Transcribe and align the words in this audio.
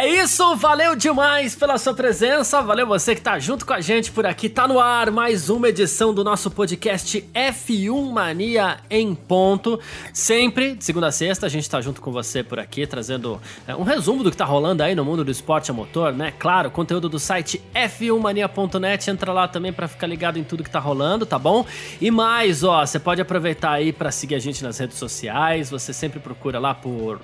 É 0.00 0.08
isso, 0.08 0.56
valeu 0.56 0.96
demais 0.96 1.54
pela 1.54 1.76
sua 1.76 1.92
presença, 1.92 2.62
valeu 2.62 2.86
você 2.86 3.14
que 3.14 3.20
tá 3.20 3.38
junto 3.38 3.66
com 3.66 3.74
a 3.74 3.82
gente 3.82 4.10
por 4.10 4.24
aqui. 4.24 4.48
Tá 4.48 4.66
no 4.66 4.80
ar 4.80 5.10
mais 5.10 5.50
uma 5.50 5.68
edição 5.68 6.14
do 6.14 6.24
nosso 6.24 6.50
podcast 6.50 7.22
F1 7.34 8.10
Mania 8.10 8.78
em 8.88 9.14
ponto. 9.14 9.78
Sempre, 10.14 10.74
de 10.74 10.82
segunda 10.82 11.08
a 11.08 11.12
sexta, 11.12 11.44
a 11.44 11.50
gente 11.50 11.68
tá 11.68 11.82
junto 11.82 12.00
com 12.00 12.10
você 12.10 12.42
por 12.42 12.58
aqui, 12.58 12.86
trazendo 12.86 13.38
é, 13.68 13.76
um 13.76 13.82
resumo 13.82 14.24
do 14.24 14.30
que 14.30 14.38
tá 14.38 14.46
rolando 14.46 14.82
aí 14.82 14.94
no 14.94 15.04
mundo 15.04 15.22
do 15.22 15.30
esporte 15.30 15.70
a 15.70 15.74
motor, 15.74 16.14
né? 16.14 16.32
Claro, 16.38 16.70
conteúdo 16.70 17.06
do 17.06 17.18
site 17.18 17.60
f1mania.net, 17.74 19.10
entra 19.10 19.34
lá 19.34 19.48
também 19.48 19.70
para 19.70 19.86
ficar 19.86 20.06
ligado 20.06 20.38
em 20.38 20.44
tudo 20.44 20.64
que 20.64 20.70
tá 20.70 20.80
rolando, 20.80 21.26
tá 21.26 21.38
bom? 21.38 21.66
E 22.00 22.10
mais, 22.10 22.64
ó, 22.64 22.86
você 22.86 22.98
pode 22.98 23.20
aproveitar 23.20 23.72
aí 23.72 23.92
para 23.92 24.10
seguir 24.10 24.36
a 24.36 24.38
gente 24.38 24.64
nas 24.64 24.78
redes 24.78 24.96
sociais, 24.96 25.68
você 25.68 25.92
sempre 25.92 26.20
procura 26.20 26.58
lá 26.58 26.72
por 26.72 27.20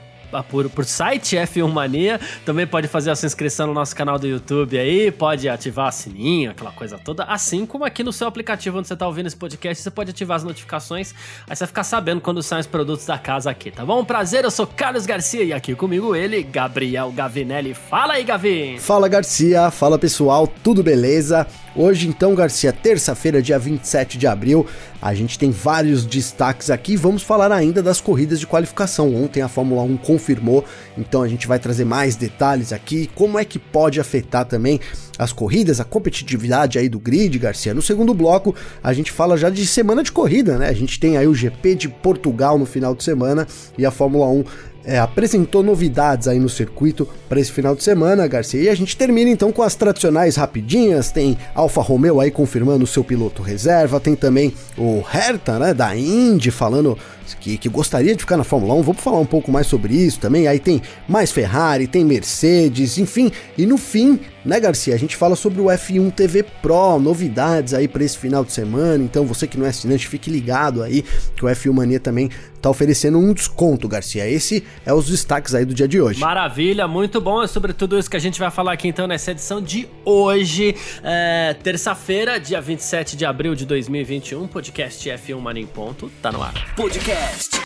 por, 0.48 0.69
por 0.71 0.85
site 0.85 1.37
F1 1.37 1.71
Mania. 1.71 2.21
Também 2.45 2.67
pode 2.67 2.89
fazer 2.89 3.11
a 3.11 3.17
sua 3.17 3.27
inscrição 3.27 3.67
no 3.67 3.75
nosso 3.75 3.95
canal 3.95 4.19
do 4.19 4.27
YouTube 4.27 4.79
aí, 4.79 5.11
pode 5.11 5.48
ativar 5.48 5.89
o 5.89 5.93
sininho, 5.93 6.51
aquela 6.51 6.73
coisa 6.73 6.98
toda. 6.98 7.25
Assim 7.25 7.67
como 7.67 7.84
aqui 7.84 8.03
no 8.03 8.12
seu 8.12 8.27
aplicativo 8.27 8.79
onde 8.79 8.89
você 8.89 8.95
está 8.95 9.07
ouvindo 9.07 9.27
esse 9.27 9.37
podcast, 9.37 9.83
você 9.83 9.91
pode 9.91 10.11
ativar 10.11 10.37
as 10.37 10.45
notificações, 10.45 11.15
aí 11.48 11.55
você 11.55 11.61
vai 11.61 11.69
ficar 11.69 11.84
sabendo 11.84 12.20
quando 12.20 12.43
saem 12.43 12.61
os 12.61 12.67
produtos 12.67 13.07
da 13.07 13.19
casa 13.19 13.51
aqui, 13.51 13.70
tá 13.70 13.84
bom? 13.84 14.05
Prazer, 14.05 14.45
eu 14.45 14.50
sou 14.50 14.67
Carlos 14.67 15.06
Garcia 15.06 15.45
e 15.45 15.53
aqui 15.53 15.75
comigo 15.75 16.15
ele, 16.15 16.43
Gabriel 16.43 17.11
Gavinelli. 17.12 17.75
Fala 17.75 18.15
aí, 18.15 18.25
Gavin! 18.25 18.78
Fala, 18.78 19.09
Garcia. 19.09 19.70
Fala, 19.70 19.98
pessoal. 19.98 20.47
Tudo 20.62 20.83
beleza? 20.83 21.47
Hoje, 21.78 22.08
então, 22.08 22.34
Garcia, 22.34 22.72
terça-feira, 22.72 23.42
dia 23.42 23.58
27 23.58 24.16
de 24.16 24.27
abril, 24.27 24.66
a 25.00 25.12
gente 25.12 25.38
tem 25.38 25.50
vários 25.50 26.06
destaques 26.06 26.70
aqui. 26.70 26.96
Vamos 26.96 27.22
falar 27.22 27.52
ainda 27.52 27.82
das 27.82 28.00
corridas 28.00 28.41
de 28.41 28.46
qualificação. 28.46 29.14
Ontem 29.14 29.42
a 29.42 29.48
Fórmula 29.48 29.82
1 29.82 29.98
confirmou, 29.98 30.64
então 30.97 31.22
a 31.22 31.28
gente 31.28 31.47
vai 31.47 31.58
trazer 31.58 31.84
mais 31.84 32.16
detalhes 32.16 32.72
aqui. 32.72 33.10
Como 33.14 33.38
é 33.38 33.44
que 33.44 33.58
pode 33.58 34.00
afetar 34.00 34.47
também 34.47 34.80
as 35.19 35.34
corridas, 35.34 35.78
a 35.78 35.84
competitividade 35.84 36.78
aí 36.78 36.88
do 36.88 36.98
grid, 36.98 37.38
Garcia. 37.38 37.74
No 37.74 37.82
segundo 37.82 38.14
bloco, 38.14 38.54
a 38.82 38.94
gente 38.94 39.12
fala 39.12 39.36
já 39.36 39.50
de 39.50 39.66
semana 39.66 40.02
de 40.02 40.12
corrida, 40.12 40.56
né? 40.56 40.69
A 40.69 40.74
gente 40.74 40.98
tem 40.98 41.19
aí 41.19 41.27
o 41.27 41.34
GP 41.34 41.74
de 41.74 41.88
Portugal 41.91 42.58
no 42.58 42.64
final 42.64 42.94
de 42.94 43.04
semana 43.04 43.47
e 43.77 43.84
a 43.84 43.91
Fórmula 43.91 44.27
1 44.28 44.44
é, 44.87 44.98
apresentou 44.98 45.65
novidades 45.65 46.29
aí 46.29 46.39
no 46.39 46.48
circuito 46.48 47.09
para 47.29 47.41
esse 47.41 47.51
final 47.51 47.75
de 47.75 47.83
semana, 47.83 48.27
Garcia. 48.29 48.62
E 48.62 48.69
a 48.69 48.75
gente 48.75 48.97
termina 48.97 49.28
então 49.28 49.51
com 49.51 49.62
as 49.62 49.75
tradicionais 49.75 50.37
rapidinhas. 50.37 51.11
Tem 51.11 51.37
Alfa 51.55 51.83
Romeo 51.83 52.20
aí 52.20 52.31
confirmando 52.31 52.84
o 52.84 52.87
seu 52.87 53.03
piloto 53.03 53.43
reserva, 53.43 53.98
tem 53.98 54.15
também 54.15 54.55
o 54.78 55.01
Hertha, 55.01 55.59
né, 55.59 55.75
da 55.75 55.97
Indy, 55.97 56.53
falando 56.53 56.97
que, 57.41 57.59
que 57.59 57.69
gostaria 57.69 58.15
de 58.15 58.20
ficar 58.20 58.37
na 58.37 58.45
Fórmula 58.45 58.75
1. 58.75 58.83
Vamos 58.83 59.03
falar 59.03 59.19
um 59.19 59.27
pouco 59.27 59.51
mais 59.51 59.67
sobre 59.67 59.95
isso 59.95 60.20
também. 60.20 60.47
Aí 60.47 60.61
tem 60.61 60.81
mais 61.09 61.33
Ferrari, 61.33 61.89
tem 61.89 62.05
Mercedes, 62.05 62.97
enfim. 62.97 63.33
E 63.59 63.67
no 63.67 63.77
fim, 63.77 64.21
né, 64.47 64.61
Garcia? 64.61 64.94
A 64.94 64.98
gente 64.98 65.16
fala 65.16 65.34
sobre 65.34 65.61
o 65.61 65.64
F1 65.64 66.12
TV 66.12 66.42
Pro, 66.42 66.98
novidades 66.98 67.75
aí 67.75 67.89
para 67.89 68.05
esse 68.05 68.16
final 68.16 68.44
de 68.44 68.53
semana. 68.53 69.03
Então, 69.03 69.27
você 69.27 69.47
que 69.47 69.58
não 69.58 69.66
é 69.66 69.70
assinante, 69.70 70.06
fique 70.06 70.30
ligado 70.30 70.83
aí 70.83 71.05
que 71.34 71.44
o 71.44 71.48
F1 71.48 71.72
Mania 71.72 72.00
também 72.00 72.30
tá 72.62 72.70
oferecendo 72.70 73.19
um 73.19 73.33
desconto, 73.33 73.88
Garcia. 73.88 74.28
Esse 74.28 74.64
é 74.84 74.94
os 74.94 75.06
destaques 75.06 75.55
aí 75.55 75.64
do 75.64 75.75
dia 75.75 75.88
de 75.88 76.00
hoje. 76.00 76.20
Maravilha, 76.20 76.86
muito 76.86 77.20
bom. 77.20 77.42
É 77.42 77.47
sobre 77.47 77.72
tudo 77.72 77.98
isso 77.98 78.09
que 78.09 78.16
a 78.16 78.21
gente 78.21 78.38
vai 78.38 78.50
falar 78.50 78.72
aqui 78.72 78.88
então 78.88 79.06
nessa 79.06 79.32
edição 79.32 79.60
de 79.60 79.88
hoje, 80.04 80.75
é, 81.03 81.54
terça-feira, 81.62 82.38
dia 82.38 82.60
27 82.60 83.16
de 83.16 83.25
abril 83.25 83.54
de 83.54 83.66
2021. 83.66 84.47
Podcast 84.47 85.09
F1 85.09 85.38
Mania 85.41 85.62
em 85.62 85.66
ponto, 85.66 86.10
tá 86.22 86.31
no 86.31 86.42
ar. 86.42 86.75
Podcast 86.76 87.60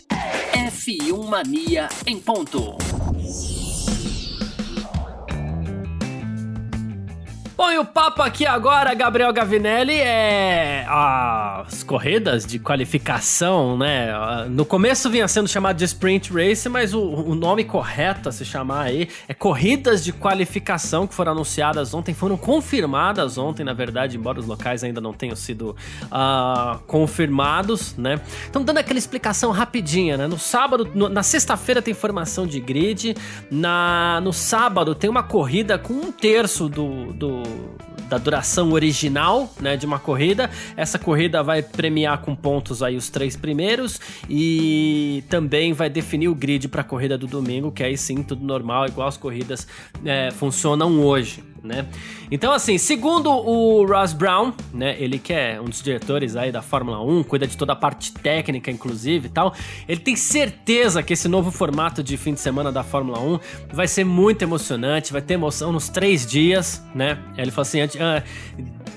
F1 0.51 1.27
Mania 1.27 1.87
em 2.07 2.19
ponto. 2.19 2.77
Bom, 7.61 7.71
e 7.71 7.77
o 7.77 7.85
papo 7.85 8.23
aqui 8.23 8.43
agora, 8.43 8.91
Gabriel 8.95 9.31
Gavinelli, 9.31 9.93
é 9.93 10.83
as 10.89 11.83
corridas 11.83 12.43
de 12.43 12.57
qualificação, 12.57 13.77
né? 13.77 14.09
No 14.49 14.65
começo 14.65 15.11
vinha 15.11 15.27
sendo 15.27 15.47
chamado 15.47 15.77
de 15.77 15.85
Sprint 15.85 16.33
Race, 16.33 16.67
mas 16.67 16.91
o, 16.91 16.99
o, 16.99 17.35
nome 17.35 17.63
correto 17.63 18.29
a 18.29 18.31
se 18.31 18.43
chamar 18.43 18.85
aí 18.85 19.07
é 19.27 19.35
corridas 19.35 20.03
de 20.03 20.11
qualificação 20.11 21.05
que 21.05 21.13
foram 21.13 21.33
anunciadas 21.33 21.93
ontem, 21.93 22.15
foram 22.15 22.35
confirmadas 22.35 23.37
ontem, 23.37 23.63
na 23.63 23.73
verdade, 23.73 24.17
embora 24.17 24.39
os 24.39 24.47
locais 24.47 24.83
ainda 24.83 24.99
não 24.99 25.13
tenham 25.13 25.35
sido 25.35 25.75
uh, 26.05 26.79
confirmados, 26.87 27.95
né? 27.95 28.19
Então, 28.49 28.63
dando 28.63 28.79
aquela 28.79 28.97
explicação 28.97 29.51
rapidinha, 29.51 30.17
né? 30.17 30.25
No 30.25 30.39
sábado, 30.39 30.89
no, 30.95 31.07
na 31.09 31.21
sexta-feira 31.21 31.79
tem 31.79 31.93
formação 31.93 32.47
de 32.47 32.59
grid, 32.59 33.15
na, 33.51 34.19
no 34.23 34.33
sábado 34.33 34.95
tem 34.95 35.07
uma 35.07 35.21
corrida 35.21 35.77
com 35.77 35.93
um 35.93 36.11
terço 36.11 36.67
do, 36.67 37.13
do 37.13 37.50
Amém. 37.51 37.90
Da 38.09 38.17
duração 38.17 38.71
original, 38.73 39.53
né, 39.59 39.77
de 39.77 39.85
uma 39.85 39.97
corrida. 39.97 40.49
Essa 40.75 40.99
corrida 40.99 41.41
vai 41.41 41.61
premiar 41.61 42.19
com 42.19 42.35
pontos 42.35 42.83
aí 42.83 42.95
os 42.97 43.09
três 43.09 43.35
primeiros 43.35 43.99
e 44.29 45.23
também 45.29 45.71
vai 45.73 45.89
definir 45.89 46.27
o 46.27 46.35
grid 46.35 46.67
para 46.67 46.81
a 46.81 46.83
corrida 46.83 47.17
do 47.17 47.27
domingo, 47.27 47.71
que 47.71 47.83
aí 47.83 47.97
sim 47.97 48.21
tudo 48.21 48.45
normal, 48.45 48.87
igual 48.87 49.07
as 49.07 49.17
corridas 49.17 49.67
é, 50.03 50.29
funcionam 50.31 50.99
hoje 50.99 51.51
né? 51.63 51.85
Então, 52.31 52.51
assim, 52.51 52.77
segundo 52.77 53.29
o 53.29 53.85
Ross 53.85 54.13
Brown, 54.13 54.53
né? 54.73 54.95
Ele 54.99 55.19
que 55.19 55.33
é 55.33 55.59
um 55.61 55.65
dos 55.65 55.81
diretores 55.81 56.35
aí 56.35 56.51
da 56.51 56.61
Fórmula 56.61 57.01
1, 57.01 57.23
cuida 57.23 57.45
de 57.45 57.55
toda 57.55 57.73
a 57.73 57.75
parte 57.75 58.13
técnica, 58.13 58.71
inclusive 58.71 59.27
e 59.27 59.29
tal. 59.29 59.53
Ele 59.87 59.99
tem 59.99 60.15
certeza 60.15 61.03
que 61.03 61.13
esse 61.13 61.27
novo 61.27 61.51
formato 61.51 62.01
de 62.01 62.17
fim 62.17 62.33
de 62.33 62.39
semana 62.39 62.71
da 62.71 62.83
Fórmula 62.83 63.19
1 63.19 63.39
vai 63.73 63.87
ser 63.87 64.03
muito 64.03 64.41
emocionante, 64.41 65.13
vai 65.13 65.21
ter 65.21 65.35
emoção 65.35 65.71
nos 65.71 65.89
três 65.89 66.25
dias, 66.25 66.83
né? 66.95 67.19
Ele 67.37 67.51
falou 67.51 67.63
assim, 67.63 67.80
ah, 67.99 68.23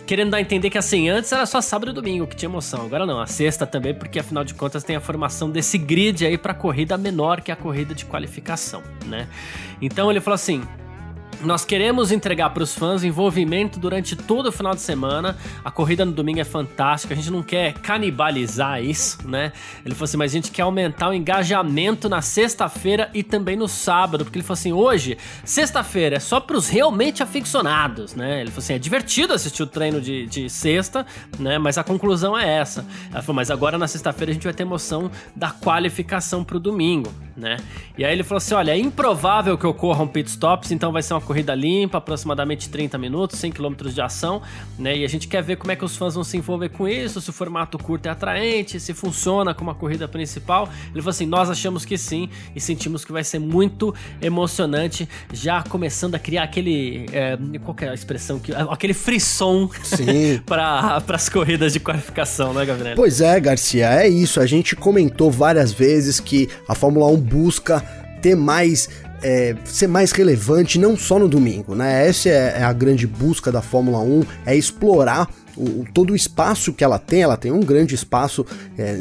querendo 0.06 0.31
dar 0.31 0.39
a 0.39 0.41
entender 0.41 0.71
que 0.71 0.78
assim, 0.78 1.09
antes 1.09 1.31
era 1.33 1.47
só 1.47 1.61
sábado 1.61 1.91
e 1.91 1.95
domingo 1.95 2.27
que 2.27 2.37
tinha 2.37 2.49
emoção, 2.49 2.83
agora 2.84 3.06
não, 3.06 3.21
a 3.21 3.27
sexta 3.27 3.67
também, 3.67 3.95
porque 3.95 4.19
afinal 4.19 4.45
de 4.45 4.55
contas 4.55 4.84
tem 4.84 4.97
a 4.97 5.00
formação 5.00 5.50
desse 5.50 5.78
grid 5.78 6.25
aí 6.27 6.37
para 6.37 6.55
corrida 6.55 6.97
menor 6.97 7.41
que 7.41 7.50
a 7.50 7.56
corrida 7.56 7.95
de 7.95 8.05
qualificação, 8.05 8.83
né? 9.06 9.28
Então 9.81 10.11
ele 10.11 10.21
falou 10.21 10.34
assim, 10.34 10.62
nós 11.44 11.65
queremos 11.65 12.10
entregar 12.10 12.50
para 12.50 12.62
os 12.62 12.75
fãs 12.75 13.05
envolvimento 13.05 13.78
durante 13.78 14.16
todo 14.16 14.47
o 14.47 14.53
final 14.53 14.75
de 14.75 14.81
semana. 14.81 15.37
A 15.65 15.71
corrida 15.71 16.05
no 16.05 16.12
domingo 16.12 16.41
é 16.41 16.44
fantástica, 16.44 17.12
a 17.12 17.16
gente 17.16 17.31
não 17.31 17.43
quer 17.43 17.75
canibalizar 17.75 18.82
isso, 18.82 19.19
né? 19.28 19.53
Ele 19.84 19.94
falou 19.94 20.04
assim, 20.04 20.16
mas 20.16 20.33
a 20.33 20.34
gente 20.34 20.50
quer 20.50 20.62
aumentar 20.62 21.10
o 21.10 21.12
engajamento 21.12 22.09
na 22.09 22.22
sexta-feira 22.22 23.10
e 23.12 23.22
também 23.22 23.56
no 23.56 23.69
sábado, 23.69 24.25
porque 24.25 24.38
ele 24.38 24.44
falou 24.44 24.59
assim, 24.59 24.72
hoje, 24.72 25.19
sexta-feira 25.44 26.16
é 26.16 26.21
só 26.21 26.41
para 26.41 26.56
os 26.56 26.69
realmente 26.69 27.22
aficionados, 27.22 28.15
né? 28.15 28.41
Ele 28.41 28.50
falou 28.50 28.65
assim, 28.65 28.75
é 28.75 28.78
divertido 28.78 29.34
assistir 29.34 29.62
o 29.62 29.66
treino 29.66 30.00
de, 30.00 30.27
de 30.27 30.49
sexta, 30.49 31.06
né? 31.38 31.59
Mas 31.59 31.77
a 31.77 31.84
conclusão 31.84 32.37
é 32.38 32.59
essa. 32.59 32.87
Ela 33.12 33.22
falou, 33.22 33.37
mas 33.37 33.50
agora 33.50 33.77
na 33.77 33.87
sexta-feira 33.87 34.31
a 34.31 34.34
gente 34.34 34.44
vai 34.44 34.54
ter 34.54 34.62
emoção 34.62 35.10
da 35.37 35.50
qualificação 35.50 36.43
para 36.43 36.56
o 36.56 36.60
domingo, 36.60 37.12
né? 37.37 37.59
E 37.99 38.04
aí 38.04 38.12
ele 38.12 38.22
falou 38.22 38.38
assim, 38.38 38.54
olha, 38.54 38.72
é 38.72 38.78
improvável 38.78 39.59
que 39.59 39.66
ocorram 39.66 40.06
pit 40.06 40.31
stops, 40.31 40.71
então 40.71 40.93
vai 40.93 41.03
ser 41.03 41.15
uma 41.15 41.21
limpa, 41.55 41.99
aproximadamente 41.99 42.69
30 42.69 42.99
minutos, 42.99 43.39
100 43.39 43.53
km 43.53 43.75
de 43.93 44.00
ação, 44.00 44.43
né? 44.78 44.97
E 44.97 45.05
a 45.05 45.09
gente 45.09 45.28
quer 45.28 45.43
ver 45.43 45.56
como 45.56 45.72
é 45.72 45.77
que 45.77 45.84
os 45.84 45.97
fãs 45.97 46.15
vão 46.15 46.25
se 46.25 46.37
envolver 46.37 46.69
com 46.71 46.89
isso, 46.89 47.21
se 47.21 47.31
o 47.31 47.33
formato 47.33 47.78
curto 47.78 48.06
é 48.06 48.11
atraente, 48.11 48.78
se 48.81 48.95
funciona 48.95 49.54
como 49.54 49.71
a 49.71 49.75
corrida 49.75 50.07
principal. 50.07 50.69
Ele 50.92 51.01
falou 51.01 51.10
assim: 51.10 51.27
nós 51.27 51.51
achamos 51.51 51.84
que 51.84 51.97
sim 51.98 52.28
e 52.54 52.60
sentimos 52.60 53.04
que 53.04 53.13
vai 53.13 53.25
ser 53.25 53.39
muito 53.39 53.95
emocionante, 54.21 55.09
já 55.33 55.63
começando 55.63 56.15
a 56.15 56.19
criar 56.19 56.45
aquele. 56.45 57.07
É, 57.13 57.39
qual 57.63 57.77
é 57.80 57.89
a 57.89 57.95
expressão? 57.95 58.39
Que, 58.39 58.53
aquele 58.53 58.95
frisson 58.95 59.69
para 60.47 61.03
as 61.09 61.28
corridas 61.28 61.72
de 61.72 61.80
qualificação, 61.80 62.53
né, 62.53 62.65
Gabriel? 62.65 62.97
Pois 62.97 63.21
é, 63.21 63.39
Garcia, 63.41 64.03
é 64.03 64.09
isso. 64.09 64.41
A 64.41 64.47
gente 64.47 64.77
comentou 64.77 65.30
várias 65.30 65.72
vezes 65.72 66.21
que 66.21 66.48
a 66.69 66.75
Fórmula 66.75 67.07
1 67.07 67.16
busca 67.16 67.80
ter 68.21 68.34
mais 68.34 68.89
é, 69.24 69.56
ser 69.65 69.86
mais 69.86 70.12
relevante 70.12 70.78
não 70.78 70.98
só 70.98 71.18
no 71.18 71.26
domingo, 71.26 71.74
né? 71.74 72.06
Essa 72.06 72.28
é, 72.28 72.56
é 72.59 72.62
a 72.62 72.72
grande 72.74 73.06
busca 73.06 73.50
da 73.50 73.62
Fórmula 73.62 74.00
1, 74.00 74.22
é 74.44 74.54
explorar 74.54 75.30
o, 75.56 75.84
todo 75.94 76.12
o 76.12 76.16
espaço 76.16 76.74
que 76.74 76.84
ela 76.84 76.98
tem, 76.98 77.22
ela 77.22 77.36
tem 77.36 77.50
um 77.50 77.60
grande 77.60 77.94
espaço 77.94 78.44
é, 78.76 79.00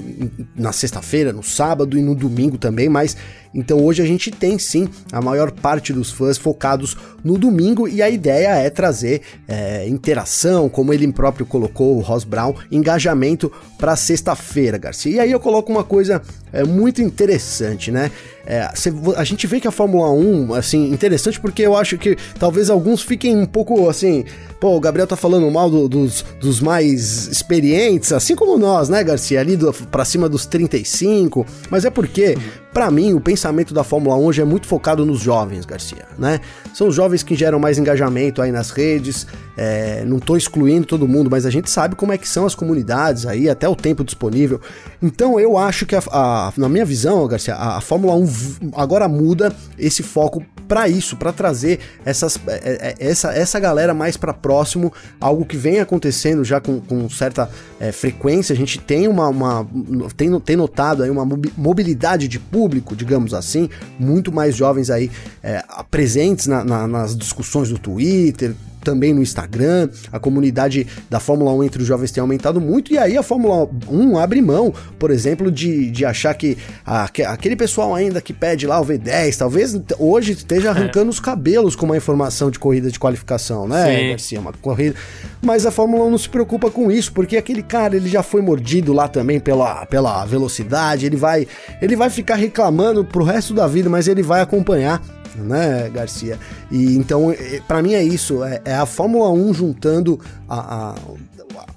na 0.55 0.71
sexta-feira, 0.71 1.33
no 1.33 1.43
sábado 1.43 1.97
e 1.97 2.01
no 2.01 2.15
domingo 2.15 2.57
também, 2.57 2.87
mas 2.87 3.17
então 3.53 3.83
hoje 3.83 4.01
a 4.01 4.05
gente 4.05 4.31
tem 4.31 4.57
sim 4.57 4.89
a 5.11 5.21
maior 5.21 5.51
parte 5.51 5.94
dos 5.94 6.11
fãs 6.11 6.38
focados 6.38 6.97
no 7.23 7.38
domingo 7.38 7.88
e 7.88 8.01
a 8.01 8.09
ideia 8.09 8.55
é 8.55 8.69
trazer 8.69 9.21
é, 9.47 9.88
interação, 9.88 10.67
como 10.67 10.94
ele 10.94 11.13
próprio 11.13 11.45
colocou, 11.45 11.97
o 11.97 12.01
Ross 12.01 12.23
Brown, 12.23 12.53
engajamento 12.71 13.51
para 13.77 13.95
sexta-feira, 13.95 14.77
Garcia. 14.77 15.11
E 15.11 15.19
aí 15.19 15.31
eu 15.31 15.39
coloco 15.39 15.71
uma 15.71 15.83
coisa 15.83 16.21
é, 16.51 16.63
muito 16.63 17.01
interessante, 17.01 17.91
né? 17.91 18.11
É, 18.45 18.69
a 19.15 19.23
gente 19.23 19.47
vê 19.47 19.59
que 19.59 19.67
a 19.67 19.71
Fórmula 19.71 20.11
1, 20.11 20.53
assim, 20.53 20.91
interessante 20.91 21.39
porque 21.39 21.61
eu 21.61 21.77
acho 21.77 21.97
que 21.97 22.17
talvez 22.38 22.69
alguns 22.69 23.01
fiquem 23.01 23.38
um 23.38 23.45
pouco 23.45 23.88
assim. 23.89 24.25
Pô, 24.59 24.75
o 24.75 24.79
Gabriel 24.79 25.07
tá 25.07 25.15
falando 25.15 25.50
mal 25.50 25.69
do, 25.69 25.88
dos, 25.88 26.25
dos 26.41 26.59
mais 26.59 27.27
experientes, 27.27 28.11
assim 28.11 28.35
como 28.35 28.57
nós, 28.57 28.89
né, 28.89 29.03
Garcia? 29.03 29.39
Ali 29.39 29.55
do, 29.55 29.71
pra 29.73 30.03
cima 30.03 30.27
dos 30.27 30.45
35. 30.45 31.45
Mas 31.69 31.85
é 31.85 31.89
porque, 31.89 32.38
para 32.73 32.89
mim, 32.89 33.13
o 33.13 33.21
pensamento 33.21 33.73
da 33.73 33.83
Fórmula 33.83 34.15
1 34.15 34.23
hoje 34.23 34.41
é 34.41 34.45
muito 34.45 34.65
focado 34.65 35.05
nos 35.05 35.19
jovens, 35.19 35.65
Garcia, 35.65 36.05
né? 36.17 36.39
São 36.73 36.87
os 36.87 36.95
jovens 36.95 37.21
que 37.21 37.35
geram 37.35 37.59
mais 37.59 37.77
engajamento 37.77 38.41
aí 38.41 38.51
nas 38.51 38.71
redes. 38.71 39.27
É, 39.55 40.03
não 40.05 40.19
tô 40.19 40.35
excluindo 40.35 40.87
todo 40.87 41.07
mundo, 41.07 41.29
mas 41.29 41.45
a 41.45 41.51
gente 41.51 41.69
sabe 41.69 41.95
como 41.95 42.11
é 42.11 42.17
que 42.17 42.27
são 42.27 42.45
as 42.45 42.55
comunidades 42.55 43.27
aí, 43.27 43.47
até 43.47 43.69
o 43.69 43.75
tempo 43.75 44.03
disponível. 44.03 44.59
Então 45.01 45.39
eu 45.39 45.57
acho 45.57 45.85
que, 45.85 45.95
a, 45.95 46.01
a, 46.11 46.53
na 46.57 46.67
minha 46.67 46.85
visão, 46.85 47.27
Garcia, 47.27 47.53
a, 47.53 47.77
a 47.77 47.81
Fórmula 47.81 48.15
1 48.15 48.71
agora 48.75 49.07
muda 49.07 49.53
esse 49.77 50.01
foco 50.01 50.43
para 50.67 50.87
isso, 50.87 51.15
para 51.15 51.31
trazer 51.31 51.79
essas, 52.05 52.39
é, 52.47 52.53
é, 52.53 52.95
é, 52.99 53.07
essa, 53.09 53.31
essa 53.31 53.59
galera 53.59 53.93
mais 53.93 54.17
para 54.17 54.33
próximo, 54.33 54.91
algo 55.19 55.45
que 55.45 55.57
vem 55.57 55.79
acontecendo 55.79 56.43
já 56.43 56.59
com, 56.59 56.79
com 56.79 57.09
certa 57.09 57.49
é, 57.79 57.91
frequência. 57.91 58.53
A 58.53 58.55
gente 58.55 58.79
tem 58.79 59.07
uma, 59.07 59.27
uma 59.27 59.67
tem, 60.15 60.39
tem 60.39 60.55
notado 60.55 61.03
aí 61.03 61.09
uma 61.09 61.25
mobilidade 61.57 62.27
de 62.27 62.39
público, 62.39 62.62
digamos 62.95 63.33
assim, 63.33 63.69
muito 64.00 64.31
mais 64.31 64.56
jovens 64.56 64.89
aí 64.89 65.10
é, 65.42 65.63
presentes 65.89 66.48
na, 66.48 66.63
na, 66.63 66.88
nas 66.88 67.15
discussões 67.15 67.69
do 67.69 67.77
Twitter, 67.77 68.56
também 68.83 69.13
no 69.13 69.21
Instagram. 69.21 69.89
A 70.12 70.19
comunidade 70.19 70.85
da 71.09 71.19
Fórmula 71.19 71.51
1 71.53 71.63
entre 71.63 71.81
os 71.81 71.88
jovens 71.88 72.12
tem 72.12 72.21
aumentado 72.21 72.59
muito. 72.59 72.94
E 72.94 72.97
aí 72.97 73.18
a 73.18 73.24
Fórmula 73.24 73.69
1 73.89 74.18
abre 74.18 74.41
mão, 74.41 74.74
por 75.00 75.12
exemplo, 75.12 75.51
de, 75.51 75.89
de 75.89 76.06
achar 76.06 76.33
que 76.33 76.57
a, 76.85 77.03
aquele 77.03 77.56
pessoal 77.56 77.95
ainda 77.95 78.21
que 78.21 78.33
pede 78.33 78.68
lá 78.68 78.80
o 78.80 78.85
V10, 78.85 79.38
talvez 79.38 79.80
hoje 79.97 80.33
esteja 80.33 80.68
é. 80.68 80.71
arrancando 80.71 81.07
é. 81.07 81.09
os 81.09 81.19
cabelos 81.19 81.75
com 81.75 81.85
uma 81.85 81.97
informação 81.97 82.51
de 82.51 82.59
corrida 82.59 82.91
de 82.91 83.00
qualificação, 83.00 83.68
né, 83.68 83.97
Sim. 83.97 84.09
Garcia? 84.09 84.39
Uma 84.39 84.53
corrida. 84.53 84.95
Mas 85.41 85.65
a 85.65 85.71
Fórmula 85.71 86.06
1 86.06 86.12
não 86.12 86.18
se 86.18 86.29
preocupa 86.29 86.69
com 86.69 86.91
isso, 86.91 87.12
porque 87.13 87.38
aquele 87.38 87.63
cara 87.63 87.95
ele 87.95 88.09
já 88.09 88.24
foi 88.24 88.41
mordido 88.41 88.94
lá 88.94 89.07
também 89.07 89.39
pela, 89.39 89.86
pela 89.86 90.25
velocidade, 90.25 91.06
ele 91.06 91.18
vai, 91.18 91.47
ele 91.81 91.95
vai 91.95 92.09
ficar 92.09 92.36
reclamando 92.36 93.03
pro 93.03 93.24
resto 93.24 93.53
da 93.53 93.68
vida, 93.68 93.89
mas 93.89 94.07
ele 94.07 94.21
vai 94.21 94.41
acompanhar 94.41 95.01
né, 95.35 95.89
Garcia? 95.94 96.39
E 96.71 96.95
então, 96.95 97.33
para 97.68 97.81
mim 97.81 97.94
é 97.94 98.03
isso, 98.03 98.44
é, 98.44 98.62
é, 98.65 98.75
a 98.75 98.85
Fórmula 98.85 99.30
1 99.31 99.53
juntando 99.53 100.19
a, 100.47 100.59
a, 100.59 100.95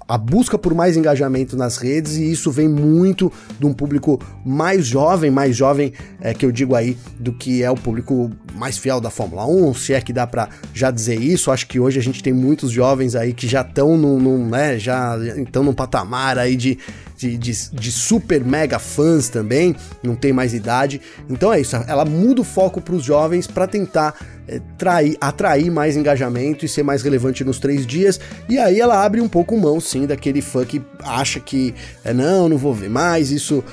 a, 0.07 0.17
busca 0.17 0.57
por 0.57 0.73
mais 0.73 0.97
engajamento 0.97 1.55
nas 1.55 1.77
redes 1.77 2.15
e 2.15 2.31
isso 2.31 2.51
vem 2.51 2.67
muito 2.67 3.31
de 3.59 3.65
um 3.65 3.73
público 3.73 4.19
mais 4.45 4.85
jovem, 4.85 5.29
mais 5.31 5.55
jovem 5.55 5.93
é, 6.21 6.33
que 6.33 6.45
eu 6.45 6.51
digo 6.51 6.75
aí 6.75 6.97
do 7.19 7.33
que 7.33 7.63
é 7.63 7.69
o 7.69 7.75
público 7.75 8.31
mais 8.55 8.77
fiel 8.77 8.99
da 8.99 9.09
Fórmula 9.09 9.45
1, 9.45 9.73
se 9.73 9.93
é 9.93 10.01
que 10.01 10.11
dá 10.11 10.25
para 10.25 10.49
já 10.73 10.89
dizer 10.89 11.19
isso. 11.21 11.51
Acho 11.51 11.67
que 11.67 11.79
hoje 11.79 11.99
a 11.99 12.03
gente 12.03 12.23
tem 12.23 12.33
muitos 12.33 12.71
jovens 12.71 13.15
aí 13.15 13.33
que 13.33 13.47
já 13.47 13.61
estão 13.61 13.97
num, 13.97 14.19
num, 14.19 14.47
né, 14.47 14.79
já 14.79 15.17
estão 15.37 15.63
num 15.63 15.73
patamar 15.73 16.37
aí 16.37 16.55
de 16.55 16.77
de, 17.17 17.35
de, 17.35 17.51
de, 17.73 17.91
super 17.91 18.45
mega 18.45 18.77
fãs 18.77 19.27
também, 19.27 19.75
não 20.03 20.15
tem 20.15 20.31
mais 20.31 20.53
idade. 20.53 21.01
Então 21.27 21.51
é 21.51 21.59
isso, 21.59 21.75
ela 21.87 22.05
muda 22.05 22.41
o 22.41 22.43
foco 22.43 22.79
para 22.79 22.93
os 22.93 23.03
jovens 23.03 23.47
para 23.47 23.65
tentar 23.65 24.13
é, 24.47 24.61
trair, 24.77 25.17
atrair 25.19 25.71
mais 25.71 25.97
engajamento 25.97 26.63
e 26.63 26.69
ser 26.69 26.83
mais 26.83 27.01
relevante 27.01 27.43
nos 27.43 27.59
três 27.59 27.87
dias. 27.87 28.19
E 28.47 28.59
aí 28.59 28.79
ela 28.79 29.03
abre 29.03 29.19
um 29.19 29.27
pouco 29.27 29.57
mão, 29.57 29.79
sim, 29.79 30.05
daquele 30.05 30.41
fã 30.41 30.63
que 30.63 30.79
acha 31.03 31.39
que 31.39 31.73
é, 32.05 32.13
não, 32.13 32.47
não 32.47 32.57
vou 32.57 32.73
ver 32.73 32.89
mais, 32.89 33.31
isso 33.31 33.63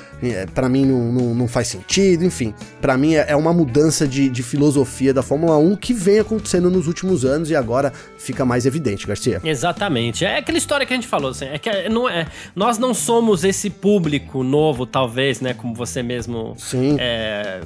para 0.55 0.69
mim 0.69 0.85
não, 0.85 1.13
não, 1.13 1.35
não, 1.35 1.49
faz 1.49 1.69
sentido. 1.69 2.25
Enfim, 2.25 2.55
para 2.81 2.97
mim 2.99 3.15
é, 3.15 3.27
é, 3.29 3.37
uma 3.37 3.53
mudança 3.53 4.07
de, 4.07 4.29
de 4.29 4.43
filosofia 4.43 5.15
da 5.15 5.23
Fórmula 5.23 5.57
1 5.57 5.77
que 5.77 5.95
vem 5.95 6.19
acontecendo 6.19 6.71
nos 6.71 6.87
últimos 6.87 7.25
anos 7.25 7.51
e 7.51 7.57
agora 7.57 7.93
fica 8.19 8.45
mais 8.45 8.67
evidente, 8.67 9.07
Garcia. 9.07 9.41
Exatamente. 9.43 10.25
É 10.25 10.39
aquela 10.39 10.59
história 10.59 10.85
que 10.85 10.93
a 10.93 10.97
gente 10.97 11.09
falou, 11.09 11.31
assim, 11.31 11.47
é 11.47 11.59
que 11.59 11.69
é, 11.69 11.89
não 11.89 12.09
é, 12.09 12.27
nós 12.55 12.79
não 12.79 12.93
somos 12.93 13.45
esse 13.45 13.71
público 13.71 14.43
novo, 14.43 14.87
talvez, 14.87 15.41
né, 15.41 15.55
como 15.55 15.75
você 15.75 16.03
mesmo 16.03 16.55
Sim. 16.59 16.97
É, 16.99 17.61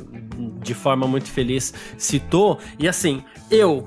de 0.62 0.74
forma 0.74 1.06
muito 1.06 1.28
feliz 1.28 1.72
citou. 1.96 2.58
E 2.78 2.86
assim, 2.86 3.08
assim, 3.08 3.24
eu, 3.50 3.86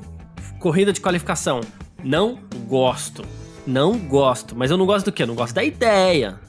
corrida 0.60 0.92
de 0.92 1.00
qualificação, 1.00 1.62
não 2.04 2.40
gosto. 2.68 3.24
Não 3.68 3.98
gosto. 3.98 4.56
Mas 4.56 4.72
eu 4.72 4.78
não 4.78 4.86
gosto 4.86 5.06
do 5.06 5.12
quê? 5.12 5.24
Eu 5.24 5.28
não 5.28 5.36
gosto 5.36 5.54
da 5.54 5.64
ideia 5.64 6.40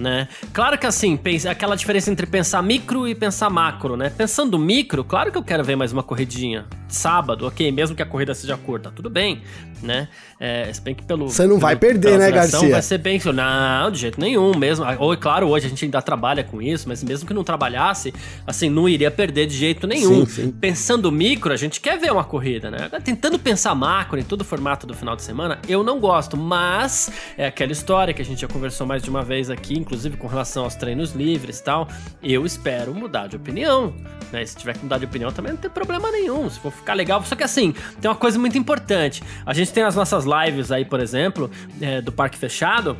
né? 0.00 0.28
Claro 0.52 0.78
que 0.78 0.86
assim, 0.86 1.18
aquela 1.48 1.76
diferença 1.76 2.10
entre 2.10 2.26
pensar 2.26 2.62
micro 2.62 3.06
e 3.06 3.14
pensar 3.14 3.50
macro, 3.50 3.96
né? 3.96 4.10
Pensando 4.10 4.58
micro, 4.58 5.04
claro 5.04 5.30
que 5.30 5.38
eu 5.38 5.44
quero 5.44 5.62
ver 5.62 5.76
mais 5.76 5.92
uma 5.92 6.02
corridinha. 6.02 6.66
Sábado, 6.90 7.46
ok, 7.46 7.70
mesmo 7.70 7.94
que 7.94 8.02
a 8.02 8.06
corrida 8.06 8.34
seja 8.34 8.56
curta, 8.56 8.90
tudo 8.90 9.08
bem, 9.08 9.42
né? 9.82 10.08
É, 10.38 10.72
se 10.72 10.80
bem 10.80 10.94
que 10.94 11.04
pelo. 11.04 11.28
Você 11.28 11.42
não 11.42 11.50
pelo, 11.50 11.60
vai 11.60 11.76
perder, 11.76 12.18
né, 12.18 12.30
Garcia? 12.30 12.70
Vai 12.70 12.82
ser 12.82 12.98
bem. 12.98 13.20
Não, 13.32 13.90
de 13.90 13.98
jeito 13.98 14.20
nenhum 14.20 14.56
mesmo. 14.56 14.84
Ou, 14.98 15.16
claro, 15.16 15.48
hoje 15.48 15.66
a 15.66 15.68
gente 15.68 15.84
ainda 15.84 16.00
trabalha 16.00 16.42
com 16.42 16.60
isso, 16.60 16.88
mas 16.88 17.04
mesmo 17.04 17.26
que 17.26 17.34
não 17.34 17.44
trabalhasse, 17.44 18.12
assim, 18.46 18.70
não 18.70 18.88
iria 18.88 19.10
perder 19.10 19.46
de 19.46 19.54
jeito 19.56 19.86
nenhum. 19.86 20.26
Sim, 20.26 20.44
sim. 20.44 20.50
Pensando 20.50 21.12
micro, 21.12 21.52
a 21.52 21.56
gente 21.56 21.80
quer 21.80 21.98
ver 21.98 22.10
uma 22.10 22.24
corrida, 22.24 22.70
né? 22.70 22.88
Tentando 23.04 23.38
pensar 23.38 23.74
macro 23.74 24.18
em 24.18 24.22
todo 24.22 24.40
o 24.40 24.44
formato 24.44 24.86
do 24.86 24.94
final 24.94 25.14
de 25.14 25.22
semana, 25.22 25.58
eu 25.68 25.82
não 25.82 26.00
gosto, 26.00 26.36
mas 26.36 27.10
é 27.36 27.46
aquela 27.46 27.72
história 27.72 28.14
que 28.14 28.22
a 28.22 28.24
gente 28.24 28.40
já 28.40 28.48
conversou 28.48 28.86
mais 28.86 29.02
de 29.02 29.10
uma 29.10 29.22
vez 29.22 29.50
aqui, 29.50 29.78
inclusive 29.78 30.16
com 30.16 30.26
relação 30.26 30.64
aos 30.64 30.74
treinos 30.74 31.12
livres 31.12 31.58
e 31.58 31.64
tal, 31.64 31.88
eu 32.22 32.46
espero 32.46 32.94
mudar 32.94 33.26
de 33.26 33.36
opinião. 33.36 33.94
Né? 34.32 34.44
Se 34.46 34.56
tiver 34.56 34.74
que 34.74 34.82
mudar 34.82 34.98
de 34.98 35.04
opinião 35.04 35.30
também 35.32 35.52
não 35.52 35.58
tem 35.58 35.70
problema 35.70 36.10
nenhum. 36.10 36.48
Se 36.48 36.58
for 36.58 36.72
ficar 36.80 36.94
legal. 36.94 37.22
Só 37.24 37.36
que 37.36 37.44
assim, 37.44 37.74
tem 38.00 38.10
uma 38.10 38.16
coisa 38.16 38.38
muito 38.38 38.58
importante. 38.58 39.22
A 39.44 39.54
gente 39.54 39.72
tem 39.72 39.82
as 39.82 39.94
nossas 39.94 40.24
lives 40.24 40.72
aí, 40.72 40.84
por 40.84 41.00
exemplo, 41.00 41.50
é, 41.80 42.00
do 42.00 42.10
Parque 42.10 42.36
Fechado. 42.36 42.96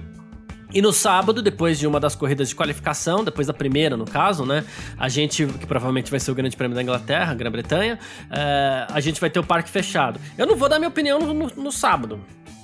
E 0.72 0.80
no 0.80 0.92
sábado, 0.92 1.42
depois 1.42 1.80
de 1.80 1.86
uma 1.86 1.98
das 1.98 2.14
corridas 2.14 2.48
de 2.48 2.54
qualificação, 2.54 3.24
depois 3.24 3.48
da 3.48 3.52
primeira, 3.52 3.96
no 3.96 4.04
caso, 4.04 4.46
né? 4.46 4.64
A 4.96 5.08
gente, 5.08 5.44
que 5.44 5.66
provavelmente 5.66 6.08
vai 6.10 6.20
ser 6.20 6.30
o 6.30 6.34
Grande 6.34 6.56
Prêmio 6.56 6.76
da 6.76 6.82
Inglaterra, 6.82 7.34
Grã-Bretanha, 7.34 7.98
é, 8.30 8.86
a 8.88 9.00
gente 9.00 9.20
vai 9.20 9.28
ter 9.28 9.40
o 9.40 9.44
parque 9.44 9.68
fechado. 9.68 10.20
Eu 10.38 10.46
não 10.46 10.54
vou 10.54 10.68
dar 10.68 10.78
minha 10.78 10.88
opinião 10.88 11.18
no, 11.18 11.34
no, 11.34 11.46
no 11.56 11.72
sábado 11.72 12.20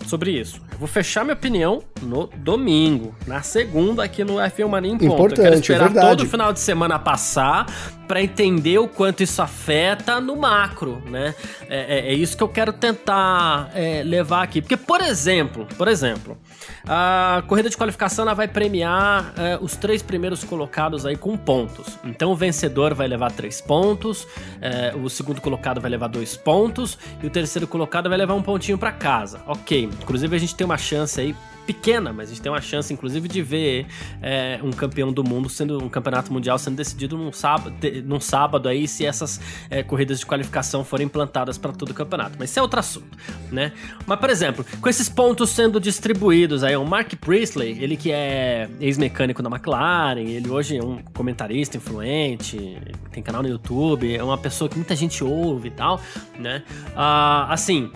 sobre 0.07 0.31
isso. 0.31 0.61
Eu 0.73 0.79
vou 0.79 0.89
fechar 0.89 1.25
minha 1.25 1.35
opinião 1.35 1.83
no 2.03 2.29
domingo, 2.37 3.15
na 3.27 3.43
segunda 3.43 4.05
aqui 4.05 4.25
no 4.25 4.35
F1 4.35 4.69
Mania 4.69 4.93
em 4.93 4.99
ponto. 4.99 5.13
Importante, 5.13 5.39
Eu 5.39 5.45
quero 5.45 5.87
esperar 5.87 5.97
é 5.97 6.01
todo 6.09 6.23
o 6.23 6.27
final 6.27 6.53
de 6.53 6.61
semana 6.61 6.99
passar 6.99 7.67
para 8.07 8.23
entender 8.23 8.79
o 8.79 8.89
quanto 8.89 9.23
isso 9.23 9.43
afeta 9.43 10.21
no 10.21 10.37
macro, 10.37 11.03
né? 11.07 11.35
É, 11.69 11.99
é, 11.99 12.13
é 12.13 12.15
isso 12.15 12.37
que 12.37 12.43
eu 12.43 12.49
quero 12.49 12.73
tentar 12.73 13.71
é, 13.75 14.03
levar 14.05 14.43
aqui. 14.43 14.63
Porque, 14.63 14.77
por 14.77 15.01
exemplo, 15.01 15.67
por 15.77 15.89
exemplo, 15.89 16.39
a 16.87 17.43
corrida 17.47 17.69
de 17.69 17.77
qualificação 17.77 18.25
ela 18.25 18.35
vai 18.35 18.47
premiar 18.47 19.33
é, 19.37 19.59
os 19.61 19.77
três 19.77 20.03
primeiros 20.03 20.45
colocados 20.45 21.05
aí 21.05 21.17
com 21.17 21.37
pontos. 21.37 21.99
Então 22.05 22.31
o 22.31 22.37
vencedor 22.37 22.95
vai 22.95 23.09
levar 23.09 23.33
três 23.33 23.61
pontos, 23.61 24.27
é, 24.61 24.95
o 24.95 25.09
segundo 25.09 25.41
colocado 25.41 25.81
vai 25.81 25.91
levar 25.91 26.09
dois 26.09 26.37
pontos 26.37 26.97
e 27.23 27.27
o 27.27 27.31
terceiro 27.31 27.67
colocado 27.67 28.09
vai 28.09 28.19
levar 28.19 28.35
um 28.35 28.43
pontinho 28.43 28.79
para 28.79 28.93
casa. 28.93 29.41
Ok. 29.47 29.91
Inclusive 30.01 30.37
a 30.37 30.39
gente 30.39 30.55
tem 30.55 30.65
uma 30.65 30.79
chance 30.79 31.21
aí 31.21 31.35
pequena, 31.67 32.13
mas 32.13 32.29
a 32.29 32.33
gente 32.33 32.43
tem 32.43 32.51
uma 32.51 32.61
chance, 32.61 32.93
inclusive, 32.93 33.29
de 33.29 33.43
ver 33.43 33.87
é, 34.23 34.61
um 34.63 34.71
campeão 34.71 35.13
do 35.13 35.25
mundo 35.25 35.49
sendo 35.49 35.83
um 35.83 35.89
campeonato 35.89 36.33
mundial 36.33 36.59
sendo 36.59 36.77
decidido 36.77 37.19
num 37.19 37.33
sábado, 37.33 37.75
num 38.05 38.21
sábado 38.21 38.69
aí, 38.69 38.87
se 38.87 39.05
essas 39.05 39.41
é, 39.69 39.83
corridas 39.83 40.21
de 40.21 40.27
qualificação 40.27 40.85
forem 40.85 41.07
implantadas 41.07 41.59
para 41.59 41.73
todo 41.73 41.91
o 41.91 41.95
campeonato. 41.95 42.37
Mas 42.39 42.51
isso 42.51 42.61
é 42.61 42.63
outro 42.63 42.79
assunto, 42.79 43.19
né? 43.51 43.73
Mas, 44.07 44.19
por 44.21 44.31
exemplo, 44.31 44.65
com 44.81 44.89
esses 44.89 45.09
pontos 45.09 45.51
sendo 45.51 45.81
distribuídos 45.81 46.63
aí, 46.63 46.77
o 46.77 46.85
Mark 46.85 47.13
Priestley, 47.17 47.83
ele 47.83 47.97
que 47.97 48.13
é 48.13 48.69
ex-mecânico 48.81 49.43
da 49.43 49.51
McLaren, 49.51 50.21
ele 50.21 50.49
hoje 50.49 50.79
é 50.79 50.85
um 50.85 50.99
comentarista 51.13 51.77
influente, 51.77 52.79
tem 53.11 53.23
canal 53.23 53.43
no 53.43 53.49
YouTube, 53.49 54.15
é 54.15 54.23
uma 54.23 54.39
pessoa 54.39 54.69
que 54.69 54.77
muita 54.77 54.95
gente 54.95 55.25
ouve 55.25 55.69
e 55.69 55.73
tal, 55.73 56.01
né? 56.39 56.63
Ah, 56.95 57.53
assim 57.53 57.91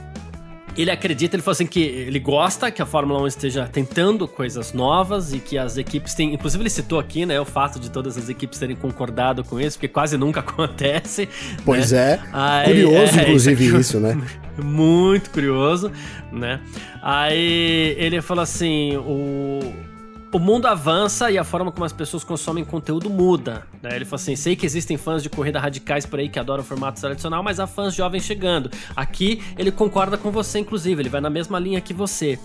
ele 0.77 0.91
acredita, 0.91 1.37
ele 1.37 1.43
falou 1.43 1.53
assim 1.53 1.67
que 1.67 1.81
ele 1.81 2.19
gosta 2.19 2.71
que 2.71 2.81
a 2.81 2.87
Fórmula 2.87 3.21
1 3.23 3.27
esteja 3.27 3.69
tentando 3.71 4.27
coisas 4.27 4.73
novas 4.73 5.33
e 5.33 5.39
que 5.39 5.59
as 5.59 5.77
equipes 5.77 6.15
têm, 6.15 6.35
inclusive 6.35 6.63
ele 6.63 6.71
citou 6.71 6.99
aqui, 6.99 7.27
né, 7.27 7.41
o 7.41 7.45
fato 7.45 7.79
de 7.79 7.91
todas 7.91 8.17
as 8.17 8.29
equipes 8.29 8.59
terem 8.59 8.77
concordado 8.77 9.45
com 9.45 9.61
isso, 9.61 9.77
porque 9.77 9.89
quase 9.89 10.17
nunca 10.17 10.41
acontece. 10.41 11.29
Pois 11.65 11.93
né? 11.93 11.99
é. 11.99 12.21
Aí, 12.33 12.67
curioso, 12.67 13.19
é, 13.19 13.23
inclusive, 13.23 13.65
isso, 13.67 13.77
isso, 13.81 14.01
né? 14.01 14.21
Muito 14.63 15.31
curioso, 15.31 15.91
né? 16.33 16.61
Aí 17.03 17.95
ele 17.99 18.21
falou 18.21 18.43
assim, 18.43 18.97
o 18.97 19.61
o 20.33 20.39
mundo 20.39 20.67
avança 20.67 21.31
e 21.31 21.39
a 21.39 21.45
forma 21.45 21.73
como 21.73 21.85
as 21.85 21.93
pessoas 21.93 22.23
consomem 22.23 22.65
conteúdo 22.65 23.11
muda. 23.11 23.67
Né? 23.83 23.91
Ele 23.97 24.05
falou 24.05 24.17
assim: 24.17 24.37
sei 24.37 24.55
que 24.55 24.65
existem 24.65 24.97
fãs 24.97 25.23
de 25.23 25.29
corrida 25.29 25.59
radicais 25.59 26.07
por 26.07 26.19
aí 26.19 26.29
que 26.29 26.39
adoram 26.39 26.63
o 26.63 26.67
formato 26.67 27.01
tradicional, 27.01 27.43
mas 27.43 27.59
há 27.59 27.67
fãs 27.67 27.95
jovens 27.95 28.25
chegando. 28.25 28.71
Aqui 28.95 29.43
ele 29.59 29.73
concorda 29.73 30.17
com 30.17 30.31
você, 30.31 30.59
inclusive, 30.61 31.03
ele 31.03 31.09
vai 31.09 31.21
na 31.21 31.31
mesma 31.31 31.59
linha 31.59 31.81
que 31.81 31.93
você. 31.93 32.39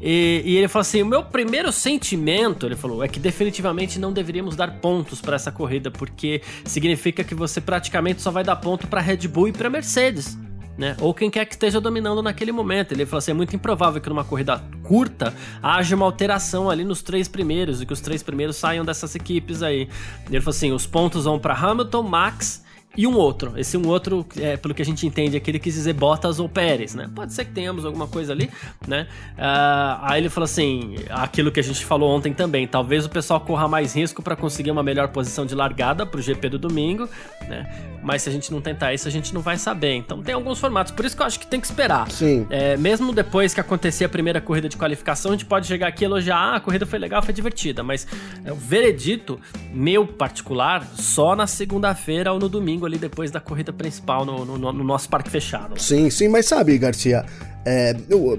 E, 0.00 0.42
e, 0.44 0.56
ele 0.56 0.68
falou 0.68 0.82
assim: 0.82 1.02
o 1.02 1.06
meu 1.06 1.24
primeiro 1.24 1.72
sentimento, 1.72 2.66
ele 2.66 2.76
falou, 2.76 3.02
é 3.02 3.08
que 3.08 3.18
definitivamente 3.18 3.98
não 3.98 4.12
deveríamos 4.12 4.54
dar 4.54 4.78
pontos 4.80 5.20
para 5.20 5.36
essa 5.36 5.50
corrida, 5.50 5.90
porque 5.90 6.42
significa 6.64 7.24
que 7.24 7.34
você 7.34 7.60
praticamente 7.60 8.20
só 8.20 8.30
vai 8.30 8.44
dar 8.44 8.56
ponto 8.56 8.86
para 8.86 9.00
Red 9.00 9.28
Bull 9.28 9.48
e 9.48 9.52
para 9.52 9.70
Mercedes 9.70 10.36
né? 10.76 10.96
Ou 11.00 11.14
quem 11.14 11.30
quer 11.30 11.44
que 11.44 11.54
esteja 11.54 11.80
dominando 11.80 12.22
naquele 12.22 12.52
momento. 12.52 12.92
Ele 12.92 13.06
falou 13.06 13.18
assim: 13.18 13.30
é 13.30 13.34
muito 13.34 13.54
improvável 13.54 14.00
que 14.00 14.08
numa 14.08 14.24
corrida 14.24 14.62
curta 14.82 15.34
haja 15.62 15.94
uma 15.94 16.04
alteração 16.04 16.68
ali 16.68 16.84
nos 16.84 17.02
três 17.02 17.28
primeiros 17.28 17.80
e 17.80 17.86
que 17.86 17.92
os 17.92 18.00
três 18.00 18.22
primeiros 18.22 18.56
saiam 18.56 18.84
dessas 18.84 19.14
equipes 19.14 19.62
aí. 19.62 19.88
Ele 20.28 20.40
falou 20.40 20.56
assim: 20.56 20.72
os 20.72 20.86
pontos 20.86 21.24
vão 21.24 21.38
para 21.38 21.54
Hamilton, 21.54 22.02
Max 22.02 22.63
e 22.96 23.06
um 23.06 23.16
outro. 23.16 23.54
Esse 23.56 23.76
um 23.76 23.86
outro, 23.88 24.26
é, 24.38 24.56
pelo 24.56 24.74
que 24.74 24.82
a 24.82 24.84
gente 24.84 25.06
entende, 25.06 25.36
aquele 25.36 25.58
que 25.58 25.70
dizer 25.70 25.92
Bottas 25.92 26.38
ou 26.38 26.48
Pérez, 26.48 26.94
né? 26.94 27.08
Pode 27.14 27.32
ser 27.32 27.44
que 27.44 27.52
tenhamos 27.52 27.84
alguma 27.84 28.06
coisa 28.06 28.32
ali, 28.32 28.50
né? 28.86 29.06
Uh, 29.36 29.98
aí 30.02 30.20
ele 30.20 30.28
falou 30.28 30.44
assim, 30.44 30.96
aquilo 31.10 31.50
que 31.50 31.60
a 31.60 31.62
gente 31.62 31.84
falou 31.84 32.10
ontem 32.10 32.32
também, 32.32 32.66
talvez 32.66 33.04
o 33.04 33.10
pessoal 33.10 33.40
corra 33.40 33.66
mais 33.68 33.94
risco 33.94 34.22
para 34.22 34.36
conseguir 34.36 34.70
uma 34.70 34.82
melhor 34.82 35.08
posição 35.08 35.44
de 35.44 35.54
largada 35.54 36.06
pro 36.06 36.20
GP 36.20 36.48
do 36.50 36.58
domingo, 36.58 37.08
né? 37.48 37.66
Mas 38.02 38.22
se 38.22 38.28
a 38.28 38.32
gente 38.32 38.52
não 38.52 38.60
tentar 38.60 38.92
isso, 38.92 39.08
a 39.08 39.10
gente 39.10 39.32
não 39.32 39.40
vai 39.40 39.56
saber. 39.56 39.94
Então 39.94 40.22
tem 40.22 40.34
alguns 40.34 40.58
formatos, 40.58 40.92
por 40.92 41.04
isso 41.04 41.16
que 41.16 41.22
eu 41.22 41.26
acho 41.26 41.40
que 41.40 41.46
tem 41.46 41.58
que 41.58 41.66
esperar. 41.66 42.10
Sim. 42.10 42.46
É, 42.50 42.76
mesmo 42.76 43.12
depois 43.12 43.54
que 43.54 43.60
acontecer 43.60 44.04
a 44.04 44.08
primeira 44.08 44.40
corrida 44.40 44.68
de 44.68 44.76
qualificação, 44.76 45.32
a 45.32 45.34
gente 45.34 45.46
pode 45.46 45.66
chegar 45.66 45.88
aqui 45.88 46.04
e 46.04 46.06
elogiar, 46.06 46.36
ah, 46.36 46.56
a 46.56 46.60
corrida 46.60 46.84
foi 46.84 46.98
legal, 46.98 47.22
foi 47.22 47.32
divertida, 47.32 47.82
mas 47.82 48.06
é, 48.44 48.52
o 48.52 48.56
veredito, 48.56 49.40
meu 49.72 50.06
particular, 50.06 50.86
só 50.94 51.34
na 51.34 51.46
segunda-feira 51.46 52.32
ou 52.32 52.38
no 52.38 52.48
domingo 52.48 52.83
ali 52.86 52.98
depois 52.98 53.30
da 53.30 53.40
corrida 53.40 53.72
principal 53.72 54.24
no, 54.24 54.44
no, 54.44 54.72
no 54.72 54.84
nosso 54.84 55.08
parque 55.08 55.30
fechado. 55.30 55.80
Sim, 55.80 56.10
sim, 56.10 56.28
mas 56.28 56.46
sabe, 56.46 56.76
Garcia, 56.78 57.24
é, 57.66 57.96
eu, 58.10 58.38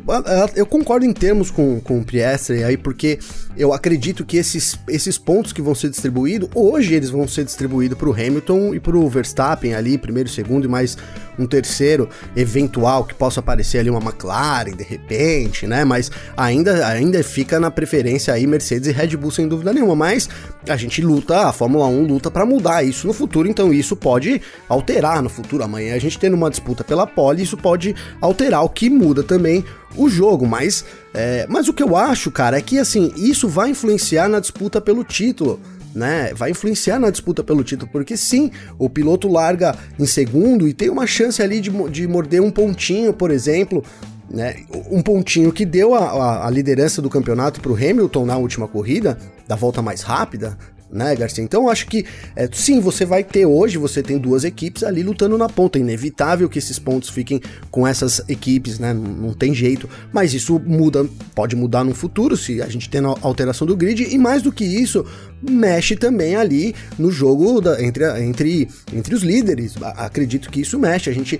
eu, 0.55 0.65
concordo 0.67 1.03
em 1.03 1.11
termos 1.11 1.49
com, 1.49 1.79
com 1.79 1.99
o 1.99 2.05
Priestley 2.05 2.63
aí, 2.63 2.77
porque 2.77 3.17
eu 3.57 3.73
acredito 3.73 4.23
que 4.23 4.37
esses, 4.37 4.77
esses 4.87 5.17
pontos 5.17 5.51
que 5.51 5.63
vão 5.63 5.73
ser 5.73 5.89
distribuídos, 5.89 6.47
hoje 6.53 6.93
eles 6.93 7.09
vão 7.09 7.27
ser 7.27 7.43
distribuídos 7.43 7.97
para 7.97 8.07
o 8.07 8.13
Hamilton 8.13 8.75
e 8.75 8.79
para 8.79 8.95
o 8.95 9.09
Verstappen 9.09 9.73
ali, 9.73 9.97
primeiro, 9.97 10.29
segundo 10.29 10.65
e 10.65 10.67
mais 10.67 10.95
um 11.37 11.45
terceiro 11.45 12.09
eventual 12.35 13.03
que 13.03 13.13
possa 13.13 13.39
aparecer 13.39 13.79
ali 13.79 13.89
uma 13.89 13.99
McLaren 13.99 14.75
de 14.75 14.83
repente, 14.83 15.67
né? 15.67 15.83
Mas 15.83 16.11
ainda, 16.35 16.87
ainda 16.87 17.23
fica 17.23 17.59
na 17.59 17.69
preferência 17.69 18.33
aí 18.33 18.47
Mercedes 18.47 18.87
e 18.87 18.91
Red 18.91 19.15
Bull 19.17 19.31
sem 19.31 19.47
dúvida 19.47 19.73
nenhuma. 19.73 19.95
Mas 19.95 20.29
a 20.67 20.75
gente 20.75 21.01
luta, 21.01 21.47
a 21.47 21.53
Fórmula 21.53 21.87
1 21.87 22.07
luta 22.07 22.31
para 22.31 22.45
mudar 22.45 22.83
isso 22.83 23.07
no 23.07 23.13
futuro, 23.13 23.47
então 23.47 23.73
isso 23.73 23.95
pode 23.95 24.41
alterar 24.67 25.21
no 25.21 25.29
futuro. 25.29 25.63
Amanhã 25.63 25.95
a 25.95 25.99
gente 25.99 26.19
tendo 26.19 26.35
uma 26.35 26.49
disputa 26.49 26.83
pela 26.83 27.05
pole, 27.07 27.43
isso 27.43 27.57
pode 27.57 27.95
alterar 28.21 28.63
o 28.63 28.69
que 28.69 28.89
muda 28.89 29.23
também 29.23 29.63
o 29.97 30.09
jogo, 30.09 30.45
mas, 30.45 30.83
é, 31.13 31.45
mas 31.49 31.67
o 31.67 31.73
que 31.73 31.81
eu 31.81 31.95
acho, 31.95 32.29
cara, 32.29 32.57
é 32.57 32.61
que 32.61 32.77
assim, 32.77 33.13
isso 33.15 33.47
vai 33.47 33.69
influenciar 33.69 34.27
na 34.27 34.39
disputa 34.39 34.81
pelo 34.81 35.03
título. 35.03 35.59
Né, 35.95 36.33
vai 36.33 36.51
influenciar 36.51 36.99
na 36.99 37.09
disputa 37.09 37.41
pelo 37.41 37.63
título, 37.63 37.89
porque 37.89 38.17
sim, 38.17 38.51
o 38.77 38.89
piloto 38.89 39.29
larga 39.29 39.73
em 39.97 40.05
segundo 40.05 40.67
e 40.67 40.73
tem 40.73 40.89
uma 40.89 41.07
chance 41.07 41.41
ali 41.41 41.61
de, 41.61 41.71
de 41.89 42.05
morder 42.05 42.41
um 42.41 42.51
pontinho, 42.51 43.13
por 43.13 43.31
exemplo, 43.31 43.81
né, 44.29 44.57
um 44.91 45.01
pontinho 45.01 45.53
que 45.53 45.65
deu 45.65 45.95
a, 45.95 45.99
a, 45.99 46.47
a 46.47 46.49
liderança 46.49 47.01
do 47.01 47.09
campeonato 47.09 47.61
para 47.61 47.71
o 47.71 47.75
Hamilton 47.75 48.25
na 48.25 48.35
última 48.35 48.67
corrida, 48.67 49.17
da 49.47 49.55
volta 49.55 49.81
mais 49.81 50.01
rápida, 50.01 50.57
né, 50.95 51.15
Garcia? 51.15 51.43
Então 51.43 51.69
acho 51.69 51.87
que 51.87 52.05
é, 52.35 52.47
sim, 52.51 52.79
você 52.79 53.05
vai 53.05 53.23
ter 53.23 53.45
hoje, 53.45 53.77
você 53.77 54.01
tem 54.01 54.17
duas 54.17 54.43
equipes 54.43 54.83
ali 54.83 55.03
lutando 55.03 55.37
na 55.37 55.49
ponta. 55.49 55.77
É 55.77 55.81
inevitável 55.81 56.47
que 56.47 56.59
esses 56.59 56.79
pontos 56.79 57.09
fiquem 57.09 57.41
com 57.69 57.85
essas 57.85 58.21
equipes, 58.29 58.79
né? 58.79 58.93
Não, 58.93 59.03
não, 59.03 59.33
tem 59.33 59.53
jeito. 59.53 59.89
Mas 60.13 60.33
isso 60.33 60.59
muda, 60.65 61.05
pode 61.33 61.55
mudar 61.55 61.83
no 61.83 61.93
futuro 61.93 62.37
se 62.37 62.61
a 62.61 62.67
gente 62.67 62.89
tem 62.89 63.01
alteração 63.21 63.67
do 63.67 63.75
grid. 63.75 64.03
E 64.03 64.17
mais 64.17 64.41
do 64.41 64.51
que 64.51 64.63
isso, 64.63 65.05
mexe 65.49 65.95
também 65.95 66.35
ali 66.35 66.75
no 66.97 67.11
jogo 67.11 67.61
da, 67.61 67.81
entre, 67.83 68.05
entre, 68.21 68.67
entre 68.93 69.15
os 69.15 69.23
líderes. 69.23 69.75
Acredito 69.81 70.49
que 70.49 70.61
isso 70.61 70.79
mexe. 70.79 71.09
A 71.09 71.13
gente. 71.13 71.39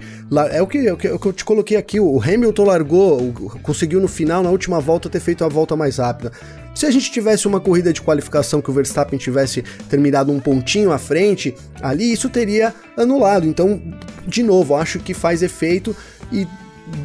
É 0.51 0.62
o 0.62 0.67
que, 0.67 0.77
é 0.79 0.93
o 0.93 0.97
que, 0.97 1.07
é 1.07 1.13
o 1.13 1.19
que 1.19 1.25
eu 1.27 1.33
te 1.33 1.45
coloquei 1.45 1.77
aqui. 1.77 2.00
O 2.00 2.21
Hamilton 2.21 2.63
largou, 2.63 3.33
conseguiu 3.62 4.00
no 4.00 4.07
final, 4.07 4.43
na 4.43 4.50
última 4.50 4.79
volta, 4.79 5.09
ter 5.09 5.19
feito 5.19 5.43
a 5.43 5.50
volta 5.50 5.75
mais 5.75 5.97
rápida. 5.97 6.31
Se 6.74 6.85
a 6.85 6.91
gente 6.91 7.09
tivesse 7.09 7.47
uma 7.47 7.62
corrida 7.62 7.93
de 7.93 8.01
qualificação 8.01 8.62
que 8.62 8.69
o 8.69 8.74
Verstappen 8.74 9.17
tivesse 9.17 9.63
terminado 9.89 10.31
um 10.31 10.39
pontinho 10.41 10.91
à 10.91 10.97
frente, 10.97 11.55
ali 11.81 12.12
isso 12.12 12.29
teria 12.29 12.74
anulado. 12.97 13.47
Então, 13.47 13.81
de 14.27 14.43
novo, 14.43 14.75
acho 14.75 15.00
que 15.00 15.13
faz 15.13 15.41
efeito 15.41 15.95
e 16.31 16.45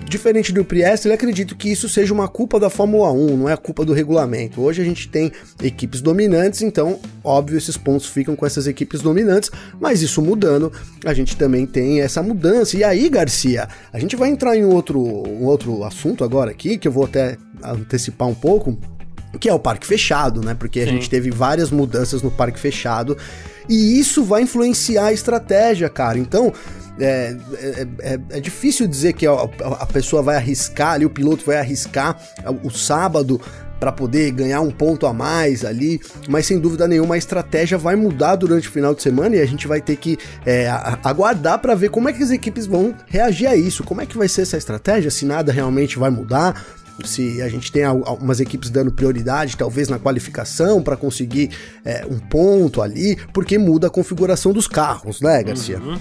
diferente 0.06 0.52
do 0.52 0.64
Priest, 0.64 1.10
acredito 1.10 1.56
que 1.56 1.70
isso 1.70 1.88
seja 1.88 2.12
uma 2.12 2.28
culpa 2.28 2.60
da 2.60 2.68
Fórmula 2.68 3.10
1, 3.12 3.36
não 3.36 3.48
é 3.48 3.52
a 3.52 3.56
culpa 3.56 3.84
do 3.84 3.92
regulamento. 3.92 4.60
Hoje 4.60 4.82
a 4.82 4.84
gente 4.84 5.08
tem 5.08 5.32
equipes 5.62 6.00
dominantes, 6.00 6.62
então, 6.62 6.98
óbvio, 7.24 7.56
esses 7.56 7.76
pontos 7.76 8.06
ficam 8.06 8.36
com 8.36 8.44
essas 8.44 8.66
equipes 8.66 9.00
dominantes, 9.00 9.50
mas 9.80 10.02
isso 10.02 10.20
mudando, 10.20 10.72
a 11.04 11.14
gente 11.14 11.36
também 11.36 11.66
tem 11.66 12.00
essa 12.00 12.22
mudança. 12.22 12.76
E 12.76 12.84
aí, 12.84 13.08
Garcia, 13.08 13.68
a 13.92 13.98
gente 13.98 14.16
vai 14.16 14.28
entrar 14.28 14.56
em 14.56 14.64
outro, 14.64 15.00
um 15.00 15.44
outro 15.44 15.82
assunto 15.84 16.24
agora 16.24 16.50
aqui, 16.50 16.76
que 16.76 16.86
eu 16.86 16.92
vou 16.92 17.04
até 17.04 17.38
antecipar 17.62 18.28
um 18.28 18.34
pouco, 18.34 18.78
que 19.38 19.48
é 19.48 19.54
o 19.54 19.58
parque 19.58 19.86
fechado, 19.86 20.42
né? 20.42 20.54
Porque 20.54 20.82
Sim. 20.82 20.88
a 20.88 20.92
gente 20.92 21.08
teve 21.08 21.30
várias 21.30 21.70
mudanças 21.70 22.20
no 22.22 22.30
parque 22.30 22.58
fechado 22.58 23.16
e 23.68 24.00
isso 24.00 24.24
vai 24.24 24.42
influenciar 24.42 25.06
a 25.06 25.12
estratégia, 25.12 25.88
cara. 25.88 26.18
Então, 26.18 26.52
é, 26.98 27.36
é, 27.54 27.88
é, 28.00 28.20
é 28.30 28.40
difícil 28.40 28.86
dizer 28.86 29.12
que 29.12 29.26
a, 29.26 29.32
a, 29.32 29.86
pessoa 29.86 30.22
vai 30.22 30.36
arriscar 30.36 30.92
ali, 30.92 31.04
o 31.04 31.10
piloto 31.10 31.44
vai 31.44 31.58
arriscar 31.58 32.18
o 32.62 32.70
sábado 32.70 33.40
para 33.80 33.90
poder 33.90 34.30
ganhar 34.32 34.60
um 34.60 34.70
ponto 34.70 35.06
a 35.06 35.12
mais 35.12 35.64
ali, 35.64 35.98
mas 36.28 36.44
sem 36.44 36.60
dúvida 36.60 36.86
nenhuma 36.86 37.14
a 37.14 37.18
estratégia 37.18 37.78
vai 37.78 37.96
mudar 37.96 38.36
durante 38.36 38.68
o 38.68 38.70
final 38.70 38.94
de 38.94 39.02
semana 39.02 39.36
e 39.36 39.40
a 39.40 39.46
gente 39.46 39.66
vai 39.66 39.80
ter 39.80 39.96
que 39.96 40.18
é, 40.44 40.68
aguardar 41.02 41.58
para 41.58 41.74
ver 41.74 41.88
como 41.88 42.08
é 42.08 42.12
que 42.12 42.22
as 42.22 42.30
equipes 42.30 42.66
vão 42.66 42.94
reagir 43.06 43.46
a 43.46 43.56
isso, 43.56 43.82
como 43.82 44.02
é 44.02 44.06
que 44.06 44.18
vai 44.18 44.28
ser 44.28 44.42
essa 44.42 44.58
estratégia, 44.58 45.10
se 45.10 45.24
nada 45.24 45.50
realmente 45.50 45.98
vai 45.98 46.10
mudar, 46.10 46.62
se 47.04 47.40
a 47.40 47.48
gente 47.48 47.72
tem 47.72 47.84
algumas 47.84 48.40
equipes 48.40 48.68
dando 48.68 48.92
prioridade, 48.92 49.56
talvez 49.56 49.88
na 49.88 49.98
qualificação, 49.98 50.82
para 50.82 50.96
conseguir 50.96 51.50
é, 51.82 52.04
um 52.08 52.18
ponto 52.18 52.82
ali, 52.82 53.16
porque 53.32 53.56
muda 53.56 53.86
a 53.86 53.90
configuração 53.90 54.52
dos 54.52 54.68
carros, 54.68 55.22
né, 55.22 55.42
Garcia? 55.42 55.78
Uhum. 55.78 55.98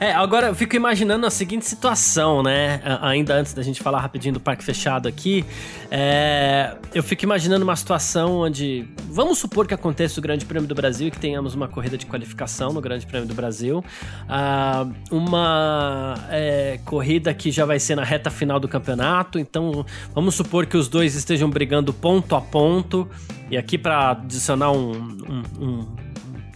É, 0.00 0.12
agora 0.12 0.46
eu 0.46 0.54
fico 0.54 0.76
imaginando 0.76 1.26
a 1.26 1.30
seguinte 1.30 1.66
situação, 1.66 2.40
né? 2.40 2.80
Ainda 3.02 3.34
antes 3.34 3.52
da 3.52 3.62
gente 3.62 3.82
falar 3.82 4.00
rapidinho 4.00 4.34
do 4.34 4.40
parque 4.40 4.62
fechado 4.62 5.08
aqui, 5.08 5.44
é, 5.90 6.76
eu 6.94 7.02
fico 7.02 7.24
imaginando 7.24 7.64
uma 7.64 7.74
situação 7.74 8.36
onde, 8.36 8.86
vamos 9.10 9.38
supor 9.38 9.66
que 9.66 9.74
aconteça 9.74 10.20
o 10.20 10.22
Grande 10.22 10.44
Prêmio 10.44 10.68
do 10.68 10.74
Brasil 10.74 11.08
e 11.08 11.10
que 11.10 11.18
tenhamos 11.18 11.54
uma 11.54 11.66
corrida 11.66 11.98
de 11.98 12.06
qualificação 12.06 12.72
no 12.72 12.80
Grande 12.80 13.06
Prêmio 13.06 13.26
do 13.26 13.34
Brasil, 13.34 13.84
uh, 14.28 14.94
uma 15.10 16.14
é, 16.30 16.78
corrida 16.84 17.34
que 17.34 17.50
já 17.50 17.64
vai 17.64 17.80
ser 17.80 17.96
na 17.96 18.04
reta 18.04 18.30
final 18.30 18.60
do 18.60 18.68
campeonato, 18.68 19.36
então 19.36 19.84
vamos 20.14 20.36
supor 20.36 20.66
que 20.66 20.76
os 20.76 20.86
dois 20.88 21.16
estejam 21.16 21.50
brigando 21.50 21.92
ponto 21.92 22.36
a 22.36 22.40
ponto, 22.40 23.08
e 23.50 23.56
aqui 23.56 23.76
para 23.76 24.10
adicionar 24.10 24.70
um, 24.70 24.92
um, 24.92 25.42
um 25.58 26.07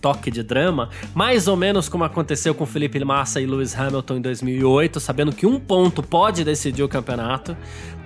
toque 0.02 0.32
de 0.32 0.42
drama, 0.42 0.90
mais 1.14 1.46
ou 1.46 1.56
menos 1.56 1.88
como 1.88 2.02
aconteceu 2.02 2.54
com 2.54 2.66
Felipe 2.66 3.02
Massa 3.04 3.40
e 3.40 3.46
Lewis 3.46 3.78
Hamilton 3.78 4.16
em 4.16 4.20
2008, 4.20 4.98
sabendo 4.98 5.32
que 5.32 5.46
um 5.46 5.58
ponto 5.58 6.02
pode 6.02 6.44
decidir 6.44 6.82
o 6.82 6.88
campeonato, 6.88 7.56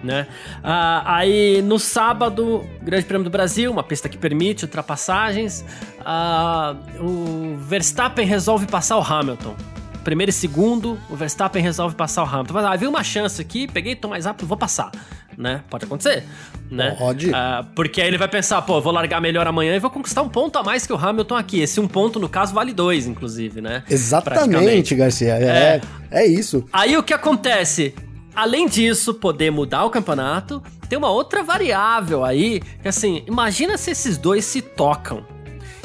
né? 0.05 0.27
Ah, 0.63 1.17
aí 1.17 1.63
no 1.63 1.79
sábado, 1.79 2.65
Grande 2.83 3.07
Prêmio 3.07 3.25
do 3.25 3.31
Brasil, 3.31 3.73
uma 3.73 3.83
pista 3.83 4.09
que 4.09 4.19
permite 4.19 4.67
ultrapassagens, 4.67 5.65
ah, 6.05 6.77
o 7.01 7.57
Verstappen 7.57 8.27
resolve 8.27 8.67
passar 8.67 8.99
o 8.99 9.03
Hamilton 9.03 9.57
primeiro 10.05 10.31
e 10.31 10.33
segundo, 10.33 10.97
o 11.11 11.17
Verstappen 11.17 11.61
resolve 11.61 11.97
passar 11.97 12.23
o 12.23 12.27
Hamilton. 12.27 12.55
Mas 12.55 12.65
ah, 12.65 12.89
uma 12.89 13.03
chance 13.03 13.43
aqui, 13.43 13.67
peguei, 13.67 13.97
tô 13.97 14.07
mais 14.07 14.25
rápido, 14.25 14.47
vou 14.47 14.57
passar 14.57 14.93
né? 15.37 15.63
Pode 15.69 15.85
acontecer, 15.85 16.25
né? 16.71 16.95
Pode. 16.99 17.31
Uh, 17.31 17.67
porque 17.75 18.01
aí 18.01 18.09
ele 18.09 18.19
vai 18.19 18.29
pensar, 18.29 18.63
pô, 18.63 18.81
vou 18.81 18.93
largar 18.93 19.21
melhor 19.21 19.47
amanhã 19.47 19.75
e 19.77 19.79
vou 19.79 19.91
conquistar 19.91 20.23
um 20.23 20.29
ponto 20.29 20.59
a 20.59 20.63
mais 20.63 20.87
que 20.87 20.93
o 20.93 20.97
Hamilton 20.97 21.37
aqui. 21.37 21.61
Esse 21.61 21.81
um 21.81 21.89
ponto, 21.89 22.19
no 22.19 22.29
caso, 22.29 22.55
vale 22.55 22.73
dois, 22.73 23.07
inclusive, 23.07 23.61
né? 23.61 23.83
Exatamente, 23.89 24.95
Garcia. 24.95 25.35
É, 25.35 25.81
é, 26.11 26.23
é 26.23 26.27
isso. 26.27 26.65
Aí 26.73 26.97
o 26.97 27.03
que 27.03 27.15
acontece? 27.15 27.95
além 28.37 28.69
disso, 28.69 29.15
poder 29.15 29.51
mudar 29.51 29.85
o 29.85 29.91
campeonato, 29.91 30.63
tem 30.91 30.99
uma 30.99 31.11
outra 31.11 31.43
variável 31.43 32.23
aí, 32.23 32.61
que 32.83 32.89
assim, 32.89 33.25
imagina 33.27 33.79
se 33.79 33.91
esses 33.91 34.19
dois 34.19 34.45
se 34.45 34.61
tocam. 34.61 35.25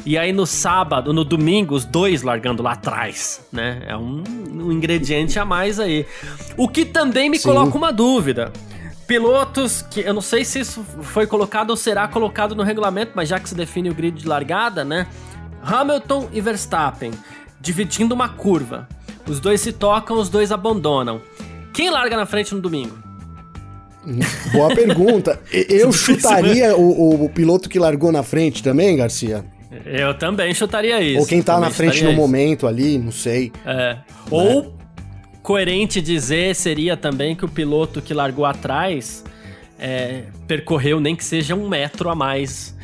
E 0.05 0.17
aí 0.17 0.33
no 0.33 0.45
sábado, 0.47 1.13
no 1.13 1.23
domingo, 1.23 1.75
os 1.75 1.85
dois 1.85 2.23
largando 2.23 2.61
lá 2.61 2.73
atrás, 2.73 3.41
né? 3.51 3.83
É 3.87 3.95
um, 3.95 4.23
um 4.51 4.71
ingrediente 4.71 5.37
a 5.37 5.45
mais 5.45 5.79
aí. 5.79 6.05
O 6.57 6.67
que 6.67 6.83
também 6.83 7.29
me 7.29 7.37
Sim. 7.37 7.49
coloca 7.49 7.77
uma 7.77 7.93
dúvida. 7.93 8.51
Pilotos 9.11 9.81
que 9.81 9.99
eu 9.99 10.13
não 10.13 10.21
sei 10.21 10.45
se 10.45 10.61
isso 10.61 10.85
foi 11.01 11.27
colocado 11.27 11.71
ou 11.71 11.75
será 11.75 12.07
colocado 12.07 12.55
no 12.55 12.63
regulamento, 12.63 13.11
mas 13.13 13.27
já 13.27 13.41
que 13.41 13.49
se 13.49 13.53
define 13.53 13.89
o 13.89 13.93
grid 13.93 14.21
de 14.21 14.25
largada, 14.25 14.85
né? 14.85 15.05
Hamilton 15.61 16.29
e 16.31 16.39
Verstappen 16.39 17.11
dividindo 17.59 18.15
uma 18.15 18.29
curva. 18.29 18.87
Os 19.27 19.41
dois 19.41 19.59
se 19.59 19.73
tocam, 19.73 20.17
os 20.17 20.29
dois 20.29 20.49
abandonam. 20.49 21.21
Quem 21.73 21.89
larga 21.89 22.15
na 22.15 22.25
frente 22.25 22.55
no 22.55 22.61
domingo? 22.61 22.97
Boa 24.53 24.73
pergunta. 24.73 25.37
Eu 25.51 25.91
chutaria 25.91 26.77
o, 26.77 27.25
o, 27.25 27.29
piloto 27.29 27.67
que 27.67 27.79
largou 27.79 28.13
na 28.13 28.23
frente 28.23 28.63
também, 28.63 28.95
Garcia? 28.95 29.43
Eu 29.85 30.13
também 30.13 30.53
chutaria 30.53 31.01
isso. 31.01 31.19
Ou 31.19 31.25
quem 31.25 31.41
tá 31.41 31.59
na 31.59 31.69
frente 31.69 32.01
no 32.01 32.11
isso. 32.11 32.17
momento 32.17 32.65
ali, 32.65 32.97
não 32.97 33.11
sei. 33.11 33.51
É. 33.65 33.75
Né? 33.75 34.03
Ou 34.29 34.73
coerente 35.41 36.01
dizer 36.01 36.55
seria 36.55 36.95
também 36.95 37.35
que 37.35 37.45
o 37.45 37.49
piloto 37.49 38.01
que 38.01 38.13
largou 38.13 38.45
atrás 38.45 39.23
é, 39.79 40.25
percorreu 40.47 40.99
nem 40.99 41.15
que 41.15 41.23
seja 41.23 41.55
um 41.55 41.67
metro 41.67 42.09
a 42.09 42.15
mais 42.15 42.75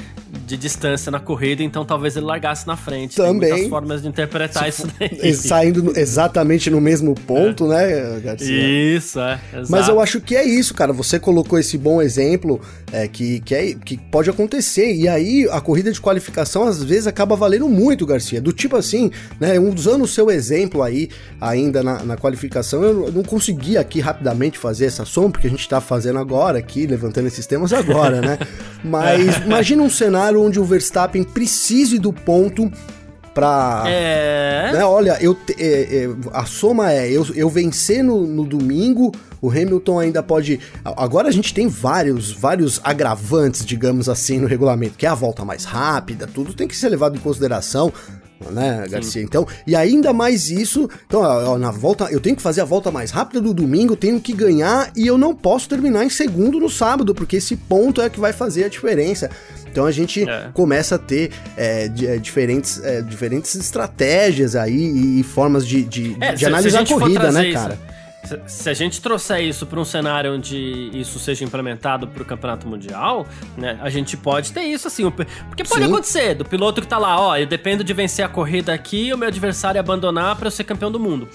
de 0.46 0.57
distância 0.57 1.12
na 1.12 1.19
corrida, 1.19 1.63
então 1.63 1.86
talvez 1.86 2.15
ele 2.15 2.25
largasse 2.25 2.67
na 2.67 2.75
frente. 2.75 3.15
Também. 3.15 3.39
Tem 3.39 3.50
muitas 3.51 3.69
formas 3.69 4.01
de 4.01 4.07
interpretar 4.07 4.67
isso 4.67 4.88
daí. 5.00 5.34
Saindo 5.34 5.98
exatamente 5.98 6.69
no 6.69 6.81
mesmo 6.81 7.15
ponto, 7.15 7.72
é. 7.72 7.86
né, 7.86 8.19
Garcia? 8.19 8.96
Isso, 8.96 9.19
é. 9.19 9.39
Exato. 9.53 9.72
Mas 9.72 9.88
eu 9.88 10.01
acho 10.01 10.19
que 10.19 10.36
é 10.36 10.43
isso, 10.43 10.74
cara. 10.74 10.91
Você 10.91 11.19
colocou 11.19 11.57
esse 11.57 11.77
bom 11.77 12.01
exemplo 12.01 12.60
é, 12.91 13.07
que, 13.07 13.39
que, 13.39 13.55
é, 13.55 13.74
que 13.74 13.98
pode 13.98 14.29
acontecer. 14.29 14.93
E 14.93 15.07
aí 15.07 15.48
a 15.50 15.62
corrida 15.62 15.91
de 15.91 16.01
qualificação 16.01 16.67
às 16.67 16.84
vezes 16.84 17.07
acaba 17.07 17.36
valendo 17.36 17.69
muito, 17.69 18.05
Garcia. 18.05 18.41
Do 18.41 18.51
tipo 18.51 18.75
assim, 18.75 19.12
né, 19.39 19.57
usando 19.60 20.03
o 20.03 20.07
seu 20.07 20.29
exemplo 20.29 20.84
aí 20.84 21.10
ainda 21.39 21.81
na, 21.81 22.03
na 22.03 22.17
qualificação, 22.17 22.84
eu 22.84 23.12
não 23.12 23.24
consegui 23.24 23.77
aqui 23.77 24.00
rapidamente 24.00 24.57
fazer 24.57 24.86
essa 24.86 25.05
soma, 25.05 25.31
porque 25.31 25.48
a 25.48 25.50
gente 25.50 25.67
tá 25.67 25.79
fazendo 25.79 26.19
agora 26.19 26.57
aqui, 26.57 26.86
levantando 26.86 27.27
esses 27.27 27.46
temas 27.46 27.72
agora, 27.72 28.22
né? 28.22 28.39
Mas 28.84 29.38
imagina 29.38 29.81
um 29.84 29.89
cenário 29.89 30.16
cenário 30.17 30.41
onde 30.41 30.59
o 30.59 30.63
Verstappen 30.63 31.24
precise 31.24 32.00
do 32.00 32.12
ponto 32.12 32.71
pra. 33.33 33.83
É. 33.86 34.71
Né, 34.74 34.83
olha, 34.83 35.17
eu, 35.21 35.38
é, 35.57 36.05
é, 36.05 36.09
a 36.33 36.45
soma 36.45 36.91
é: 36.91 37.09
eu, 37.09 37.25
eu 37.36 37.50
vencer 37.50 38.03
no, 38.03 38.25
no 38.25 38.43
domingo, 38.43 39.12
o 39.39 39.50
Hamilton 39.50 40.00
ainda 40.00 40.24
pode. 40.24 40.59
Agora 40.83 41.27
a 41.27 41.31
gente 41.31 41.53
tem 41.53 41.67
vários, 41.67 42.31
vários 42.31 42.81
agravantes, 42.83 43.65
digamos 43.65 44.09
assim, 44.09 44.39
no 44.39 44.47
regulamento, 44.47 44.97
que 44.97 45.05
é 45.05 45.09
a 45.09 45.15
volta 45.15 45.45
mais 45.45 45.63
rápida, 45.63 46.25
tudo 46.25 46.53
tem 46.53 46.67
que 46.67 46.75
ser 46.75 46.89
levado 46.89 47.15
em 47.15 47.19
consideração 47.19 47.93
né, 48.51 48.86
Garcia? 48.89 49.21
Sim. 49.21 49.24
Então, 49.24 49.47
e 49.65 49.75
ainda 49.75 50.13
mais 50.13 50.50
isso, 50.50 50.89
então, 51.05 51.21
ó, 51.21 51.57
na 51.57 51.71
volta, 51.71 52.05
eu 52.12 52.19
tenho 52.19 52.36
que 52.36 52.41
fazer 52.41 52.62
a 52.62 52.65
volta 52.65 52.91
mais 52.91 53.12
rápida 53.12 53.41
do 53.41 53.53
domingo, 53.53 53.95
tenho 53.95 54.19
que 54.19 54.33
ganhar 54.33 54.91
e 54.95 55.07
eu 55.07 55.17
não 55.17 55.36
posso 55.36 55.67
terminar 55.67 56.05
em 56.05 56.09
segundo 56.09 56.59
no 56.59 56.69
sábado, 56.69 57.15
porque 57.15 57.38
esse 57.38 57.55
ponto 57.55 58.01
é 58.01 58.09
que 58.09 58.19
vai 58.19 58.33
fazer 58.33 58.65
a 58.65 58.69
diferença. 58.69 59.29
Então 59.77 59.86
a 59.86 59.91
gente 59.91 60.27
é. 60.27 60.50
começa 60.55 60.96
a 60.96 60.98
ter 60.98 61.31
é, 61.55 61.88
de, 61.88 62.07
é, 62.07 62.17
diferentes, 62.17 62.84
é, 62.84 63.00
diferentes 63.03 63.53
estratégias 63.53 64.55
aí 64.55 65.19
e, 65.19 65.22
formas 65.22 65.67
de, 65.67 65.84
de, 65.84 66.17
é, 66.19 66.34
de 66.34 66.48
analisar 66.48 66.79
a, 66.79 66.81
a 66.81 66.88
corrida, 66.88 67.31
né, 67.31 67.51
cara? 67.51 67.77
Isso 68.24 68.41
se 68.48 68.69
a 68.69 68.74
gente 68.74 69.00
trouxer 69.00 69.41
isso 69.41 69.65
para 69.65 69.79
um 69.79 69.86
cenário 69.86 70.34
onde 70.34 70.89
isso 70.93 71.19
seja 71.19 71.46
implementado 71.46 72.07
para 72.07 72.24
o 72.24 72.25
campeonato 72.25 72.67
mundial, 72.67 73.25
né, 73.55 73.79
a 73.81 73.89
gente 73.89 74.17
pode 74.17 74.51
ter 74.51 74.63
isso 74.63 74.88
assim. 74.88 75.10
Porque 75.10 75.63
pode 75.63 75.86
Sim. 75.86 75.91
acontecer 75.91 76.34
do 76.34 76.43
piloto 76.43 76.81
que 76.81 76.88
tá 76.88 76.98
lá, 76.98 77.22
ó, 77.22 77.38
eu 77.38 77.46
dependo 77.46 77.84
de 77.84 77.93
vencer 77.93 78.25
a 78.25 78.27
corrida 78.27 78.74
aqui 78.74 79.07
e 79.07 79.13
o 79.13 79.17
meu 79.17 79.27
adversário 79.27 79.79
abandonar 79.79 80.36
para 80.36 80.48
eu 80.48 80.51
ser 80.51 80.63
campeão 80.63 80.91
do 80.91 81.00
mundo. 81.00 81.29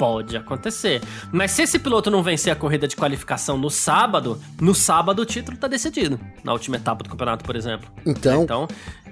Pode 0.00 0.34
acontecer. 0.34 1.02
Mas 1.30 1.50
se 1.50 1.60
esse 1.60 1.78
piloto 1.78 2.10
não 2.10 2.22
vencer 2.22 2.50
a 2.50 2.56
corrida 2.56 2.88
de 2.88 2.96
qualificação 2.96 3.58
no 3.58 3.68
sábado, 3.68 4.40
no 4.58 4.74
sábado 4.74 5.20
o 5.20 5.26
título 5.26 5.58
tá 5.58 5.68
decidido. 5.68 6.18
Na 6.42 6.54
última 6.54 6.76
etapa 6.76 7.04
do 7.04 7.10
campeonato, 7.10 7.44
por 7.44 7.54
exemplo. 7.54 7.86
Então. 8.06 8.42
Então, 8.42 8.68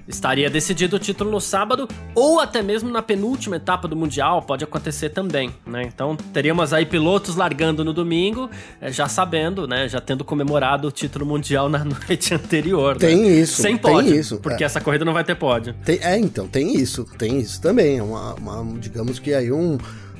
estaria 0.07 0.49
decidido 0.49 0.95
o 0.95 0.99
título 0.99 1.29
no 1.29 1.39
sábado 1.39 1.87
ou 2.15 2.39
até 2.39 2.63
mesmo 2.63 2.89
na 2.89 3.03
penúltima 3.03 3.57
etapa 3.57 3.87
do 3.87 3.95
Mundial, 3.95 4.41
pode 4.41 4.63
acontecer 4.63 5.09
também, 5.09 5.53
né? 5.63 5.83
Então 5.83 6.15
teríamos 6.15 6.73
aí 6.73 6.87
pilotos 6.87 7.35
largando 7.35 7.85
no 7.85 7.93
domingo, 7.93 8.49
eh, 8.81 8.91
já 8.91 9.07
sabendo, 9.07 9.67
né? 9.67 9.87
Já 9.87 10.01
tendo 10.01 10.25
comemorado 10.25 10.87
o 10.87 10.91
título 10.91 11.23
mundial 11.23 11.69
na 11.69 11.85
noite 11.85 12.33
anterior. 12.33 12.95
Né? 12.95 13.09
Tem 13.09 13.21
né? 13.21 13.27
isso. 13.27 13.61
Sem 13.61 13.77
pódio, 13.77 14.09
tem 14.09 14.19
isso. 14.19 14.37
Porque 14.39 14.63
é. 14.63 14.65
essa 14.65 14.81
corrida 14.81 15.05
não 15.05 15.13
vai 15.13 15.23
ter 15.23 15.35
pódio. 15.35 15.75
Tem, 15.85 15.99
é, 16.01 16.17
então, 16.17 16.47
tem 16.47 16.75
isso. 16.75 17.05
Tem 17.15 17.37
isso 17.37 17.61
também. 17.61 17.99
É 17.99 18.03
uma, 18.03 18.33
uma 18.33 18.79
digamos 18.79 19.19
que 19.19 19.35
aí 19.35 19.51
um 19.51 19.77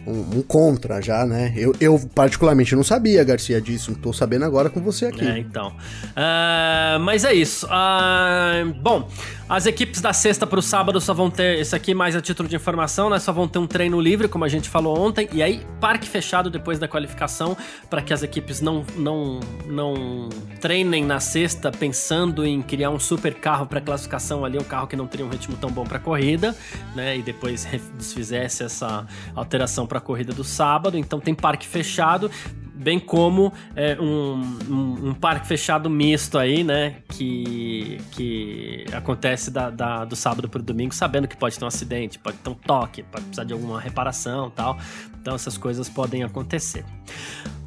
um, 0.10 0.40
um, 0.40 0.42
contra 0.42 1.02
já, 1.02 1.26
né? 1.26 1.54
Eu, 1.56 1.76
eu, 1.80 2.00
particularmente 2.14 2.76
não 2.76 2.84
sabia, 2.84 3.24
Garcia, 3.24 3.62
disso. 3.62 3.96
Tô 3.96 4.12
sabendo 4.12 4.46
agora 4.46 4.70
com 4.70 4.82
você 4.82 5.08
aqui. 5.08 5.26
É, 5.26 5.38
então. 5.38 5.70
Uh, 5.70 7.00
mas 7.02 7.24
é 7.24 7.34
isso. 7.34 7.66
Uh, 7.68 8.74
bom, 8.82 9.08
as 9.50 9.66
equipes 9.66 10.00
da 10.00 10.14
sexta 10.14 10.46
pro 10.46 10.62
sábado 10.62 11.02
só 11.02 11.12
vão 11.12 11.32
ter. 11.32 11.58
Esse 11.58 11.76
aqui 11.76 11.96
mais 11.96 12.16
a 12.16 12.22
título 12.22 12.48
de 12.48 12.56
informação, 12.56 13.10
né? 13.10 13.18
Só 13.18 13.34
vão 13.34 13.48
ter 13.48 13.58
um 13.58 13.66
treino 13.66 14.00
livre, 14.00 14.28
como 14.28 14.46
a 14.46 14.48
gente 14.48 14.70
falou 14.70 15.00
ontem. 15.00 15.28
E 15.34 15.42
aí, 15.42 15.66
parque 15.82 16.08
fechado 16.08 16.52
depois 16.52 16.78
da 16.78 16.88
qualificação, 16.88 17.58
para 17.90 18.00
que 18.00 18.14
as 18.14 18.22
equipes 18.22 18.62
não, 18.62 18.86
não, 18.96 19.40
não 19.66 20.30
treinem 20.62 21.04
na 21.04 21.20
sexta 21.20 21.72
pensando 21.72 22.46
em 22.46 22.62
criar 22.62 22.92
um 22.92 23.00
super 23.00 23.34
carro 23.34 23.66
para 23.66 23.82
classificação 23.82 24.46
ali, 24.46 24.60
um 24.60 24.64
carro 24.64 24.86
que 24.86 24.96
não 24.96 25.08
teria 25.08 25.26
um 25.26 25.30
ritmo 25.30 25.58
tão 25.58 25.72
bom 25.72 25.84
para 25.84 25.98
corrida, 25.98 26.56
né? 26.96 27.18
E 27.18 27.24
depois 27.24 27.68
desfizesse 27.98 28.64
essa 28.64 29.08
alteração 29.34 29.88
para 29.88 29.98
a 29.98 30.02
corrida 30.02 30.32
do 30.32 30.44
sábado. 30.44 30.96
Então 30.96 31.20
tem 31.20 31.34
parque 31.34 31.66
fechado, 31.66 32.30
bem 32.80 32.98
como 32.98 33.52
é, 33.76 33.98
um, 34.00 34.42
um, 34.70 35.10
um, 35.10 35.14
parque 35.14 35.46
fechado 35.46 35.90
misto 35.90 36.38
aí, 36.38 36.64
né? 36.64 36.96
Que, 37.10 38.00
que 38.12 38.86
acontece 38.94 39.52
da, 39.52 39.70
da 39.70 40.06
do 40.06 40.16
sábado 40.16 40.48
para 40.48 40.60
o 40.60 40.64
domingo, 40.64 40.96
sabendo 40.96 41.28
que 41.28 41.36
pode 41.36 41.60
ter 41.60 41.66
um 41.66 41.68
acidente, 41.68 42.18
pode 42.18 42.38
ter 42.38 42.50
um 42.50 42.56
toque, 42.56 43.04
pode 43.04 43.26
precisar 43.26 43.44
de 43.44 43.54
alguma 43.54 43.80
reparação 43.80 44.50
tal. 44.50 44.78
Então 45.22 45.36
essas 45.36 45.58
coisas 45.58 45.90
podem 45.90 46.24
acontecer. 46.24 46.86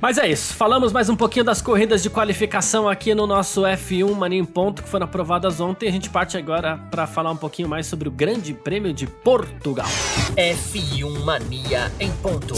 Mas 0.01 0.19
é 0.19 0.29
isso, 0.29 0.55
falamos 0.55 0.93
mais 0.93 1.09
um 1.09 1.15
pouquinho 1.15 1.45
das 1.45 1.63
corridas 1.63 2.03
de 2.03 2.11
qualificação 2.11 2.89
aqui 2.89 3.15
no 3.15 3.25
nosso 3.25 3.63
F1 3.63 4.15
Mania 4.17 4.41
em 4.41 4.45
Ponto, 4.45 4.83
que 4.83 4.89
foram 4.89 5.05
aprovadas 5.05 5.61
ontem. 5.61 5.89
A 5.89 5.93
gente 5.93 6.11
parte 6.11 6.37
agora 6.37 6.77
para 6.91 7.07
falar 7.07 7.31
um 7.31 7.37
pouquinho 7.37 7.69
mais 7.69 7.87
sobre 7.87 8.09
o 8.09 8.11
Grande 8.11 8.53
Prêmio 8.53 8.93
de 8.93 9.07
Portugal. 9.07 9.87
F1 10.35 11.25
Mania 11.25 11.93
em 12.01 12.11
Ponto. 12.15 12.55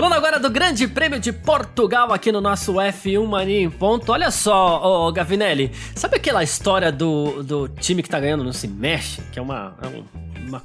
Falando 0.00 0.14
agora 0.14 0.40
do 0.40 0.48
Grande 0.48 0.88
Prêmio 0.88 1.20
de 1.20 1.30
Portugal 1.30 2.10
aqui 2.10 2.32
no 2.32 2.40
nosso 2.40 2.72
F1 2.72 3.26
Mania 3.26 3.60
em 3.60 3.68
ponto. 3.68 4.10
Olha 4.10 4.30
só, 4.30 4.80
ô 4.82 5.12
Gavinelli, 5.12 5.70
sabe 5.94 6.16
aquela 6.16 6.42
história 6.42 6.90
do, 6.90 7.42
do 7.42 7.68
time 7.68 8.02
que 8.02 8.08
tá 8.08 8.18
ganhando 8.18 8.42
não 8.42 8.50
se 8.50 8.66
mexe? 8.66 9.20
Que 9.30 9.38
é 9.38 9.42
uma, 9.42 9.76
é 9.82 10.48
uma, 10.48 10.62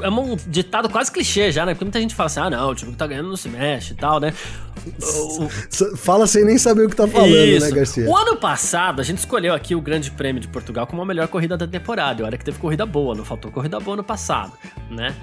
é 0.00 0.08
um 0.08 0.34
ditado 0.46 0.88
quase 0.88 1.12
clichê 1.12 1.52
já, 1.52 1.66
né? 1.66 1.74
Porque 1.74 1.84
muita 1.84 2.00
gente 2.00 2.14
fala 2.14 2.28
assim: 2.28 2.40
ah, 2.40 2.48
não, 2.48 2.70
o 2.70 2.74
time 2.74 2.92
que 2.92 2.96
tá 2.96 3.06
ganhando 3.06 3.28
não 3.28 3.36
se 3.36 3.50
mexe 3.50 3.92
e 3.92 3.96
tal, 3.96 4.18
né? 4.18 4.32
Fala 5.98 6.26
sem 6.26 6.42
nem 6.42 6.56
saber 6.56 6.86
o 6.86 6.88
que 6.88 6.96
tá 6.96 7.06
falando, 7.06 7.30
né, 7.30 7.44
Isso. 7.44 7.66
né, 7.66 7.70
Garcia? 7.70 8.08
O 8.08 8.16
ano 8.16 8.34
passado, 8.36 9.02
a 9.02 9.04
gente 9.04 9.18
escolheu 9.18 9.52
aqui 9.52 9.74
o 9.74 9.80
Grande 9.82 10.10
Prêmio 10.10 10.40
de 10.40 10.48
Portugal 10.48 10.86
como 10.86 11.02
a 11.02 11.04
melhor 11.04 11.28
corrida 11.28 11.54
da 11.54 11.66
temporada. 11.66 12.22
E 12.22 12.24
olha 12.24 12.38
que 12.38 12.46
teve 12.46 12.58
corrida 12.58 12.86
boa, 12.86 13.14
não 13.14 13.26
faltou 13.26 13.52
corrida 13.52 13.78
boa 13.78 13.98
no 13.98 14.02
passado, 14.02 14.54
né? 14.90 15.14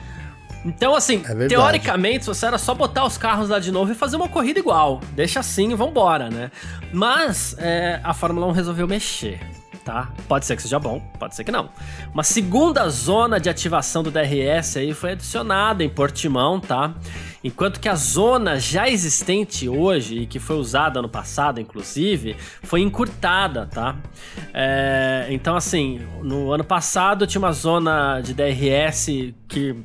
Então, 0.65 0.95
assim, 0.95 1.21
é 1.23 1.47
teoricamente, 1.47 2.25
você 2.25 2.47
era 2.47 2.58
só 2.58 2.73
botar 2.73 3.06
os 3.06 3.17
carros 3.17 3.49
lá 3.49 3.60
de 3.60 3.71
novo 3.71 3.91
e 3.91 3.95
fazer 3.95 4.15
uma 4.15 4.28
corrida 4.28 4.60
igual. 4.60 4.99
Deixa 5.12 5.39
assim 5.39 5.71
e 5.71 5.75
vambora, 5.75 6.30
né? 6.30 6.49
Mas 6.91 7.56
é, 7.60 7.99
a 8.04 8.13
Fórmula 8.15 8.47
1 8.47 8.51
resolveu 8.51 8.88
mexer. 8.88 9.39
Tá? 9.84 10.12
Pode 10.28 10.47
ser 10.47 10.56
que 10.56 10.63
seja 10.63 10.80
bom, 10.80 10.99
pode 11.19 11.36
ser 11.36 11.43
que 11.43 11.51
não. 11.51 11.69
Uma 12.12 12.23
segunda 12.23 12.89
zona 12.89 13.39
de 13.39 13.51
ativação 13.51 14.01
do 14.01 14.10
DRS 14.10 14.78
aí 14.78 14.95
foi 14.95 15.12
adicionada 15.12 15.84
em 15.84 15.89
Portimão, 15.89 16.60
tá? 16.60 16.95
Enquanto 17.43 17.80
que 17.80 17.88
a 17.88 17.93
zona 17.93 18.60
já 18.60 18.89
existente 18.89 19.69
hoje, 19.69 20.21
e 20.21 20.25
que 20.25 20.39
foi 20.39 20.56
usada 20.56 20.99
no 21.04 21.08
passado, 21.08 21.62
inclusive, 21.62 22.36
foi 22.63 22.82
encurtada, 22.82 23.67
tá? 23.67 23.95
É, 24.51 25.28
então, 25.30 25.56
assim, 25.56 26.01
no 26.23 26.51
ano 26.51 26.63
passado 26.63 27.28
tinha 27.28 27.38
uma 27.38 27.51
zona 27.51 28.19
de 28.21 28.34
DRS 28.34 29.06
que 29.47 29.75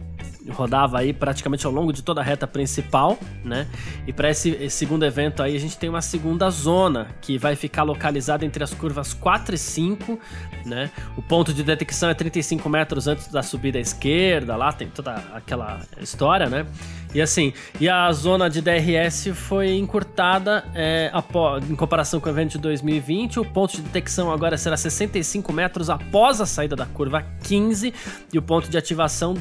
rodava 0.48 0.98
aí 0.98 1.12
praticamente 1.12 1.66
ao 1.66 1.72
longo 1.72 1.92
de 1.92 2.02
toda 2.02 2.20
a 2.20 2.24
reta 2.24 2.46
principal, 2.46 3.18
né? 3.44 3.66
E 4.06 4.12
para 4.12 4.30
esse, 4.30 4.50
esse, 4.50 4.76
segundo 4.76 5.04
evento 5.04 5.42
aí 5.42 5.54
a 5.54 5.60
gente 5.60 5.76
tem 5.76 5.88
uma 5.88 6.00
segunda 6.00 6.48
zona 6.50 7.08
que 7.20 7.36
vai 7.36 7.54
ficar 7.54 7.82
localizada 7.82 8.44
entre 8.44 8.64
as 8.64 8.72
curvas 8.72 9.12
4 9.12 9.54
e 9.54 9.58
5, 9.58 10.18
né? 10.64 10.90
O 11.16 11.22
ponto 11.22 11.52
de 11.52 11.62
detecção 11.62 12.08
é 12.08 12.14
35 12.14 12.68
metros 12.68 13.06
antes 13.06 13.28
da 13.28 13.42
subida 13.42 13.78
à 13.78 13.80
esquerda, 13.80 14.56
lá 14.56 14.72
tem 14.72 14.88
toda 14.88 15.14
aquela 15.34 15.80
história, 16.00 16.48
né? 16.48 16.66
E 17.12 17.20
assim, 17.20 17.52
e 17.80 17.88
a 17.88 18.10
zona 18.12 18.48
de 18.48 18.62
DRS 18.62 19.30
foi 19.34 19.76
encurtada 19.76 20.64
é, 20.74 21.10
após, 21.12 21.68
em 21.68 21.74
comparação 21.74 22.20
com 22.20 22.28
o 22.28 22.32
evento 22.32 22.52
de 22.52 22.58
2020. 22.58 23.40
O 23.40 23.44
ponto 23.44 23.74
de 23.74 23.82
detecção 23.82 24.30
agora 24.30 24.56
será 24.56 24.76
65 24.76 25.52
metros 25.52 25.90
após 25.90 26.40
a 26.40 26.46
saída 26.46 26.76
da 26.76 26.86
curva 26.86 27.24
15 27.42 27.92
e 28.32 28.38
o 28.38 28.42
ponto 28.42 28.70
de 28.70 28.78
ativação 28.78 29.34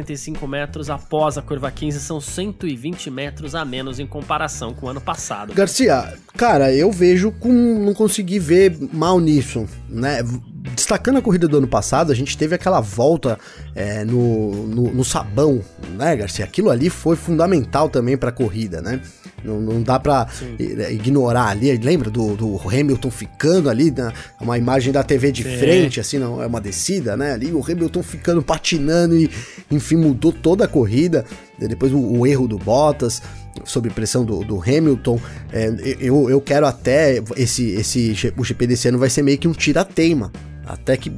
245 0.00 0.46
metros 0.46 0.90
após 0.90 1.38
a 1.38 1.42
curva 1.42 1.70
15. 1.70 2.00
São 2.00 2.20
120 2.20 3.10
metros 3.10 3.54
a 3.54 3.64
menos 3.64 3.98
em 3.98 4.06
comparação 4.06 4.74
com 4.74 4.86
o 4.86 4.88
ano 4.88 5.00
passado. 5.00 5.54
Garcia, 5.54 6.14
cara, 6.36 6.72
eu 6.72 6.90
vejo 6.90 7.30
com. 7.32 7.50
não 7.50 7.94
consegui 7.94 8.38
ver 8.38 8.76
mal 8.92 9.20
nisso, 9.20 9.66
né? 9.88 10.22
destacando 10.62 11.18
a 11.18 11.22
corrida 11.22 11.48
do 11.48 11.56
ano 11.56 11.66
passado, 11.66 12.12
a 12.12 12.14
gente 12.14 12.36
teve 12.36 12.54
aquela 12.54 12.80
volta 12.80 13.38
é, 13.74 14.04
no, 14.04 14.66
no, 14.66 14.94
no, 14.94 15.04
sabão, 15.04 15.62
né, 15.96 16.14
Garcia? 16.16 16.44
Aquilo 16.44 16.70
ali 16.70 16.90
foi 16.90 17.16
fundamental 17.16 17.88
também 17.88 18.16
para 18.16 18.28
a 18.28 18.32
corrida, 18.32 18.82
né? 18.82 19.00
Não, 19.44 19.60
não 19.60 19.82
dá 19.82 19.98
para 19.98 20.26
é, 20.58 20.92
ignorar 20.92 21.48
ali. 21.48 21.76
Lembra 21.78 22.10
do, 22.10 22.36
do, 22.36 22.60
Hamilton 22.68 23.10
ficando 23.10 23.70
ali, 23.70 23.90
né? 23.90 24.12
uma 24.40 24.58
imagem 24.58 24.92
da 24.92 25.02
TV 25.02 25.32
de 25.32 25.42
Sim. 25.42 25.58
frente, 25.58 26.00
assim, 26.00 26.18
não 26.18 26.42
é 26.42 26.46
uma 26.46 26.60
descida, 26.60 27.16
né? 27.16 27.32
Ali 27.32 27.52
o 27.52 27.62
Hamilton 27.62 28.02
ficando 28.02 28.42
patinando 28.42 29.16
e, 29.16 29.30
enfim, 29.70 29.96
mudou 29.96 30.32
toda 30.32 30.64
a 30.64 30.68
corrida. 30.68 31.24
Depois 31.58 31.92
o, 31.92 31.98
o 31.98 32.26
erro 32.26 32.48
do 32.48 32.58
Bottas 32.58 33.22
sob 33.64 33.90
pressão 33.90 34.24
do, 34.24 34.44
do 34.44 34.60
Hamilton. 34.60 35.20
É, 35.52 35.72
eu, 36.00 36.30
eu 36.30 36.40
quero 36.40 36.66
até 36.66 37.22
esse, 37.36 37.70
esse 37.72 38.32
o 38.36 38.44
GP 38.44 38.66
desse 38.66 38.88
ano 38.88 38.98
vai 38.98 39.10
ser 39.10 39.22
meio 39.22 39.38
que 39.38 39.48
um 39.48 39.52
tira-teima 39.52 40.30
até 40.72 40.96
que 40.96 41.10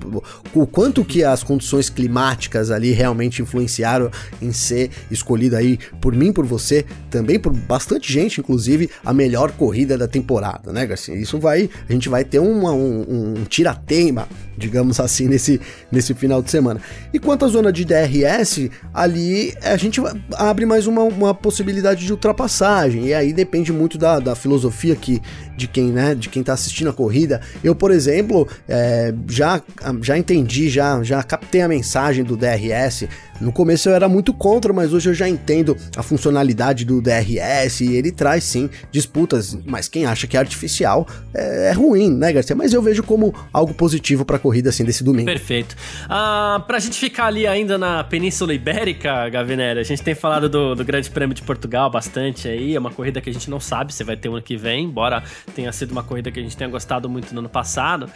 o 0.55 0.67
quanto 0.67 1.05
que 1.05 1.23
as 1.25 1.43
condições 1.43 1.89
climáticas 1.89 2.71
ali 2.71 2.93
realmente 2.93 3.43
influenciaram 3.43 4.11
em 4.41 4.53
ser 4.53 4.91
escolhido 5.11 5.57
aí 5.57 5.79
por 6.01 6.15
mim, 6.15 6.33
por 6.33 6.47
você, 6.47 6.85
também 7.11 7.39
por 7.39 7.53
bastante 7.53 8.13
gente, 8.13 8.41
inclusive, 8.41 8.91
a 9.05 9.13
melhor 9.13 9.53
corrida 9.53 9.97
da 9.99 10.09
temporada, 10.09 10.73
né, 10.73 10.87
Garcia? 10.87 11.15
Isso 11.15 11.39
vai, 11.39 11.69
a 11.89 11.93
gente 11.93 12.09
vai 12.09 12.25
ter 12.25 12.39
uma, 12.39 12.73
um, 12.73 13.35
um 13.41 13.45
tira-teima, 13.45 14.29
digamos 14.57 15.01
assim, 15.01 15.29
nesse, 15.29 15.61
nesse 15.91 16.15
final 16.15 16.43
de 16.43 16.51
semana. 16.51 16.81
E 17.13 17.19
quanto 17.19 17.45
à 17.45 17.49
zona 17.49 17.73
de 17.73 17.85
DRS, 17.85 18.71
ali 18.93 19.55
a 19.63 19.77
gente 19.77 20.01
abre 20.35 20.67
mais 20.67 20.87
uma, 20.87 21.03
uma 21.03 21.35
possibilidade 21.35 22.05
de 22.05 22.13
ultrapassagem, 22.13 23.07
e 23.07 23.15
aí 23.15 23.33
depende 23.33 23.73
muito 23.73 23.99
da, 23.99 24.19
da 24.19 24.35
filosofia 24.35 24.95
que, 24.95 25.21
de 25.57 25.67
quem, 25.67 25.91
né, 25.91 26.15
de 26.15 26.29
quem 26.29 26.43
tá 26.43 26.53
assistindo 26.53 26.91
a 26.91 26.93
corrida. 26.93 27.41
Eu, 27.63 27.75
por 27.75 27.91
exemplo, 27.91 28.49
é, 28.69 29.15
já, 29.29 29.61
já 30.01 30.19
entendi, 30.19 30.69
já, 30.69 31.03
já 31.03 31.23
captei 31.23 31.63
a 31.63 31.69
mensagem 31.69 32.25
do 32.25 32.37
DRS 32.37 33.09
no 33.43 33.51
começo 33.51 33.89
eu 33.89 33.95
era 33.95 34.09
muito 34.09 34.33
contra, 34.33 34.73
mas 34.73 34.93
hoje 34.93 35.11
eu 35.11 35.15
já 35.15 35.29
entendo 35.29 35.77
a 35.97 36.03
funcionalidade 36.03 36.85
do 36.85 37.03
DRS 37.03 37.81
e 37.81 37.93
ele 37.93 38.13
traz 38.13 38.45
sim 38.45 38.71
disputas, 38.93 39.59
mas 39.67 39.89
quem 39.89 40.07
acha 40.07 40.29
que 40.29 40.37
é 40.37 40.41
artificial 40.41 41.09
é, 41.35 41.71
é 41.71 41.73
ruim, 41.73 42.09
né, 42.09 42.33
Garcia? 42.33 42.55
Mas 42.55 42.73
eu 42.73 42.81
vejo 42.81 43.03
como 43.03 43.35
algo 43.53 43.75
positivo 43.75 44.25
para 44.25 44.39
corrida 44.43 44.71
assim 44.71 44.85
desse 44.85 45.05
domingo. 45.05 45.27
Perfeito. 45.27 45.77
Ah, 46.09 46.63
pra 46.67 46.81
gente 46.81 46.99
ficar 46.99 47.27
ali 47.27 47.47
ainda 47.47 47.79
na 47.79 48.03
Península 48.03 48.53
Ibérica, 48.53 49.29
Gavinera, 49.29 49.81
a 49.81 49.85
gente 49.85 50.03
tem 50.03 50.15
falado 50.15 50.49
do, 50.49 50.75
do 50.75 50.85
Grande 50.85 51.09
Prêmio 51.09 51.35
de 51.35 51.43
Portugal 51.43 51.89
bastante 51.89 52.49
aí, 52.49 52.75
é 52.75 52.79
uma 52.79 52.91
corrida 52.91 53.21
que 53.21 53.31
a 53.31 53.33
gente 53.33 53.49
não 53.49 53.61
sabe 53.61 53.95
se 53.95 54.03
vai 54.03 54.17
ter 54.17 54.29
ano 54.29 54.43
que 54.43 54.57
vem, 54.57 54.85
embora 54.85 55.23
tenha 55.55 55.71
sido 55.73 55.93
uma 55.93 56.03
corrida 56.03 56.31
que 56.31 56.41
a 56.41 56.43
gente 56.43 56.57
tenha 56.57 56.69
gostado 56.69 57.09
muito 57.09 57.33
no 57.33 57.39
ano 57.39 57.49
passado. 57.49 58.11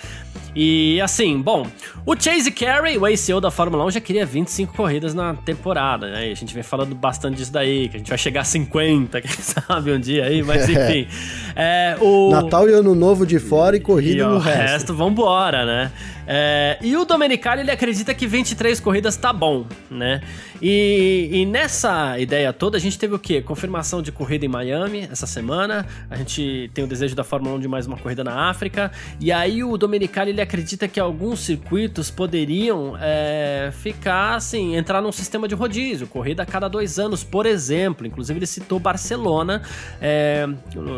E 0.54 1.00
assim, 1.00 1.40
bom, 1.40 1.66
o 2.04 2.18
Chase 2.18 2.50
Carey, 2.50 2.96
o 2.96 3.04
ACO 3.04 3.40
da 3.40 3.50
Fórmula 3.50 3.84
1, 3.84 3.92
já 3.92 4.00
queria 4.00 4.24
25 4.24 4.74
corridas 4.74 5.14
na 5.14 5.34
temporada, 5.34 6.10
né? 6.10 6.28
E 6.28 6.32
a 6.32 6.34
gente 6.34 6.52
vem 6.54 6.62
falando 6.62 6.94
bastante 6.94 7.36
disso 7.36 7.52
daí, 7.52 7.88
que 7.88 7.96
a 7.96 7.98
gente 7.98 8.08
vai 8.08 8.18
chegar 8.18 8.40
a 8.40 8.44
50, 8.44 9.20
quem 9.22 9.30
sabe 9.30 9.92
um 9.92 10.00
dia 10.00 10.24
aí, 10.24 10.42
mas 10.42 10.66
enfim. 10.68 11.06
É, 11.54 11.96
o... 12.00 12.30
Natal 12.30 12.68
e 12.68 12.72
Ano 12.72 12.94
Novo 12.94 13.26
de 13.26 13.38
fora 13.38 13.76
e 13.76 13.80
corrida 13.80 14.22
e 14.22 14.26
no 14.26 14.38
resto. 14.38 14.58
O 14.58 14.62
resto, 14.62 14.94
vambora, 14.94 15.66
né? 15.66 15.92
É, 16.26 16.78
e 16.80 16.96
o 16.96 17.04
Domenicali, 17.04 17.60
ele 17.60 17.70
acredita 17.70 18.12
que 18.12 18.26
23 18.26 18.80
corridas 18.80 19.16
tá 19.16 19.32
bom, 19.32 19.64
né? 19.90 20.20
E, 20.60 21.28
e, 21.30 21.46
nessa 21.46 22.18
ideia 22.18 22.52
toda, 22.52 22.76
a 22.76 22.80
gente 22.80 22.98
teve 22.98 23.14
o 23.14 23.18
quê? 23.18 23.42
Confirmação 23.42 24.00
de 24.02 24.10
corrida 24.10 24.44
em 24.44 24.48
Miami 24.48 25.08
essa 25.10 25.26
semana. 25.26 25.86
A 26.10 26.16
gente 26.16 26.70
tem 26.74 26.84
o 26.84 26.86
desejo 26.86 27.14
da 27.14 27.24
Fórmula 27.24 27.56
1 27.56 27.60
de 27.60 27.68
mais 27.68 27.86
uma 27.86 27.96
corrida 27.96 28.24
na 28.24 28.48
África. 28.50 28.90
E 29.20 29.30
aí 29.30 29.62
o 29.62 29.76
Domenicali, 29.76 30.30
ele 30.30 30.40
acredita 30.40 30.88
que 30.88 30.98
alguns 30.98 31.40
circuitos 31.40 32.10
poderiam 32.10 32.96
é, 33.00 33.70
ficar, 33.72 34.36
assim, 34.36 34.76
entrar 34.76 35.00
num 35.00 35.12
sistema 35.12 35.46
de 35.46 35.54
rodízio. 35.54 36.06
Corrida 36.06 36.42
a 36.42 36.46
cada 36.46 36.68
dois 36.68 36.98
anos, 36.98 37.22
por 37.22 37.46
exemplo. 37.46 38.06
Inclusive 38.06 38.38
ele 38.38 38.46
citou 38.46 38.78
Barcelona, 38.78 39.62
é, 40.00 40.48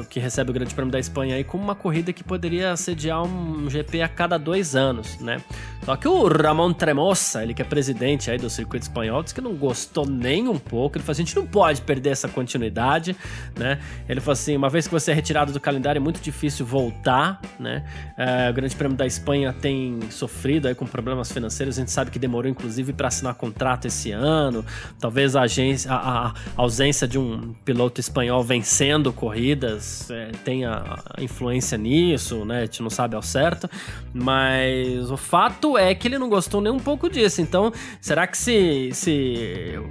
que 0.09 0.21
recebe 0.21 0.51
o 0.51 0.55
Grande 0.55 0.75
Prêmio 0.75 0.93
da 0.93 0.99
Espanha 0.99 1.37
aí, 1.37 1.45
como 1.45 1.63
uma 1.63 1.75
corrida 1.75 2.13
que 2.13 2.23
poderia 2.23 2.77
sediar 2.77 3.23
um 3.23 3.69
GP 3.69 4.03
a 4.03 4.09
cada 4.09 4.39
dois 4.39 4.75
anos 4.77 5.19
né? 5.21 5.41
Só 5.85 5.97
que 5.97 6.07
o 6.07 6.27
Ramon 6.27 6.73
Tremosa, 6.73 7.43
ele 7.43 7.55
que 7.55 7.63
é 7.63 7.65
presidente 7.65 8.31
aí 8.31 8.39
do 8.39 8.51
circuito 8.51 8.85
espanhol, 8.85 9.23
disse 9.23 9.35
que 9.35 9.41
não 9.41 9.48
gostou 9.55 10.07
nem 10.07 10.49
um 10.49 10.59
pouco. 10.59 10.97
Ele 10.97 11.05
falou 11.05 11.13
assim: 11.13 11.23
a 11.23 11.27
gente 11.27 11.37
não 11.37 11.47
pode 11.47 11.83
perder 11.83 12.11
essa 12.11 12.29
continuidade, 12.29 13.17
né? 13.57 13.79
Ele 14.09 14.21
falou 14.21 14.33
assim: 14.33 14.57
uma 14.57 14.69
vez 14.69 14.87
que 14.87 14.93
você 14.93 15.11
é 15.11 15.15
retirado 15.15 15.53
do 15.53 15.61
calendário, 15.61 15.99
é 15.99 16.03
muito 16.03 16.21
difícil 16.21 16.65
voltar, 16.65 17.41
né? 17.59 17.85
É, 18.17 18.51
o 18.51 18.55
Grande 18.55 18.75
Prêmio 18.75 18.97
da 18.97 19.07
Espanha 19.07 19.53
tem 19.53 20.01
sofrido 20.11 20.69
aí 20.69 20.75
com 20.75 20.87
problemas 20.87 21.31
financeiros. 21.31 21.77
A 21.77 21.81
gente 21.81 21.91
sabe 21.91 22.11
que 22.11 22.19
demorou, 22.19 22.51
inclusive, 22.51 22.93
para 22.93 23.09
assinar 23.09 23.35
contrato 23.35 23.87
esse 23.87 24.11
ano. 24.11 24.65
Talvez 24.99 25.37
a, 25.37 25.43
agência, 25.43 25.91
a, 25.91 26.29
a, 26.29 26.35
ausência 26.57 27.07
de 27.07 27.19
um 27.19 27.55
piloto 27.65 28.01
espanhol 28.01 28.43
vencendo 28.43 29.13
corridas 29.13 30.11
é, 30.11 30.31
tenha 30.45 30.99
influência 31.19 31.79
nisso, 31.79 32.45
né? 32.45 32.59
A 32.59 32.65
gente 32.65 32.83
não 32.83 32.91
sabe 32.91 33.15
ao 33.15 33.23
certo, 33.23 33.69
mas 34.13 35.11
o 35.11 35.17
fato 35.17 35.77
é 35.77 35.95
que 35.95 36.09
ele 36.09 36.19
não 36.19 36.29
gostou 36.29 36.61
nem 36.61 36.73
um 36.73 36.79
pouco 36.79 37.09
disso. 37.09 37.41
Então, 37.41 37.73
será 38.01 38.27
que 38.27 38.37
se, 38.37 38.91
se 38.93 39.38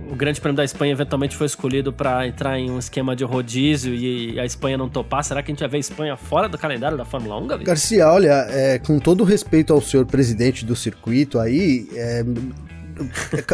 o 0.09 0.15
Grande 0.15 0.39
Prêmio 0.39 0.57
da 0.57 0.63
Espanha 0.63 0.91
eventualmente 0.91 1.35
foi 1.35 1.45
escolhido 1.45 1.91
para 1.93 2.27
entrar 2.27 2.57
em 2.57 2.71
um 2.71 2.79
esquema 2.79 3.15
de 3.15 3.23
rodízio 3.23 3.93
e 3.93 4.39
a 4.39 4.45
Espanha 4.45 4.77
não 4.77 4.89
topar, 4.89 5.23
será 5.23 5.41
que 5.43 5.51
a 5.51 5.53
gente 5.53 5.59
vai 5.59 5.69
ver 5.69 5.77
a 5.77 5.79
Espanha 5.79 6.17
fora 6.17 6.47
do 6.47 6.57
calendário 6.57 6.97
da 6.97 7.05
Fórmula 7.05 7.37
1, 7.39 7.47
Gavi? 7.47 7.63
Garcia, 7.63 8.07
olha, 8.07 8.47
é, 8.49 8.79
com 8.79 8.99
todo 8.99 9.23
respeito 9.23 9.73
ao 9.73 9.81
senhor 9.81 10.05
presidente 10.05 10.65
do 10.65 10.75
circuito 10.75 11.39
aí, 11.39 11.87
é, 11.93 12.23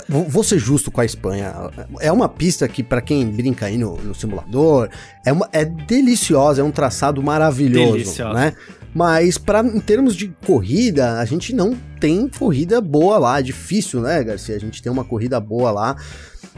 vou 0.07 0.43
ser 0.43 0.59
justo 0.59 0.91
com 0.91 1.01
a 1.01 1.05
Espanha. 1.05 1.53
É 1.99 2.11
uma 2.11 2.29
pista 2.29 2.67
que, 2.67 2.83
para 2.83 3.01
quem 3.01 3.25
brinca 3.25 3.65
aí 3.65 3.77
no, 3.77 3.97
no 3.97 4.15
simulador, 4.15 4.89
é, 5.25 5.31
uma, 5.31 5.49
é 5.51 5.65
deliciosa, 5.65 6.61
é 6.61 6.63
um 6.63 6.71
traçado 6.71 7.21
maravilhoso, 7.21 7.93
Deliciosa. 7.93 8.33
né? 8.33 8.53
Mas 8.93 9.37
para 9.37 9.61
em 9.61 9.79
termos 9.79 10.15
de 10.15 10.27
corrida, 10.45 11.19
a 11.19 11.25
gente 11.25 11.53
não 11.53 11.75
tem 11.99 12.27
corrida 12.27 12.79
boa 12.79 13.17
lá. 13.17 13.39
É 13.39 13.41
difícil, 13.41 14.01
né, 14.01 14.23
Garcia? 14.23 14.55
A 14.55 14.59
gente 14.59 14.81
tem 14.81 14.91
uma 14.91 15.03
corrida 15.03 15.39
boa 15.39 15.71
lá. 15.71 15.95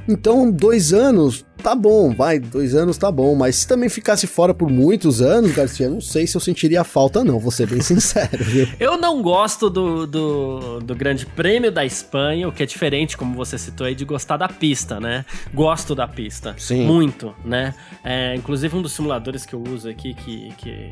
Então, 0.07 0.51
dois 0.51 0.93
anos, 0.93 1.43
tá 1.63 1.73
bom, 1.73 2.13
vai, 2.13 2.37
dois 2.37 2.75
anos 2.75 2.97
tá 2.97 3.11
bom. 3.11 3.33
Mas 3.33 3.55
se 3.55 3.67
também 3.67 3.89
ficasse 3.89 4.27
fora 4.27 4.53
por 4.53 4.69
muitos 4.69 5.21
anos, 5.21 5.51
Garcia, 5.51 5.89
não 5.89 5.99
sei 5.99 6.27
se 6.27 6.37
eu 6.37 6.41
sentiria 6.41 6.83
falta, 6.83 7.23
não, 7.23 7.39
vou 7.39 7.51
ser 7.51 7.67
bem 7.67 7.81
sincero, 7.81 8.43
viu? 8.43 8.67
Eu 8.79 8.97
não 8.97 9.21
gosto 9.21 9.69
do, 9.69 10.05
do, 10.05 10.79
do 10.79 10.95
Grande 10.95 11.25
Prêmio 11.25 11.71
da 11.71 11.83
Espanha, 11.83 12.47
o 12.47 12.51
que 12.51 12.61
é 12.61 12.65
diferente, 12.65 13.17
como 13.17 13.35
você 13.35 13.57
citou 13.57 13.87
aí, 13.87 13.95
de 13.95 14.05
gostar 14.05 14.37
da 14.37 14.47
pista, 14.47 14.99
né? 14.99 15.25
Gosto 15.53 15.95
da 15.95 16.07
pista. 16.07 16.53
Sim. 16.57 16.85
Muito, 16.85 17.33
né? 17.43 17.73
É, 18.03 18.35
inclusive, 18.35 18.75
um 18.75 18.81
dos 18.81 18.91
simuladores 18.91 19.45
que 19.45 19.55
eu 19.55 19.63
uso 19.63 19.89
aqui, 19.89 20.13
que, 20.13 20.53
que 20.57 20.91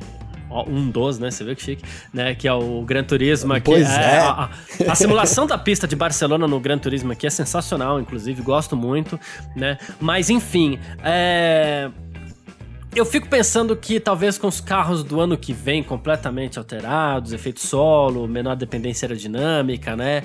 um 0.68 0.90
dos, 0.90 1.20
né? 1.20 1.32
Você 1.32 1.44
vê 1.44 1.56
que 1.56 1.64
chique, 1.64 1.84
né? 2.14 2.36
Que 2.36 2.48
é 2.48 2.54
o 2.54 2.82
Gran 2.84 3.04
Turismo. 3.04 3.54
Pois 3.62 3.90
é. 3.90 4.16
é. 4.16 4.18
A, 4.20 4.50
a, 4.90 4.96
simulação 4.96 5.46
da 5.48 5.58
pista 5.58 5.88
de 5.88 5.96
Barcelona 5.96 6.48
no 6.48 6.60
Gran 6.60 6.78
Turismo 6.78 7.12
aqui 7.12 7.28
é 7.28 7.30
sensacional, 7.30 8.00
inclusive, 8.00 8.42
gosto 8.42 8.76
muito, 8.76 9.20
né? 9.56 9.78
Mas 10.00 10.30
enfim, 10.30 10.80
é 11.04 11.90
Eu 12.96 13.08
fico 13.08 13.28
pensando 13.28 13.76
que 13.76 14.00
talvez 14.00 14.38
com 14.38 14.48
os 14.48 14.62
carros 14.62 15.04
do 15.04 15.20
ano 15.20 15.36
que 15.36 15.52
vem 15.52 15.82
completamente 15.82 16.60
alterados, 16.60 17.34
efeito 17.34 17.60
solo, 17.60 18.28
menor 18.28 18.56
dependência 18.56 19.08
aerodinâmica, 19.08 19.96
né? 19.96 20.22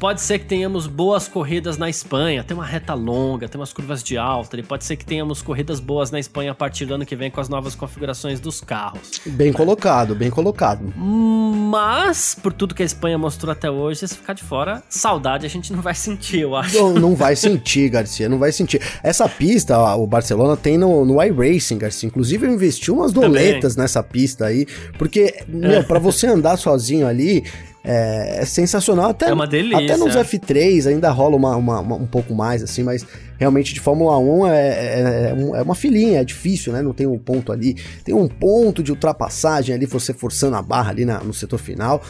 Pode 0.00 0.20
ser 0.20 0.40
que 0.40 0.46
tenhamos 0.46 0.88
boas 0.88 1.28
corridas 1.28 1.78
na 1.78 1.88
Espanha, 1.88 2.42
tem 2.42 2.56
uma 2.56 2.66
reta 2.66 2.92
longa, 2.92 3.48
tem 3.48 3.60
umas 3.60 3.72
curvas 3.72 4.02
de 4.02 4.18
alta, 4.18 4.58
e 4.58 4.64
pode 4.64 4.84
ser 4.84 4.96
que 4.96 5.04
tenhamos 5.04 5.40
corridas 5.42 5.78
boas 5.78 6.10
na 6.10 6.18
Espanha 6.18 6.50
a 6.50 6.54
partir 6.56 6.86
do 6.86 6.94
ano 6.94 7.06
que 7.06 7.14
vem 7.14 7.30
com 7.30 7.40
as 7.40 7.48
novas 7.48 7.76
configurações 7.76 8.40
dos 8.40 8.60
carros. 8.60 9.20
Bem 9.24 9.52
colocado, 9.52 10.16
bem 10.16 10.28
colocado. 10.30 10.92
Mas, 10.96 12.34
por 12.34 12.52
tudo 12.52 12.74
que 12.74 12.82
a 12.82 12.86
Espanha 12.86 13.16
mostrou 13.16 13.52
até 13.52 13.70
hoje, 13.70 14.08
se 14.08 14.16
ficar 14.16 14.32
de 14.32 14.42
fora, 14.42 14.82
saudade 14.88 15.46
a 15.46 15.48
gente 15.48 15.72
não 15.72 15.80
vai 15.80 15.94
sentir, 15.94 16.40
eu 16.40 16.56
acho. 16.56 16.76
Não, 16.76 16.94
não 16.94 17.14
vai 17.14 17.36
sentir, 17.36 17.88
Garcia, 17.90 18.28
não 18.28 18.40
vai 18.40 18.50
sentir. 18.50 18.82
Essa 19.04 19.28
pista, 19.28 19.78
ó, 19.78 20.02
o 20.02 20.06
Barcelona 20.06 20.56
tem 20.56 20.76
no, 20.76 21.04
no 21.04 21.22
iRacing, 21.22 21.78
Garcia 21.78 22.07
Inclusive, 22.08 22.46
eu 22.46 22.52
investi 22.52 22.90
umas 22.90 23.12
doletas 23.12 23.74
Também. 23.74 23.84
nessa 23.84 24.02
pista 24.02 24.46
aí, 24.46 24.66
porque, 24.98 25.42
meu, 25.46 25.84
pra 25.84 25.98
você 25.98 26.26
andar 26.26 26.56
sozinho 26.56 27.06
ali, 27.06 27.44
é, 27.84 28.40
é, 28.40 28.44
sensacional. 28.44 29.10
Até, 29.10 29.30
é 29.30 29.32
uma 29.32 29.46
delícia. 29.46 29.78
Até 29.78 29.96
nos 29.96 30.14
F3 30.14 30.86
ainda 30.88 31.10
rola 31.10 31.36
uma, 31.36 31.56
uma, 31.56 31.80
uma, 31.80 31.96
um 31.96 32.06
pouco 32.06 32.34
mais, 32.34 32.62
assim, 32.62 32.82
mas 32.82 33.06
realmente 33.38 33.72
de 33.72 33.80
Fórmula 33.80 34.18
1 34.18 34.46
é, 34.46 34.68
é, 34.68 35.34
é, 35.56 35.62
uma 35.62 35.74
filinha, 35.74 36.20
é 36.20 36.24
difícil, 36.24 36.72
né? 36.72 36.82
Não 36.82 36.92
tem 36.92 37.06
um 37.06 37.18
ponto 37.18 37.52
ali. 37.52 37.76
Tem 38.04 38.14
um 38.14 38.28
ponto 38.28 38.82
de 38.82 38.90
ultrapassagem 38.90 39.74
ali, 39.74 39.86
você 39.86 40.12
forçando 40.12 40.56
a 40.56 40.62
barra 40.62 40.90
ali 40.90 41.04
na, 41.04 41.20
no 41.20 41.32
setor 41.32 41.58
final, 41.58 42.02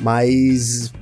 mas 0.00 0.92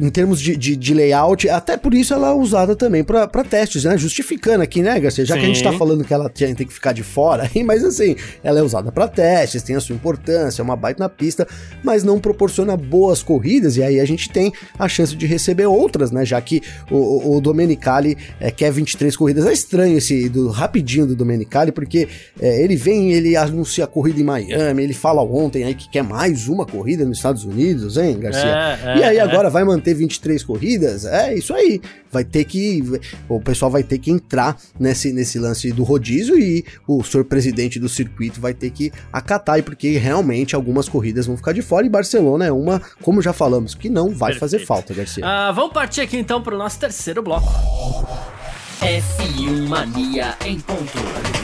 em 0.00 0.10
termos 0.10 0.40
de, 0.40 0.56
de, 0.56 0.76
de, 0.76 0.94
layout, 0.94 1.48
até 1.48 1.76
por 1.76 1.94
isso 1.94 2.14
ela 2.14 2.28
é 2.28 2.32
usada 2.32 2.76
também 2.76 3.02
para 3.02 3.44
testes, 3.44 3.84
né? 3.84 3.96
Justificando 3.98 4.62
aqui, 4.62 4.82
né, 4.82 4.98
Garcia? 4.98 5.24
Já 5.24 5.34
Sim. 5.34 5.40
que 5.40 5.46
a 5.46 5.48
gente 5.48 5.62
tá 5.62 5.72
falando 5.72 6.04
que 6.04 6.14
ela 6.14 6.28
tem, 6.28 6.54
tem 6.54 6.66
que 6.66 6.72
ficar 6.72 6.92
de 6.92 7.02
fora, 7.02 7.50
mas 7.64 7.84
assim, 7.84 8.16
ela 8.42 8.58
é 8.58 8.62
usada 8.62 8.92
para 8.92 9.08
testes, 9.08 9.62
tem 9.62 9.76
a 9.76 9.80
sua 9.80 9.94
importância, 9.94 10.62
é 10.62 10.64
uma 10.64 10.76
baita 10.76 11.02
na 11.02 11.08
pista, 11.08 11.46
mas 11.82 12.04
não 12.04 12.18
proporciona 12.18 12.76
boas 12.76 13.22
corridas, 13.22 13.76
e 13.76 13.82
aí 13.82 14.00
a 14.00 14.04
gente 14.04 14.30
tem 14.30 14.52
a 14.78 14.88
chance 14.88 15.16
de 15.16 15.26
receber 15.26 15.66
outras, 15.66 16.10
né? 16.10 16.24
Já 16.24 16.40
que 16.40 16.62
o, 16.90 17.36
o 17.36 17.40
Domenicali 17.40 18.16
é, 18.40 18.50
quer 18.50 18.70
23 18.70 19.16
corridas. 19.16 19.46
É 19.46 19.52
estranho 19.52 19.98
esse 19.98 20.28
do 20.28 20.48
rapidinho 20.48 21.06
do 21.06 21.16
Domenicali, 21.16 21.72
porque 21.72 22.08
é, 22.40 22.62
ele 22.62 22.76
vem, 22.76 23.12
ele 23.12 23.36
anuncia 23.36 23.84
a 23.84 23.86
corrida 23.86 24.20
em 24.20 24.24
Miami, 24.24 24.82
ele 24.82 24.94
fala 24.94 25.22
ontem 25.22 25.64
aí 25.64 25.74
que 25.74 25.88
quer 25.88 26.02
mais 26.02 26.48
uma 26.48 26.64
corrida 26.64 27.04
nos 27.04 27.18
Estados 27.18 27.44
Unidos, 27.44 27.96
hein, 27.96 28.18
Garcia? 28.18 28.78
É, 28.84 28.92
é, 28.92 28.98
e 28.98 29.04
aí 29.04 29.16
é. 29.16 29.20
agora 29.20 29.50
vai 29.50 29.64
manter 29.64 29.87
ter 29.88 29.94
23 29.94 30.42
corridas, 30.44 31.04
é 31.06 31.34
isso 31.34 31.54
aí. 31.54 31.80
Vai 32.10 32.24
ter 32.24 32.44
que. 32.44 32.82
O 33.28 33.40
pessoal 33.40 33.70
vai 33.70 33.82
ter 33.82 33.98
que 33.98 34.10
entrar 34.10 34.56
nesse, 34.78 35.12
nesse 35.12 35.38
lance 35.38 35.72
do 35.72 35.82
rodízio 35.82 36.38
e 36.38 36.64
o 36.86 37.02
senhor 37.02 37.24
presidente 37.24 37.78
do 37.78 37.88
circuito 37.88 38.40
vai 38.40 38.52
ter 38.52 38.70
que 38.70 38.92
acatar, 39.12 39.62
porque 39.62 39.96
realmente 39.96 40.54
algumas 40.54 40.88
corridas 40.88 41.26
vão 41.26 41.36
ficar 41.36 41.52
de 41.52 41.62
fora 41.62 41.86
e 41.86 41.88
Barcelona 41.88 42.46
é 42.46 42.52
uma, 42.52 42.80
como 43.02 43.22
já 43.22 43.32
falamos, 43.32 43.74
que 43.74 43.88
não 43.88 44.10
vai 44.10 44.32
Perfeito. 44.32 44.40
fazer 44.40 44.66
falta, 44.66 44.94
Garcia. 44.94 45.24
Uh, 45.24 45.54
vamos 45.54 45.72
partir 45.72 46.02
aqui 46.02 46.16
então 46.16 46.42
para 46.42 46.54
o 46.54 46.58
nosso 46.58 46.78
terceiro 46.78 47.22
bloco. 47.22 47.48
F1 48.80 49.68
Mania 49.68 50.36
em 50.44 50.60
ponto. 50.60 51.37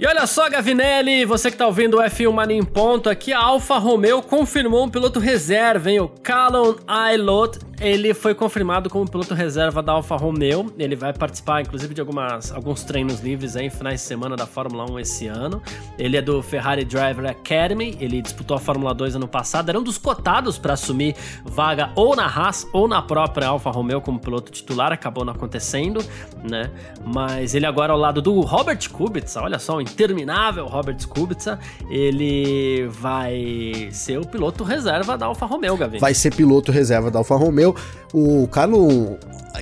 E 0.00 0.06
olha 0.06 0.26
só, 0.26 0.48
Gavinelli, 0.48 1.26
você 1.26 1.50
que 1.50 1.58
tá 1.58 1.66
ouvindo 1.66 1.98
o 1.98 2.00
F1 2.00 2.32
Mania 2.32 2.56
em 2.56 2.64
ponto, 2.64 3.10
aqui 3.10 3.34
a 3.34 3.38
Alfa 3.38 3.76
Romeo 3.76 4.22
confirmou 4.22 4.86
um 4.86 4.88
piloto 4.88 5.20
reserva, 5.20 5.90
hein? 5.90 6.00
O 6.00 6.08
Callum 6.08 6.76
Aylot 6.88 7.58
ele 7.80 8.12
foi 8.12 8.34
confirmado 8.34 8.90
como 8.90 9.10
piloto 9.10 9.32
reserva 9.32 9.82
da 9.82 9.92
Alfa 9.92 10.14
Romeo. 10.14 10.70
Ele 10.78 10.94
vai 10.94 11.14
participar, 11.14 11.62
inclusive, 11.62 11.94
de 11.94 12.00
algumas, 12.00 12.52
alguns 12.52 12.84
treinos 12.84 13.20
livres 13.20 13.56
aí, 13.56 13.66
em 13.66 13.70
finais 13.70 14.00
de 14.00 14.06
semana 14.06 14.36
da 14.36 14.46
Fórmula 14.46 14.90
1 14.90 15.00
esse 15.00 15.26
ano. 15.26 15.62
Ele 15.98 16.16
é 16.16 16.22
do 16.22 16.42
Ferrari 16.42 16.84
Driver 16.84 17.28
Academy. 17.30 17.96
Ele 17.98 18.20
disputou 18.20 18.54
a 18.54 18.60
Fórmula 18.60 18.92
2 18.92 19.16
ano 19.16 19.26
passado. 19.26 19.70
Era 19.70 19.78
um 19.78 19.82
dos 19.82 19.96
cotados 19.96 20.58
para 20.58 20.74
assumir 20.74 21.16
vaga 21.44 21.90
ou 21.94 22.14
na 22.14 22.26
Haas 22.26 22.66
ou 22.70 22.86
na 22.86 23.00
própria 23.00 23.48
Alfa 23.48 23.70
Romeo 23.70 24.02
como 24.02 24.20
piloto 24.20 24.52
titular. 24.52 24.92
Acabou 24.92 25.24
não 25.24 25.32
acontecendo, 25.32 26.04
né? 26.44 26.70
Mas 27.02 27.54
ele 27.54 27.64
agora 27.64 27.94
ao 27.94 27.98
lado 27.98 28.20
do 28.20 28.40
Robert 28.42 28.90
Kubica, 28.90 29.26
olha 29.40 29.58
só, 29.58 29.76
o 29.76 29.80
interminável 29.80 30.66
Robert 30.66 30.98
Kubica, 31.08 31.58
ele 31.88 32.86
vai 32.88 33.88
ser 33.90 34.18
o 34.18 34.26
piloto 34.26 34.64
reserva 34.64 35.16
da 35.16 35.24
Alfa 35.24 35.46
Romeo, 35.46 35.78
Gavin. 35.78 35.98
Vai 35.98 36.12
ser 36.12 36.34
piloto 36.34 36.70
reserva 36.70 37.10
da 37.10 37.18
Alfa 37.18 37.36
Romeo 37.36 37.69
o 38.12 38.48
Calum 38.48 39.16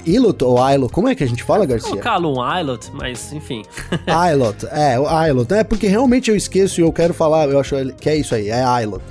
Ilot 0.05 0.45
ou 0.45 0.63
Ailot, 0.63 0.93
como 0.93 1.09
é 1.09 1.15
que 1.15 1.25
a 1.25 1.27
gente 1.27 1.43
fala, 1.43 1.67
Garcia? 1.67 1.95
O 1.95 1.99
Calum 1.99 2.41
Ailot, 2.41 2.91
mas 2.93 3.33
enfim. 3.33 3.65
Ailot, 4.07 4.67
é, 4.71 4.99
o 4.99 5.07
Ailot. 5.07 5.53
É 5.53 5.65
porque 5.65 5.87
realmente 5.87 6.31
eu 6.31 6.37
esqueço 6.37 6.81
e 6.81 6.85
eu 6.85 6.93
quero 6.93 7.15
falar, 7.15 7.49
eu 7.49 7.59
acho 7.59 7.75
que 8.01 8.09
é 8.09 8.17
isso 8.17 8.35
aí, 8.35 8.49
é 8.49 8.63
Ailot. 8.63 9.03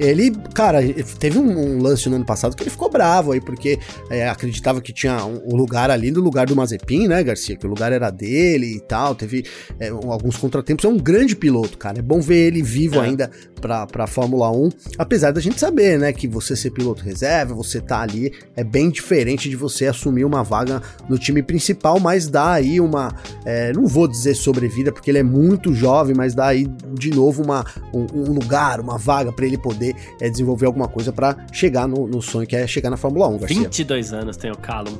Ele, 0.00 0.30
cara, 0.54 0.80
teve 1.18 1.38
um, 1.38 1.76
um, 1.76 1.82
lance 1.82 2.08
no 2.08 2.16
ano 2.16 2.24
passado 2.24 2.56
que 2.56 2.62
ele 2.62 2.70
ficou 2.70 2.88
bravo 2.88 3.32
aí, 3.32 3.40
porque 3.40 3.78
é, 4.08 4.26
acreditava 4.26 4.80
que 4.80 4.94
tinha 4.94 5.26
um, 5.26 5.52
um, 5.52 5.56
lugar 5.56 5.90
ali 5.90 6.10
no 6.10 6.20
lugar 6.22 6.46
do 6.46 6.56
Mazepin, 6.56 7.06
né, 7.06 7.22
Garcia? 7.22 7.54
Que 7.54 7.66
o 7.66 7.68
lugar 7.68 7.92
era 7.92 8.08
dele 8.08 8.76
e 8.76 8.80
tal. 8.80 9.14
Teve 9.14 9.44
é, 9.78 9.88
alguns 9.88 10.38
contratempos. 10.38 10.86
É 10.86 10.88
um 10.88 10.96
grande 10.96 11.36
piloto, 11.36 11.76
cara. 11.76 11.98
É 11.98 12.02
bom 12.02 12.18
ver 12.18 12.46
ele 12.46 12.62
vivo 12.62 12.96
é. 12.96 13.00
ainda 13.00 13.30
pra, 13.60 13.86
pra 13.86 14.06
Fórmula 14.06 14.50
1. 14.50 14.70
Apesar 14.96 15.32
da 15.32 15.40
gente 15.40 15.60
saber, 15.60 15.98
né, 15.98 16.14
que 16.14 16.26
você 16.26 16.56
ser 16.56 16.70
piloto 16.70 17.04
reserva, 17.04 17.54
você 17.54 17.78
tá 17.78 18.00
ali, 18.00 18.32
é 18.56 18.64
bem 18.64 18.88
diferente 18.88 19.50
de 19.50 19.56
você 19.56 19.86
assumir 19.86 20.24
uma 20.24 20.42
vaga 20.42 20.80
no 21.10 21.18
time 21.18 21.42
principal, 21.42 22.00
mas 22.00 22.26
dá 22.26 22.52
aí 22.52 22.80
uma. 22.80 23.14
É, 23.44 23.70
não 23.74 23.86
vou 23.86 24.08
dizer 24.08 24.34
sobrevida, 24.34 24.90
porque 24.90 25.10
ele 25.10 25.18
é 25.18 25.22
muito 25.22 25.74
jovem, 25.74 26.14
mas 26.16 26.34
dá 26.34 26.46
aí 26.46 26.66
de 26.94 27.10
novo 27.10 27.42
uma, 27.42 27.66
um, 27.92 28.06
um 28.14 28.32
lugar, 28.32 28.80
uma 28.80 28.96
vaga 28.96 29.30
para 29.30 29.44
ele 29.44 29.58
poder 29.58 29.89
é, 30.20 30.28
desenvolver 30.28 30.66
alguma 30.66 30.88
coisa 30.88 31.12
para 31.12 31.36
chegar 31.52 31.86
no, 31.86 32.06
no, 32.06 32.20
sonho 32.22 32.46
que 32.46 32.56
é 32.56 32.66
chegar 32.66 32.90
na 32.90 32.96
Fórmula 32.96 33.28
1, 33.28 33.38
Garcia. 33.38 33.62
22 33.62 34.12
anos 34.12 34.36
tem 34.36 34.50
o 34.50 34.56
Callum. 34.56 34.98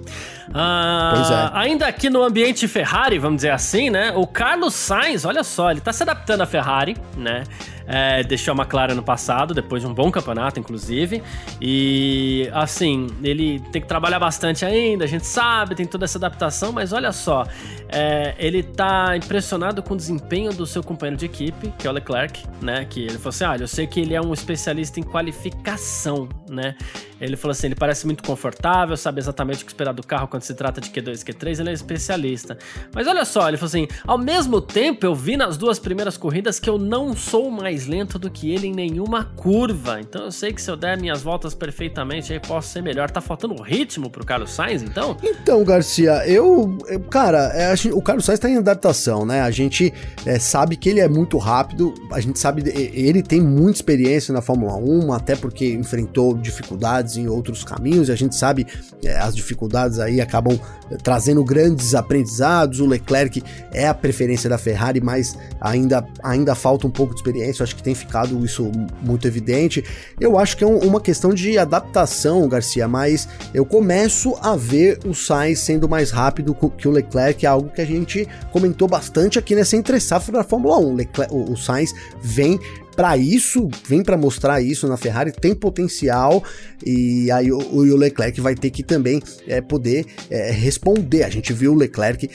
Ah, 0.53 1.13
pois 1.15 1.31
é. 1.31 1.51
Ainda 1.55 1.87
aqui 1.87 2.11
no 2.11 2.23
ambiente 2.23 2.67
Ferrari, 2.67 3.19
vamos 3.19 3.37
dizer 3.37 3.51
assim, 3.51 3.91
né? 3.91 4.13
O 4.17 4.27
Carlos 4.27 4.75
Sainz, 4.75 5.25
olha 5.25 5.45
só, 5.45 5.71
ele 5.71 5.81
tá 5.81 5.93
se 5.93 6.03
adaptando 6.03 6.43
à 6.43 6.47
Ferrari, 6.47 6.97
né? 7.17 7.45
É, 7.87 8.23
deixou 8.23 8.53
a 8.53 8.57
McLaren 8.57 8.95
no 8.95 9.03
passado, 9.03 9.53
depois 9.53 9.83
de 9.83 9.89
um 9.89 9.95
bom 9.95 10.11
campeonato, 10.11 10.61
inclusive. 10.61 11.23
E, 11.61 12.49
assim, 12.53 13.09
ele 13.23 13.61
tem 13.73 13.83
que 13.83 13.89
trabalhar 13.89 14.19
bastante 14.19 14.65
ainda, 14.65 15.05
a 15.05 15.09
gente 15.09 15.27
sabe, 15.27 15.75
tem 15.75 15.87
toda 15.87 16.05
essa 16.05 16.19
adaptação, 16.19 16.73
mas 16.73 16.93
olha 16.93 17.13
só, 17.13 17.47
é, 17.89 18.35
ele 18.39 18.63
tá 18.63 19.17
impressionado 19.17 19.83
com 19.83 19.95
o 19.95 19.97
desempenho 19.97 20.53
do 20.53 20.67
seu 20.67 20.83
companheiro 20.83 21.17
de 21.17 21.27
equipe, 21.27 21.73
que 21.79 21.87
é 21.87 21.91
o 21.91 21.93
Leclerc, 21.93 22.45
né? 22.61 22.87
Que 22.89 23.01
ele 23.01 23.19
falou 23.19 23.31
assim: 23.31 23.45
olha, 23.45 23.63
eu 23.65 23.69
sei 23.69 23.87
que 23.87 24.01
ele 24.01 24.15
é 24.15 24.21
um 24.21 24.33
especialista 24.33 25.01
em 25.01 25.03
qualificação, 25.03 26.29
né? 26.49 26.77
Ele 27.21 27.37
falou 27.37 27.53
assim: 27.53 27.67
ele 27.67 27.75
parece 27.75 28.07
muito 28.07 28.23
confortável, 28.23 28.97
sabe 28.97 29.21
exatamente 29.21 29.63
o 29.63 29.67
que 29.67 29.73
esperar 29.73 29.93
do 29.93 30.07
carro 30.07 30.29
quando 30.29 30.43
se 30.43 30.55
trata 30.55 30.81
de 30.81 30.89
Q2 30.91 31.21
e 31.21 31.33
Q3, 31.33 31.61
ele 31.61 31.71
é 31.71 31.73
especialista. 31.73 32.57
Mas 32.95 33.07
olha 33.07 33.25
só, 33.25 33.49
ele 33.49 33.57
falou 33.57 33.69
assim: 33.69 33.89
ao 34.07 34.19
mesmo 34.19 34.61
tempo 34.61 35.05
eu 35.05 35.15
vi 35.15 35.37
nas 35.37 35.57
duas 35.57 35.79
primeiras 35.79 36.17
corridas 36.17 36.61
que 36.61 36.71
eu 36.71 36.79
não 36.79 37.17
sou 37.17 37.51
mais 37.51 37.80
lento 37.87 38.19
do 38.19 38.31
que 38.31 38.53
ele 38.53 38.69
em 38.69 38.73
nenhuma 38.73 39.25
curva. 39.25 40.01
Então 40.01 40.25
eu 40.25 40.33
sei 40.33 40.53
que 40.53 40.61
se 40.61 40.71
eu 40.71 40.77
der 40.77 40.99
minhas 40.99 41.23
voltas 41.23 41.55
perfeitamente, 41.55 42.33
aí 42.33 42.41
posso 42.41 42.69
ser 42.69 42.83
melhor. 42.83 43.11
Tá 43.11 43.21
faltando 43.21 43.61
ritmo 43.63 44.11
pro 44.11 44.25
Carlos 44.25 44.51
Sainz, 44.51 44.83
então? 44.83 45.17
Então, 45.23 45.65
Garcia, 45.65 46.27
eu. 46.27 46.79
eu 46.89 47.01
cara, 47.01 47.53
é, 47.55 47.75
o 47.93 48.03
Carlos 48.03 48.25
Sainz 48.25 48.39
tá 48.39 48.49
em 48.49 48.57
adaptação, 48.57 49.25
né? 49.25 49.41
A 49.41 49.51
gente 49.51 49.93
é, 50.25 50.39
sabe 50.39 50.77
que 50.77 50.89
ele 50.89 51.01
é 51.01 51.09
muito 51.09 51.39
rápido, 51.39 51.95
a 52.13 52.21
gente 52.21 52.39
sabe. 52.39 52.63
Ele 52.71 53.23
tem 53.23 53.41
muita 53.41 53.79
experiência 53.79 54.33
na 54.33 54.41
Fórmula 54.41 54.77
1, 54.77 55.13
até 55.13 55.35
porque 55.37 55.73
enfrentou 55.73 56.37
dificuldades 56.37 56.71
dificuldades 56.71 57.17
em 57.17 57.27
outros 57.29 57.65
caminhos, 57.65 58.09
e 58.09 58.13
a 58.13 58.17
gente 58.17 58.37
sabe 58.37 58.67
é, 59.05 59.17
as 59.19 59.35
dificuldades 59.35 59.99
aí 59.99 60.21
acabam 60.21 60.59
é, 60.91 60.97
trazendo 60.97 61.45
grandes 61.45 61.95
aprendizados. 61.95 62.81
O 62.81 62.87
Leclerc 62.87 63.43
é 63.73 63.89
a 63.89 63.95
preferência 63.95 64.49
da 64.49 64.59
Ferrari, 64.59 65.01
mas 65.01 65.37
ainda, 65.61 66.07
ainda 66.23 66.55
falta 66.55 66.87
um 66.87 66.91
pouco 66.91 67.15
de 67.15 67.21
experiência. 67.21 67.60
Eu 67.61 67.65
acho 67.65 67.77
que 67.77 67.83
tem 67.83 67.95
ficado 67.95 68.45
isso 68.45 68.71
muito 69.03 69.27
evidente. 69.27 69.85
Eu 70.19 70.39
acho 70.39 70.57
que 70.57 70.65
é 70.65 70.67
um, 70.67 70.79
uma 70.79 71.01
questão 71.01 71.33
de 71.33 71.59
adaptação, 71.59 72.49
Garcia, 72.49 72.89
mas 72.89 73.29
eu 73.55 73.65
começo 73.65 74.37
a 74.41 74.57
ver 74.57 74.99
o 75.07 75.15
Sainz 75.15 75.61
sendo 75.61 75.89
mais 75.89 76.11
rápido 76.11 76.57
que 76.77 76.89
o 76.89 76.91
Leclerc, 76.91 77.45
é 77.45 77.49
algo 77.49 77.71
que 77.71 77.81
a 77.81 77.87
gente 77.87 78.27
comentou 78.53 78.89
bastante 78.89 79.39
aqui 79.39 79.55
nessa 79.55 79.77
entre-safra 79.77 80.33
da 80.33 80.45
Fórmula 80.45 80.79
1. 80.79 80.95
Leclerc, 80.95 81.35
o, 81.35 81.53
o 81.53 81.57
Sainz 81.57 81.95
vem 82.23 82.59
para 82.97 83.17
isso, 83.17 83.69
vem 83.89 84.03
para 84.03 84.17
mostrar 84.17 84.61
isso 84.61 84.87
na 84.87 84.97
Ferrari, 84.97 85.33
tem 85.33 85.55
potencial 85.55 86.45
e 86.85 87.31
aí 87.31 87.51
o, 87.51 87.59
o 87.59 87.97
Leclerc 87.97 88.41
vai 88.41 88.55
ter 88.55 88.71
que 88.71 88.83
também 88.83 89.23
é, 89.47 89.61
poder 89.61 90.05
é, 90.29 90.51
responder. 90.51 91.23
A 91.23 91.31
gente 91.31 91.53
viu 91.53 91.73
o 91.73 91.75
Leclerc 91.75 92.29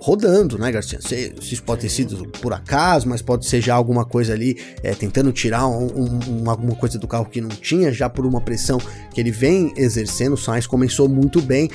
rodando, 0.00 0.58
né, 0.58 0.72
Garcia? 0.72 0.98
Se, 1.00 1.34
isso 1.40 1.62
pode 1.62 1.82
ter 1.82 1.90
sido 1.90 2.26
por 2.40 2.52
acaso, 2.52 3.08
mas 3.08 3.20
pode 3.20 3.46
ser 3.46 3.60
já 3.60 3.74
alguma 3.74 4.04
coisa 4.04 4.32
ali, 4.32 4.58
é, 4.82 4.94
tentando 4.94 5.30
tirar 5.30 5.68
um, 5.68 6.20
um, 6.46 6.50
alguma 6.50 6.74
coisa 6.74 6.98
do 6.98 7.06
carro 7.06 7.26
que 7.26 7.40
não 7.40 7.50
tinha, 7.50 7.92
já 7.92 8.08
por 8.08 8.24
uma 8.24 8.40
pressão 8.40 8.78
que 9.12 9.20
ele 9.20 9.30
vem 9.30 9.72
exercendo. 9.76 10.32
O 10.32 10.38
Sainz 10.38 10.66
começou 10.66 11.08
muito 11.08 11.42
bem. 11.42 11.70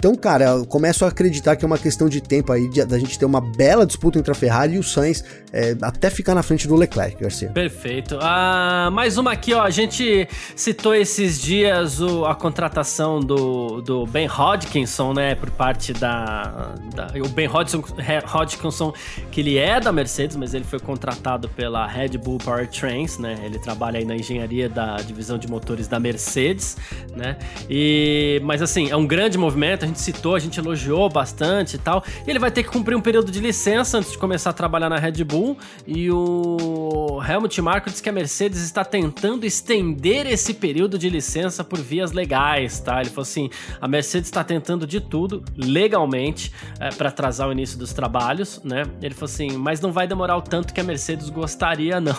Então, 0.00 0.14
cara, 0.14 0.46
eu 0.46 0.64
começo 0.64 1.04
a 1.04 1.08
acreditar 1.08 1.56
que 1.56 1.62
é 1.62 1.66
uma 1.66 1.76
questão 1.76 2.08
de 2.08 2.22
tempo 2.22 2.50
aí 2.50 2.70
da 2.86 2.98
gente 2.98 3.18
ter 3.18 3.26
uma 3.26 3.38
bela 3.38 3.84
disputa 3.84 4.18
entre 4.18 4.32
a 4.32 4.34
Ferrari 4.34 4.76
e 4.76 4.78
o 4.78 4.82
Sainz, 4.82 5.22
é, 5.52 5.76
até 5.82 6.08
ficar 6.08 6.34
na 6.34 6.42
frente 6.42 6.66
do 6.66 6.74
Leclerc, 6.74 7.20
Garcia. 7.20 7.50
Perfeito. 7.50 8.18
Ah, 8.18 8.88
mais 8.90 9.18
uma 9.18 9.32
aqui, 9.32 9.52
ó. 9.52 9.60
A 9.60 9.68
gente 9.68 10.26
citou 10.56 10.94
esses 10.94 11.38
dias 11.38 12.00
o, 12.00 12.24
a 12.24 12.34
contratação 12.34 13.20
do, 13.20 13.82
do 13.82 14.06
Ben 14.06 14.26
Hodgkinson, 14.26 15.12
né, 15.12 15.34
por 15.34 15.50
parte 15.50 15.92
da, 15.92 16.74
da 16.94 17.08
o 17.22 17.28
Ben 17.28 17.46
Hodgson, 17.46 17.84
Hodgkinson, 18.26 18.94
que 19.30 19.42
ele 19.42 19.58
é 19.58 19.80
da 19.80 19.92
Mercedes, 19.92 20.34
mas 20.34 20.54
ele 20.54 20.64
foi 20.64 20.80
contratado 20.80 21.46
pela 21.50 21.86
Red 21.86 22.16
Bull 22.16 22.38
Powertrains, 22.38 23.18
né? 23.18 23.38
Ele 23.44 23.58
trabalha 23.58 23.98
aí 23.98 24.06
na 24.06 24.16
engenharia 24.16 24.66
da 24.66 24.96
divisão 24.96 25.36
de 25.36 25.46
motores 25.46 25.86
da 25.86 26.00
Mercedes, 26.00 26.78
né? 27.14 27.36
E 27.68 28.40
mas 28.44 28.62
assim, 28.62 28.88
é 28.88 28.96
um 28.96 29.06
grande 29.06 29.36
movimento, 29.36 29.89
gente 29.90 30.00
citou, 30.00 30.34
a 30.34 30.38
gente 30.38 30.58
elogiou 30.58 31.08
bastante 31.08 31.74
e 31.74 31.78
tal. 31.78 32.02
E 32.26 32.30
ele 32.30 32.38
vai 32.38 32.50
ter 32.50 32.62
que 32.62 32.70
cumprir 32.70 32.96
um 32.96 33.00
período 33.00 33.30
de 33.30 33.40
licença 33.40 33.98
antes 33.98 34.12
de 34.12 34.18
começar 34.18 34.50
a 34.50 34.52
trabalhar 34.52 34.88
na 34.88 34.98
Red 34.98 35.22
Bull, 35.24 35.56
e 35.86 36.10
o 36.10 37.20
Helmut 37.26 37.60
Marko 37.60 37.90
disse 37.90 38.02
que 38.02 38.08
a 38.08 38.12
Mercedes 38.12 38.60
está 38.60 38.84
tentando 38.84 39.44
estender 39.44 40.26
esse 40.26 40.54
período 40.54 40.98
de 40.98 41.08
licença 41.08 41.62
por 41.62 41.78
vias 41.78 42.12
legais, 42.12 42.80
tá? 42.80 43.00
Ele 43.00 43.10
falou 43.10 43.22
assim: 43.22 43.50
a 43.80 43.88
Mercedes 43.88 44.28
está 44.28 44.42
tentando 44.42 44.86
de 44.86 45.00
tudo 45.00 45.44
legalmente 45.56 46.52
é, 46.78 46.90
para 46.90 47.08
atrasar 47.08 47.48
o 47.48 47.52
início 47.52 47.78
dos 47.78 47.92
trabalhos, 47.92 48.60
né? 48.64 48.84
Ele 49.02 49.14
falou 49.14 49.32
assim, 49.32 49.56
mas 49.56 49.80
não 49.80 49.92
vai 49.92 50.06
demorar 50.06 50.36
o 50.36 50.42
tanto 50.42 50.72
que 50.72 50.80
a 50.80 50.84
Mercedes 50.84 51.28
gostaria, 51.28 52.00
não. 52.00 52.14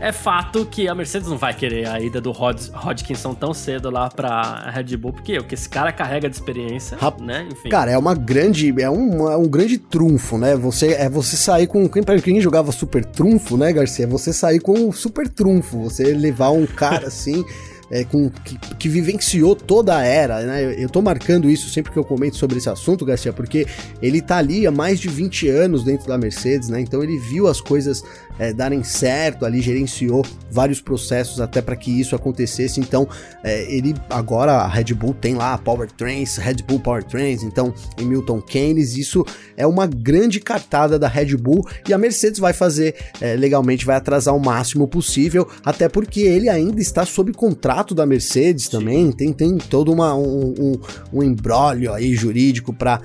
é 0.00 0.12
fato 0.12 0.64
que 0.66 0.88
a 0.88 0.94
Mercedes 0.94 1.28
não 1.28 1.36
vai 1.36 1.54
querer 1.54 1.88
a 1.88 2.00
ida 2.00 2.20
do 2.20 2.30
Rod 2.30 2.60
Hodgkinson 2.72 3.34
tão 3.34 3.52
cedo 3.52 3.90
lá 3.90 4.08
para 4.08 4.70
Red 4.70 4.96
Bull, 4.96 5.12
porque 5.12 5.38
o 5.38 5.44
que 5.44 5.54
esse 5.54 5.68
cara 5.68 5.92
carrega 5.92 6.28
de 6.28 6.36
experiência, 6.36 6.96
Rap 7.00 7.22
né? 7.22 7.48
Enfim. 7.50 7.70
Cara, 7.70 7.90
é 7.90 7.96
uma 7.96 8.14
grande, 8.14 8.74
é 8.78 8.90
um, 8.90 9.30
é 9.30 9.36
um 9.36 9.48
grande 9.48 9.78
trunfo, 9.78 10.36
né? 10.36 10.54
Você 10.56 10.88
é 10.88 11.08
você 11.08 11.34
sair 11.36 11.66
com 11.66 11.88
quem 11.88 12.02
para 12.02 12.20
quem 12.20 12.40
jogava 12.40 12.70
super 12.72 13.04
trunfo, 13.04 13.56
né, 13.56 13.72
Garcia? 13.72 14.06
Você 14.06 14.32
sair 14.32 14.60
com 14.60 14.72
um 14.72 14.92
super 14.92 15.26
trunfo, 15.28 15.84
você 15.84 16.12
levar 16.12 16.50
um 16.50 16.66
cara 16.66 17.06
assim 17.08 17.44
é, 17.90 18.04
com, 18.04 18.30
que, 18.30 18.56
que, 18.76 18.88
vivenciou 18.88 19.56
toda 19.56 19.96
a 19.96 20.04
era, 20.04 20.42
né? 20.42 20.64
Eu, 20.64 20.70
eu 20.72 20.88
tô 20.88 21.02
marcando 21.02 21.50
isso 21.50 21.68
sempre 21.70 21.90
que 21.90 21.98
eu 21.98 22.04
comento 22.04 22.36
sobre 22.36 22.58
esse 22.58 22.68
assunto, 22.68 23.04
Garcia, 23.04 23.32
porque 23.32 23.66
ele 24.00 24.22
tá 24.22 24.36
ali 24.36 24.66
há 24.66 24.70
mais 24.70 25.00
de 25.00 25.08
20 25.08 25.48
anos 25.48 25.82
dentro 25.82 26.06
da 26.06 26.16
Mercedes, 26.16 26.68
né? 26.68 26.80
Então 26.80 27.02
ele 27.02 27.18
viu 27.18 27.48
as 27.48 27.60
coisas 27.60 28.04
é, 28.38 28.52
darem 28.52 28.82
certo 28.82 29.44
ali, 29.44 29.60
gerenciou 29.60 30.24
vários 30.50 30.80
processos 30.80 31.40
até 31.40 31.60
para 31.60 31.76
que 31.76 31.90
isso 31.90 32.14
acontecesse. 32.14 32.80
Então 32.80 33.08
é, 33.42 33.62
ele 33.72 33.94
agora 34.08 34.52
a 34.52 34.68
Red 34.68 34.94
Bull 34.94 35.14
tem 35.14 35.34
lá 35.34 35.54
a 35.54 35.58
Powertrains, 35.58 36.36
Red 36.36 36.56
Bull 36.66 36.80
Powertrains, 36.80 37.42
então 37.42 37.72
em 37.98 38.04
Milton 38.04 38.40
Keynes, 38.40 38.96
isso 38.96 39.24
é 39.56 39.66
uma 39.66 39.86
grande 39.86 40.40
cartada 40.40 40.98
da 40.98 41.08
Red 41.08 41.36
Bull 41.36 41.66
e 41.88 41.92
a 41.92 41.98
Mercedes 41.98 42.40
vai 42.40 42.52
fazer 42.52 42.94
é, 43.20 43.36
legalmente, 43.36 43.84
vai 43.84 43.96
atrasar 43.96 44.34
o 44.34 44.40
máximo 44.40 44.88
possível, 44.88 45.48
até 45.64 45.88
porque 45.88 46.20
ele 46.20 46.48
ainda 46.48 46.80
está 46.80 47.04
sob 47.04 47.32
contrato 47.32 47.94
da 47.94 48.06
Mercedes 48.06 48.68
também, 48.68 49.12
tem, 49.12 49.32
tem 49.32 49.56
todo 49.58 49.92
uma, 49.92 50.14
um, 50.14 50.54
um, 50.58 50.80
um 51.12 51.22
embrólio 51.22 51.92
aí 51.92 52.14
jurídico 52.14 52.72
para 52.72 53.00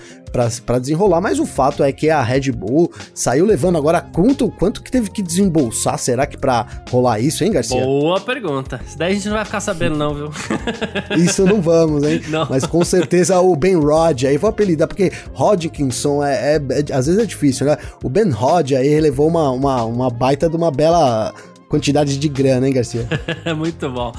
para 0.66 0.80
desenrolar, 0.80 1.22
mas 1.22 1.40
o 1.40 1.46
fato 1.46 1.84
é 1.84 1.92
que 1.92 2.10
a 2.10 2.22
Red 2.22 2.52
Bull 2.52 2.92
saiu 3.14 3.46
levando 3.46 3.78
agora 3.78 4.02
quanto, 4.02 4.50
quanto 4.50 4.84
que 4.84 4.92
teve 4.92 5.10
que 5.10 5.22
desembolsar, 5.22 5.98
será 5.98 6.26
que 6.26 6.38
para 6.38 6.66
rolar 6.90 7.20
isso, 7.20 7.44
hein, 7.44 7.52
Garcia? 7.52 7.82
Boa 7.82 8.20
pergunta. 8.20 8.82
Isso 8.86 8.98
daí 8.98 9.12
a 9.12 9.16
gente 9.16 9.28
não 9.28 9.36
vai 9.36 9.46
ficar 9.46 9.62
sabendo 9.62 9.96
não, 9.96 10.14
viu? 10.14 10.32
isso 11.18 11.46
não 11.46 11.62
vamos, 11.62 12.04
hein? 12.04 12.22
Não. 12.28 12.48
Mas 12.50 12.66
com 12.66 12.84
certeza 12.84 13.40
o 13.40 13.56
Ben 13.56 13.76
Rod, 13.76 14.24
aí 14.24 14.38
vou 14.38 14.50
apelidar, 14.50 14.88
porque 14.88 15.12
Hodgkinson 15.34 16.24
é, 16.24 16.56
é, 16.56 16.56
é, 16.56 16.94
às 16.94 17.06
vezes 17.06 17.22
é 17.22 17.26
difícil, 17.26 17.66
né? 17.66 17.78
O 18.04 18.10
Ben 18.10 18.30
Rod 18.30 18.74
aí 18.74 19.00
levou 19.00 19.28
uma, 19.28 19.50
uma, 19.52 19.84
uma 19.84 20.10
baita 20.10 20.50
de 20.50 20.56
uma 20.56 20.72
bela 20.72 21.34
quantidade 21.68 22.18
de 22.18 22.28
grana, 22.28 22.68
hein, 22.68 22.74
Garcia? 22.74 23.08
Muito 23.56 23.90
bom. 23.90 24.12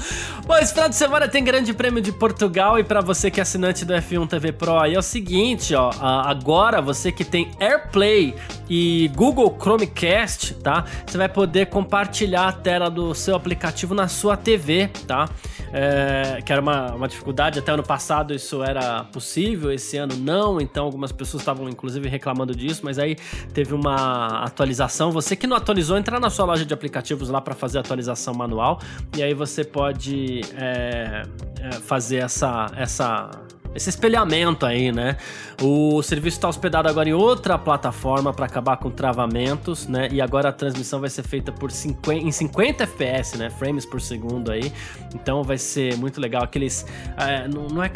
Bom, 0.45 0.57
esse 0.57 0.73
final 0.73 0.89
de 0.89 0.95
semana 0.95 1.27
tem 1.27 1.43
Grande 1.43 1.73
Prêmio 1.73 2.01
de 2.01 2.11
Portugal 2.11 2.79
e 2.79 2.83
para 2.83 3.01
você 3.01 3.31
que 3.31 3.39
é 3.39 3.43
assinante 3.43 3.85
do 3.85 3.93
F1 3.93 4.27
TV 4.27 4.51
Pro 4.51 4.77
aí 4.77 4.95
é 4.95 4.99
o 4.99 5.01
seguinte, 5.01 5.73
ó, 5.73 5.91
agora 5.99 6.81
você 6.81 7.11
que 7.11 7.23
tem 7.23 7.49
AirPlay 7.59 8.35
e 8.69 9.09
Google 9.15 9.55
Chromecast, 9.59 10.55
tá? 10.55 10.85
Você 11.05 11.17
vai 11.17 11.29
poder 11.29 11.67
compartilhar 11.67 12.47
a 12.47 12.51
tela 12.51 12.89
do 12.89 13.13
seu 13.13 13.35
aplicativo 13.35 13.93
na 13.93 14.07
sua 14.07 14.35
TV, 14.35 14.89
tá? 15.07 15.29
É, 15.73 16.41
que 16.45 16.51
era 16.51 16.61
uma, 16.61 16.93
uma 16.93 17.07
dificuldade, 17.07 17.59
até 17.59 17.71
ano 17.73 17.83
passado 17.83 18.33
isso 18.33 18.63
era 18.63 19.03
possível, 19.05 19.71
esse 19.71 19.97
ano 19.97 20.15
não, 20.15 20.61
então 20.61 20.85
algumas 20.85 21.11
pessoas 21.11 21.41
estavam 21.41 21.67
inclusive 21.67 22.07
reclamando 22.07 22.55
disso, 22.55 22.81
mas 22.83 22.97
aí 22.97 23.17
teve 23.53 23.73
uma 23.73 24.43
atualização. 24.43 25.11
Você 25.11 25.35
que 25.35 25.45
não 25.45 25.57
atualizou, 25.57 25.97
entra 25.97 26.19
na 26.19 26.29
sua 26.29 26.45
loja 26.45 26.65
de 26.65 26.73
aplicativos 26.73 27.29
lá 27.29 27.36
para 27.41 27.53
fazer 27.53 27.79
atualização 27.79 28.33
manual. 28.33 28.79
E 29.17 29.23
aí 29.23 29.33
você 29.33 29.63
pode 29.63 30.41
é, 30.55 31.23
é, 31.61 31.71
fazer 31.71 32.17
essa, 32.17 32.67
essa 32.75 33.29
esse 33.77 33.89
espelhamento 33.89 34.65
aí, 34.65 34.91
né? 34.91 35.17
O 35.61 36.01
serviço 36.01 36.37
está 36.37 36.49
hospedado 36.49 36.89
agora 36.89 37.07
em 37.07 37.13
outra 37.13 37.57
plataforma 37.57 38.33
para 38.33 38.45
acabar 38.45 38.77
com 38.77 38.89
travamentos, 38.89 39.87
né? 39.87 40.07
E 40.11 40.19
agora 40.19 40.49
a 40.49 40.51
transmissão 40.51 40.99
vai 40.99 41.09
ser 41.09 41.23
feita 41.23 41.51
por 41.51 41.71
50, 41.71 42.27
em 42.27 42.31
50 42.31 42.83
FPS, 42.83 43.37
né? 43.37 43.49
Frames 43.49 43.85
por 43.85 44.01
segundo 44.01 44.51
aí. 44.51 44.71
Então 45.13 45.43
vai 45.43 45.57
ser 45.57 45.95
muito 45.97 46.19
legal. 46.19 46.43
Aqueles. 46.43 46.85
É, 47.17 47.47
não, 47.47 47.67
não, 47.67 47.83
é. 47.83 47.91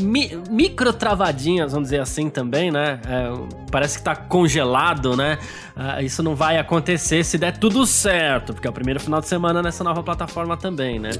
Mi, 0.00 0.30
micro 0.50 0.92
travadinhas, 0.92 1.72
vamos 1.72 1.88
dizer 1.88 2.00
assim 2.00 2.30
também, 2.30 2.70
né? 2.70 3.00
É, 3.06 3.32
parece 3.70 3.98
que 3.98 4.04
tá 4.04 4.14
congelado, 4.14 5.16
né? 5.16 5.38
É, 5.76 6.04
isso 6.04 6.22
não 6.22 6.34
vai 6.36 6.58
acontecer 6.58 7.24
se 7.24 7.36
der 7.36 7.58
tudo 7.58 7.84
certo, 7.84 8.52
porque 8.52 8.66
é 8.66 8.70
o 8.70 8.72
primeiro 8.72 9.00
final 9.00 9.20
de 9.20 9.26
semana 9.26 9.62
nessa 9.62 9.82
nova 9.82 10.02
plataforma 10.02 10.56
também, 10.56 10.98
né? 10.98 11.10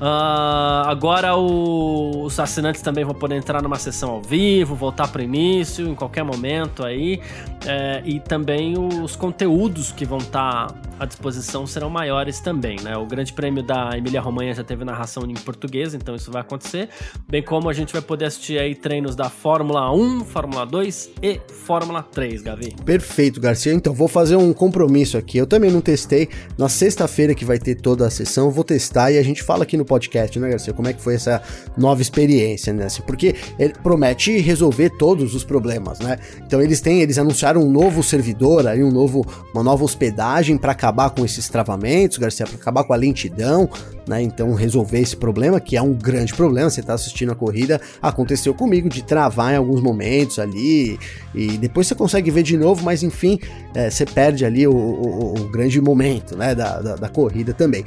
Uh, 0.00 0.86
agora 0.86 1.36
o, 1.36 2.24
os 2.24 2.38
assinantes 2.38 2.82
também 2.82 3.04
vão 3.04 3.14
poder 3.14 3.36
entrar 3.44 3.62
numa 3.62 3.78
sessão 3.78 4.10
ao 4.10 4.22
vivo, 4.22 4.74
voltar 4.74 5.08
para 5.08 5.20
o 5.20 5.24
início 5.24 5.86
em 5.86 5.94
qualquer 5.94 6.24
momento 6.24 6.84
aí. 6.84 7.20
É, 7.66 8.02
e 8.04 8.18
também 8.18 8.74
os 8.78 9.14
conteúdos 9.14 9.92
que 9.92 10.06
vão 10.06 10.18
estar 10.18 10.68
tá 10.68 10.74
à 10.98 11.06
disposição 11.06 11.66
serão 11.66 11.90
maiores 11.90 12.40
também, 12.40 12.76
né? 12.80 12.96
O 12.96 13.06
Grande 13.06 13.32
Prêmio 13.32 13.62
da 13.62 13.90
Emília 13.96 14.20
Romanha 14.20 14.54
já 14.54 14.64
teve 14.64 14.84
narração 14.84 15.24
em 15.24 15.34
português, 15.34 15.94
então 15.94 16.14
isso 16.14 16.30
vai 16.30 16.42
acontecer. 16.42 16.88
Bem 17.28 17.42
como 17.42 17.68
a 17.68 17.72
gente 17.72 17.92
vai 17.92 18.02
poder 18.02 18.26
assistir 18.26 18.58
aí 18.58 18.74
treinos 18.74 19.16
da 19.16 19.28
Fórmula 19.28 19.92
1, 19.92 20.24
Fórmula 20.24 20.64
2 20.64 21.10
e 21.22 21.40
Fórmula 21.64 22.02
3, 22.02 22.42
Gavi. 22.42 22.74
Perfeito, 22.84 23.40
Garcia. 23.40 23.72
Então 23.72 23.92
vou 23.92 24.08
fazer 24.08 24.36
um 24.36 24.52
compromisso 24.52 25.16
aqui. 25.16 25.38
Eu 25.38 25.46
também 25.46 25.70
não 25.70 25.80
testei. 25.80 26.28
Na 26.56 26.68
sexta-feira 26.68 27.34
que 27.34 27.44
vai 27.44 27.58
ter 27.58 27.74
toda 27.76 28.06
a 28.06 28.10
sessão, 28.10 28.50
vou 28.50 28.64
testar 28.64 29.10
e 29.10 29.18
a 29.18 29.22
gente 29.22 29.42
fala 29.42 29.64
aqui 29.64 29.76
no 29.76 29.84
podcast, 29.84 30.38
né, 30.38 30.50
Garcia? 30.50 30.72
Como 30.72 30.88
é 30.88 30.92
que 30.92 31.02
foi 31.02 31.14
essa 31.14 31.42
nova 31.76 32.02
experiência, 32.02 32.72
né? 32.72 32.86
Porque 33.06 33.34
ele 33.58 33.74
promete 33.82 34.38
resolver 34.38 34.90
todos 34.90 35.34
os 35.34 35.44
problemas, 35.44 35.98
né? 35.98 36.18
Então 36.46 36.60
eles 36.60 36.80
têm, 36.80 37.00
eles 37.00 37.18
anunciaram 37.18 37.62
um 37.62 37.70
novo 37.70 38.02
servidor 38.02 38.66
aí, 38.66 38.82
um 38.82 38.90
novo, 38.90 39.26
uma 39.52 39.62
nova 39.62 39.84
hospedagem 39.84 40.56
para 40.56 40.74
acabar 40.84 41.10
com 41.10 41.24
esses 41.24 41.48
travamentos, 41.48 42.18
Garcia, 42.18 42.46
para 42.46 42.56
acabar 42.56 42.84
com 42.84 42.92
a 42.92 42.96
lentidão, 42.96 43.68
né? 44.06 44.22
Então 44.22 44.54
resolver 44.54 45.00
esse 45.00 45.16
problema, 45.16 45.60
que 45.60 45.76
é 45.76 45.82
um 45.82 45.92
grande 45.92 46.34
problema, 46.34 46.70
você 46.70 46.82
tá 46.82 46.94
assistindo 46.94 47.32
a 47.32 47.34
corrida, 47.34 47.80
aconteceu 48.00 48.54
comigo 48.54 48.88
de 48.88 49.02
travar 49.02 49.52
em 49.52 49.56
alguns 49.56 49.80
momentos 49.80 50.38
ali, 50.38 50.98
e 51.34 51.58
depois 51.58 51.86
você 51.86 51.94
consegue 51.94 52.30
ver 52.30 52.42
de 52.42 52.56
novo, 52.56 52.84
mas 52.84 53.02
enfim, 53.02 53.38
é, 53.74 53.90
você 53.90 54.04
perde 54.04 54.44
ali 54.44 54.66
o, 54.66 54.74
o, 54.74 55.34
o 55.40 55.48
grande 55.48 55.80
momento, 55.80 56.36
né, 56.36 56.54
da, 56.54 56.80
da, 56.80 56.96
da 56.96 57.08
corrida 57.08 57.52
também. 57.52 57.84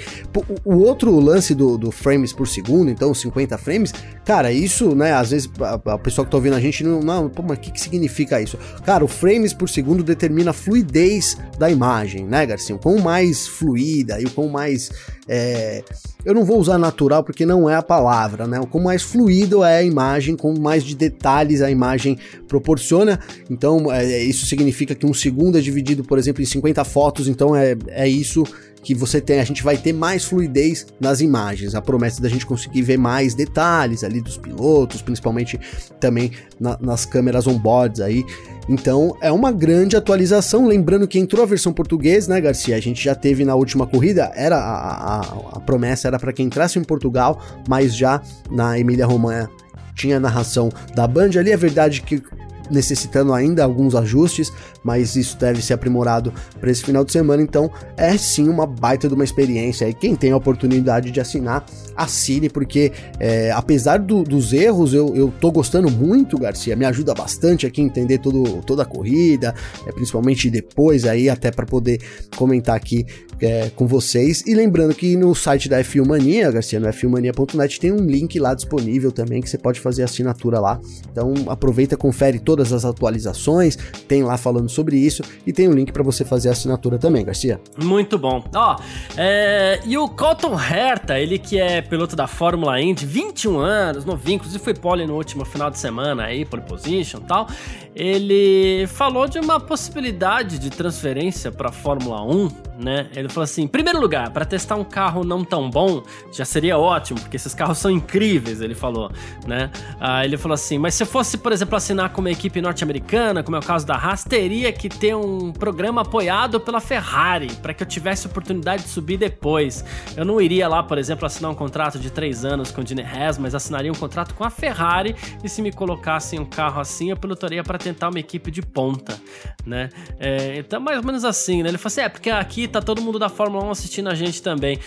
O, 0.66 0.74
o, 0.74 0.78
outro 0.80 1.18
lance 1.20 1.56
do, 1.56 1.78
do 1.78 1.92
frames 1.92 2.34
por 2.34 2.48
segundo, 2.48 2.90
então 2.90 3.14
50 3.14 3.58
frames, 3.58 3.94
cara, 4.26 4.52
isso, 4.52 4.96
né, 4.96 5.14
às 5.14 5.32
vezes 5.32 5.50
a, 5.62 5.94
a 5.94 5.98
pessoa 5.98 6.26
que 6.26 6.32
tá 6.32 6.38
ouvindo 6.38 6.56
a 6.56 6.60
gente 6.60 6.84
não, 6.84 7.00
não 7.00 7.30
pô, 7.30 7.42
mas 7.42 7.58
o 7.58 7.62
que, 7.62 7.72
que 7.72 7.80
significa 7.80 8.42
isso? 8.42 8.58
Cara, 8.86 9.04
o 9.04 9.08
frames 9.08 9.54
por 9.54 9.70
segundo 9.70 10.04
determina 10.04 10.52
a 10.52 10.54
fluidez 10.54 11.38
da 11.58 11.70
imagem, 11.70 12.26
né, 12.26 12.46
Garcia? 12.46 12.76
O 12.76 13.02
mais 13.02 13.48
fluida 13.48 14.20
e 14.20 14.26
o 14.26 14.30
quão 14.32 14.48
mais 14.48 14.90
é, 15.28 15.84
eu 16.24 16.34
não 16.34 16.46
vou 16.46 16.60
usar 16.60 16.78
natural 16.78 17.24
porque 17.24 17.46
não 17.46 17.70
é 17.70 17.76
a 17.76 17.82
palavra, 17.82 18.48
né? 18.48 18.60
Com 18.70 18.80
mais 18.80 19.02
fluido 19.02 19.64
é 19.64 19.78
a 19.78 19.84
imagem, 19.84 20.36
com 20.36 20.58
mais 20.58 20.84
de 20.84 20.96
detalhes 20.96 21.62
a 21.62 21.70
imagem 21.70 22.18
proporciona. 22.48 23.20
Então, 23.50 23.92
é, 23.92 24.24
isso 24.24 24.46
significa 24.46 24.96
que 24.96 25.06
um 25.06 25.14
segundo 25.14 25.58
é 25.58 25.62
dividido, 25.62 26.04
por 26.04 26.18
exemplo, 26.18 26.42
em 26.42 26.46
50 26.46 26.84
fotos, 26.86 27.28
então 27.28 27.56
é, 27.56 27.76
é 27.90 28.08
isso 28.08 28.44
que 28.88 28.96
você 28.96 29.20
tem, 29.20 29.42
a 29.42 29.44
gente 29.44 29.66
vai 29.66 29.76
ter 29.76 29.92
mais 29.92 30.24
fluidez 30.24 30.88
nas 30.98 31.20
imagens. 31.20 31.76
A 31.76 31.82
promessa 31.82 32.22
da 32.22 32.30
gente 32.30 32.46
conseguir 32.46 32.84
ver 32.84 32.98
mais 32.98 33.34
detalhes 33.34 34.02
ali 34.02 34.22
dos 34.22 34.38
pilotos, 34.38 35.02
principalmente 35.02 35.60
também 36.00 36.32
na, 36.58 36.78
nas 36.80 37.06
câmeras 37.06 37.48
on-boards 37.48 38.00
aí. 38.00 38.24
Então 38.70 39.18
é 39.20 39.30
uma 39.30 39.52
grande 39.52 39.98
atualização. 39.98 40.66
Lembrando 40.66 41.06
que 41.06 41.20
entrou 41.20 41.44
a 41.44 41.46
versão 41.46 41.74
português, 41.74 42.30
né, 42.30 42.40
Garcia? 42.40 42.78
A 42.78 42.80
gente 42.80 43.04
já 43.04 43.14
teve 43.14 43.44
na 43.44 43.56
última 43.56 43.86
corrida, 43.86 44.32
era 44.34 44.56
a, 44.56 45.18
a, 45.18 45.20
a 45.56 45.60
promessa 45.60 46.08
era 46.08 46.18
para 46.18 46.32
que 46.32 46.42
entrasse 46.42 46.80
em 46.80 46.84
Portugal, 46.86 47.44
mas 47.68 47.94
já 47.94 48.22
na 48.50 48.80
Emília 48.80 49.06
Romanha 49.06 49.50
tinha 49.96 50.18
narração 50.18 50.70
da 50.96 51.06
Band 51.06 51.32
ali. 51.38 51.52
É 51.52 51.58
verdade 51.58 52.02
que 52.02 52.24
necessitando 52.70 53.34
ainda 53.34 53.64
alguns 53.64 53.96
ajustes, 53.96 54.52
mas 54.88 55.18
isso 55.18 55.38
deve 55.38 55.62
ser 55.62 55.74
aprimorado 55.74 56.34
para 56.62 56.72
esse 56.72 56.82
final 56.82 57.04
de 57.04 57.12
semana. 57.12 57.44
Então 57.44 57.70
é 57.98 58.18
sim 58.18 58.48
uma 58.48 58.66
baita 58.66 59.10
de 59.10 59.14
uma 59.14 59.24
experiência. 59.26 59.90
E 59.90 59.94
quem 59.94 60.16
tem 60.16 60.32
a 60.32 60.38
oportunidade 60.38 61.12
de 61.12 61.20
assinar, 61.20 61.66
assine, 61.94 62.48
porque 62.48 62.94
é, 63.20 63.52
apesar 63.52 64.00
do, 64.00 64.24
dos 64.24 64.54
erros, 64.54 64.94
eu, 64.94 65.14
eu 65.14 65.34
tô 65.42 65.52
gostando 65.52 65.92
muito, 65.92 66.38
Garcia. 66.38 66.74
Me 66.74 66.86
ajuda 66.86 67.14
bastante 67.14 67.68
aqui 67.68 67.82
a 67.82 67.84
entender 67.84 68.20
todo, 68.20 68.62
toda 68.62 68.84
a 68.84 68.86
corrida, 68.86 69.54
é, 69.86 69.92
principalmente 69.92 70.50
depois 70.50 71.04
aí, 71.04 71.30
até 71.30 71.52
para 71.52 71.66
poder 71.66 72.00
comentar 72.38 72.78
aqui 72.78 73.06
é, 73.42 73.70
com 73.76 73.86
vocês. 73.86 74.42
E 74.48 74.56
lembrando 74.56 74.96
que 74.96 75.18
no 75.18 75.36
site 75.36 75.68
da 75.68 75.82
F1 75.82 76.08
Mania, 76.08 76.50
Garcia, 76.50 76.80
no 76.80 76.88
f1mania.net, 76.88 77.80
tem 77.80 77.92
um 77.92 78.06
link 78.06 78.40
lá 78.40 78.54
disponível 78.54 79.12
também 79.12 79.42
que 79.42 79.50
você 79.50 79.58
pode 79.58 79.82
fazer 79.82 80.04
assinatura 80.04 80.60
lá. 80.60 80.80
Então 81.12 81.34
aproveita, 81.48 81.98
confere 81.98 82.40
todas 82.40 82.72
as 82.72 82.86
atualizações, 82.86 83.78
tem 84.08 84.24
lá 84.24 84.38
falando 84.38 84.70
sobre 84.78 84.98
isso 84.98 85.24
e 85.46 85.52
tem 85.52 85.68
um 85.68 85.74
link 85.74 85.92
para 85.92 86.04
você 86.04 86.24
fazer 86.24 86.50
a 86.50 86.52
assinatura 86.52 87.00
também, 87.00 87.26
Garcia. 87.26 87.60
Muito 87.82 88.18
bom. 88.18 88.44
Ó, 88.54 88.78
é, 89.18 89.80
e 89.86 89.98
o 89.98 90.08
Colton 90.08 90.56
Herta, 90.60 91.20
ele 91.20 91.40
que 91.40 91.60
é 91.60 91.82
piloto 91.82 92.16
da 92.16 92.28
Fórmula 92.28 92.80
Indy, 92.80 93.06
21 93.06 93.58
anos, 93.58 94.06
novinho, 94.06 94.36
inclusive 94.36 94.64
foi 94.64 94.74
pole 94.74 95.06
no 95.08 95.16
último 95.16 95.44
final 95.44 95.72
de 95.72 95.80
semana 95.80 96.26
aí, 96.26 96.46
pole 96.46 96.62
position 96.62 97.20
e 97.24 97.28
tal. 97.28 97.48
Ele 97.96 98.86
falou 98.88 99.28
de 99.28 99.40
uma 99.40 99.60
possibilidade 99.60 100.60
de 100.60 100.70
transferência 100.70 101.52
para 101.52 101.72
Fórmula 101.72 102.22
1, 102.24 102.50
né? 102.78 103.10
Ele 103.16 103.28
falou 103.28 103.44
assim: 103.44 103.66
primeiro 103.66 104.00
lugar, 104.00 104.30
para 104.30 104.46
testar 104.46 104.76
um 104.76 104.84
carro 104.84 105.24
não 105.24 105.44
tão 105.44 105.68
bom, 105.68 106.04
já 106.32 106.46
seria 106.46 106.78
ótimo, 106.78 107.20
porque 107.20 107.36
esses 107.36 107.56
carros 107.56 107.80
são 107.80 107.90
incríveis, 107.90 108.62
ele 108.62 108.76
falou, 108.76 109.12
né? 109.48 109.72
Ah, 110.00 110.24
ele 110.24 110.38
falou 110.38 110.54
assim: 110.54 110.78
mas 110.78 110.94
se 110.94 111.06
fosse, 111.06 111.38
por 111.38 111.52
exemplo, 111.52 111.76
assinar 111.76 112.12
com 112.12 112.22
uma 112.22 112.30
equipe 112.30 112.62
norte-americana, 112.62 113.42
como 113.42 113.56
é 113.56 113.60
o 113.60 113.64
caso 113.64 113.86
da 113.86 113.96
Haas, 113.96 114.24
teria 114.24 114.67
que 114.72 114.90
ter 114.90 115.16
um 115.16 115.52
programa 115.52 116.02
apoiado 116.02 116.60
pela 116.60 116.80
Ferrari, 116.80 117.48
para 117.62 117.74
que 117.74 117.84
eu 117.84 117.88
tivesse 117.88 118.28
oportunidade 118.28 118.84
de 118.84 118.90
subir 118.90 119.18
depois. 119.18 119.84
Eu 120.16 120.26
não 120.26 120.40
iria 120.40 120.68
lá, 120.68 120.84
por 120.84 120.98
exemplo, 120.98 121.26
assinar 121.26 121.52
um 121.52 121.56
contrato 121.56 122.00
de 122.00 122.10
três 122.10 122.46
anos 122.46 122.72
com 122.72 122.82
o 122.82 122.88
Gene 122.88 123.02
Haas, 123.02 123.38
mas 123.38 123.54
assinaria 123.56 123.92
um 123.92 123.96
contrato 123.96 124.34
com 124.34 124.44
a 124.44 124.50
Ferrari, 124.50 125.16
e 125.44 125.50
se 125.50 125.62
me 125.62 125.72
colocassem 125.72 126.40
um 126.40 126.46
carro 126.46 126.80
assim, 126.80 127.10
eu 127.10 127.18
pilotaria 127.18 127.64
para 127.64 127.78
tentar 127.78 128.10
uma 128.10 128.20
equipe 128.20 128.52
de 128.52 128.62
ponta, 128.62 129.20
né? 129.66 129.90
É, 130.20 130.58
então, 130.58 130.80
mais 130.80 130.98
ou 130.98 131.04
menos 131.04 131.24
assim, 131.24 131.64
né? 131.64 131.70
Ele 131.70 131.78
falou 131.78 131.88
assim: 131.88 132.02
é, 132.02 132.10
porque 132.10 132.30
aqui 132.30 132.68
tá 132.68 132.82
todo 132.82 133.02
mundo 133.02 133.20
da 133.20 133.30
Fórmula 133.30 133.66
1 133.66 133.72
assistindo 133.72 134.10
a 134.10 134.16
gente 134.16 134.42
também. 134.42 134.80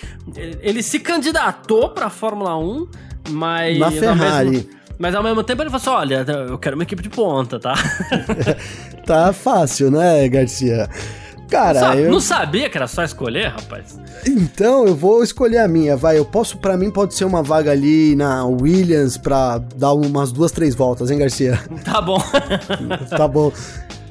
Ele 0.60 0.82
se 0.82 1.00
candidatou 1.00 1.90
pra 1.90 2.10
Fórmula 2.10 2.56
1, 2.58 2.88
mas. 3.30 3.78
Na 3.78 3.90
Ferrari. 3.90 4.79
Mas 5.00 5.14
ao 5.14 5.22
mesmo 5.22 5.42
tempo 5.42 5.62
ele 5.62 5.70
falou 5.70 5.80
assim: 5.80 6.12
olha, 6.12 6.26
eu 6.48 6.58
quero 6.58 6.76
uma 6.76 6.82
equipe 6.82 7.02
de 7.02 7.08
ponta, 7.08 7.58
tá? 7.58 7.74
tá 9.06 9.32
fácil, 9.32 9.90
né, 9.90 10.28
Garcia? 10.28 10.88
Cara, 11.48 11.80
Só, 11.80 11.94
eu 11.94 12.12
não 12.12 12.20
sabia 12.20 12.70
que 12.70 12.76
era 12.76 12.86
só 12.86 13.02
escolher, 13.02 13.48
rapaz. 13.48 13.98
Então, 14.24 14.86
eu 14.86 14.94
vou 14.94 15.24
escolher 15.24 15.58
a 15.58 15.66
minha, 15.66 15.96
vai. 15.96 16.16
Eu 16.16 16.24
posso, 16.24 16.58
para 16.58 16.76
mim, 16.76 16.90
pode 16.90 17.14
ser 17.14 17.24
uma 17.24 17.42
vaga 17.42 17.72
ali 17.72 18.14
na 18.14 18.44
Williams 18.44 19.16
pra 19.16 19.58
dar 19.58 19.94
umas 19.94 20.30
duas, 20.30 20.52
três 20.52 20.76
voltas, 20.76 21.10
hein, 21.10 21.18
Garcia? 21.18 21.58
Tá 21.82 22.00
bom. 22.00 22.22
tá 23.10 23.26
bom. 23.26 23.50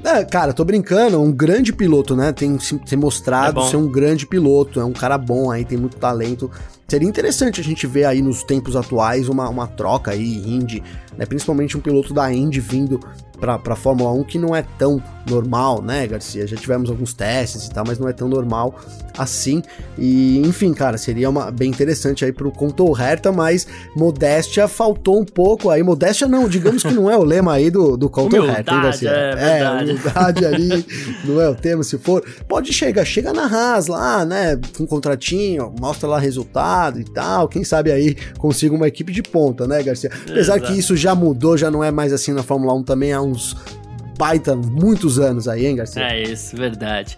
É, 0.04 0.26
cara, 0.26 0.54
tô 0.54 0.66
brincando, 0.66 1.22
um 1.22 1.32
grande 1.32 1.72
piloto, 1.72 2.16
né? 2.16 2.34
Tem 2.34 2.60
se, 2.60 2.80
se 2.86 2.96
mostrado 2.96 3.62
É 3.62 3.64
ser 3.66 3.78
um 3.78 3.88
grande 3.88 4.26
piloto, 4.26 4.80
é 4.80 4.84
um 4.84 4.94
cara 4.94 5.18
bom 5.18 5.52
aí, 5.52 5.64
tem 5.64 5.78
muito 5.78 5.98
talento. 5.98 6.50
Seria 6.90 7.08
interessante 7.08 7.62
a 7.62 7.64
gente 7.64 7.86
ver 7.86 8.06
aí 8.06 8.20
nos 8.20 8.42
tempos 8.42 8.76
atuais 8.76 9.30
uma, 9.30 9.48
uma 9.48 9.68
troca 9.68 10.10
aí, 10.10 10.38
Indy, 10.38 10.82
né? 11.16 11.24
Principalmente 11.24 11.78
um 11.78 11.80
piloto 11.80 12.16
da 12.16 12.34
Indy 12.34 12.60
vindo 12.60 13.00
pra, 13.40 13.60
pra 13.60 13.76
Fórmula 13.76 14.12
1 14.12 14.24
que 14.24 14.40
não 14.40 14.56
é 14.56 14.64
tão 14.80 15.00
normal, 15.30 15.82
né, 15.82 16.08
Garcia? 16.08 16.48
Já 16.48 16.58
tivemos 16.58 16.90
alguns 16.90 17.14
testes 17.14 17.66
e 17.66 17.72
tal, 17.72 17.84
mas 17.88 18.00
não 18.00 18.08
é 18.08 18.14
tão 18.14 18.28
normal 18.28 18.76
assim. 19.18 19.62
E, 19.98 20.40
enfim, 20.40 20.74
cara, 20.74 20.98
seria 20.98 21.30
uma, 21.30 21.52
bem 21.52 21.70
interessante 21.70 22.24
aí 22.24 22.32
pro 22.32 22.52
Conto 22.52 22.90
Herta, 22.98 23.32
mas 23.32 23.68
modéstia 23.96 24.68
faltou 24.68 25.20
um 25.20 25.26
pouco 25.26 25.70
aí. 25.70 25.84
Modéstia 25.84 26.28
não, 26.28 26.48
digamos 26.48 26.84
que 26.84 26.94
não 26.94 27.10
é 27.10 27.18
o 27.18 27.24
lema 27.24 27.54
aí 27.54 27.70
do, 27.70 27.98
do 27.98 28.10
Conto 28.10 28.36
Herta, 28.38 28.74
hein, 28.74 28.82
Garcia? 28.82 29.10
é 29.10 29.36
verdade. 29.36 29.84
humildade 29.92 30.46
ali, 30.46 30.86
não 31.26 31.42
é 31.42 31.50
o 31.50 31.56
tema, 31.56 31.84
se 31.84 31.98
for. 31.98 32.24
Pode 32.48 32.72
chegar, 32.72 33.04
chega 33.06 33.34
na 33.34 33.46
Haas 33.46 33.88
lá, 33.88 34.26
né, 34.26 34.60
com 34.78 34.84
um 34.84 34.88
contratinho, 34.88 35.74
mostra 35.80 36.08
lá 36.08 36.20
resultado 36.20 37.00
e 37.00 37.04
tal, 37.04 37.48
quem 37.48 37.64
sabe 37.64 37.92
aí 37.92 38.16
consiga 38.38 38.74
uma 38.74 38.88
equipe 38.88 39.12
de 39.12 39.22
ponta, 39.22 39.68
né, 39.68 39.84
Garcia? 39.84 40.10
Apesar 40.30 40.58
Exato. 40.58 40.72
que 40.72 40.80
isso 40.80 40.96
já 40.96 41.14
mudou, 41.14 41.58
já 41.58 41.70
não 41.70 41.84
é 41.84 41.92
mais 41.92 42.14
assim 42.14 42.32
na 42.32 42.44
Fórmula 42.44 42.74
1 42.74 42.84
também 42.84 43.12
há 43.12 43.22
uns 43.22 43.56
baita, 44.20 44.54
muitos 44.54 45.18
anos 45.18 45.48
aí, 45.48 45.66
hein, 45.66 45.78
Garcia? 45.78 46.04
É 46.04 46.22
isso, 46.22 46.58
verdade. 46.58 47.18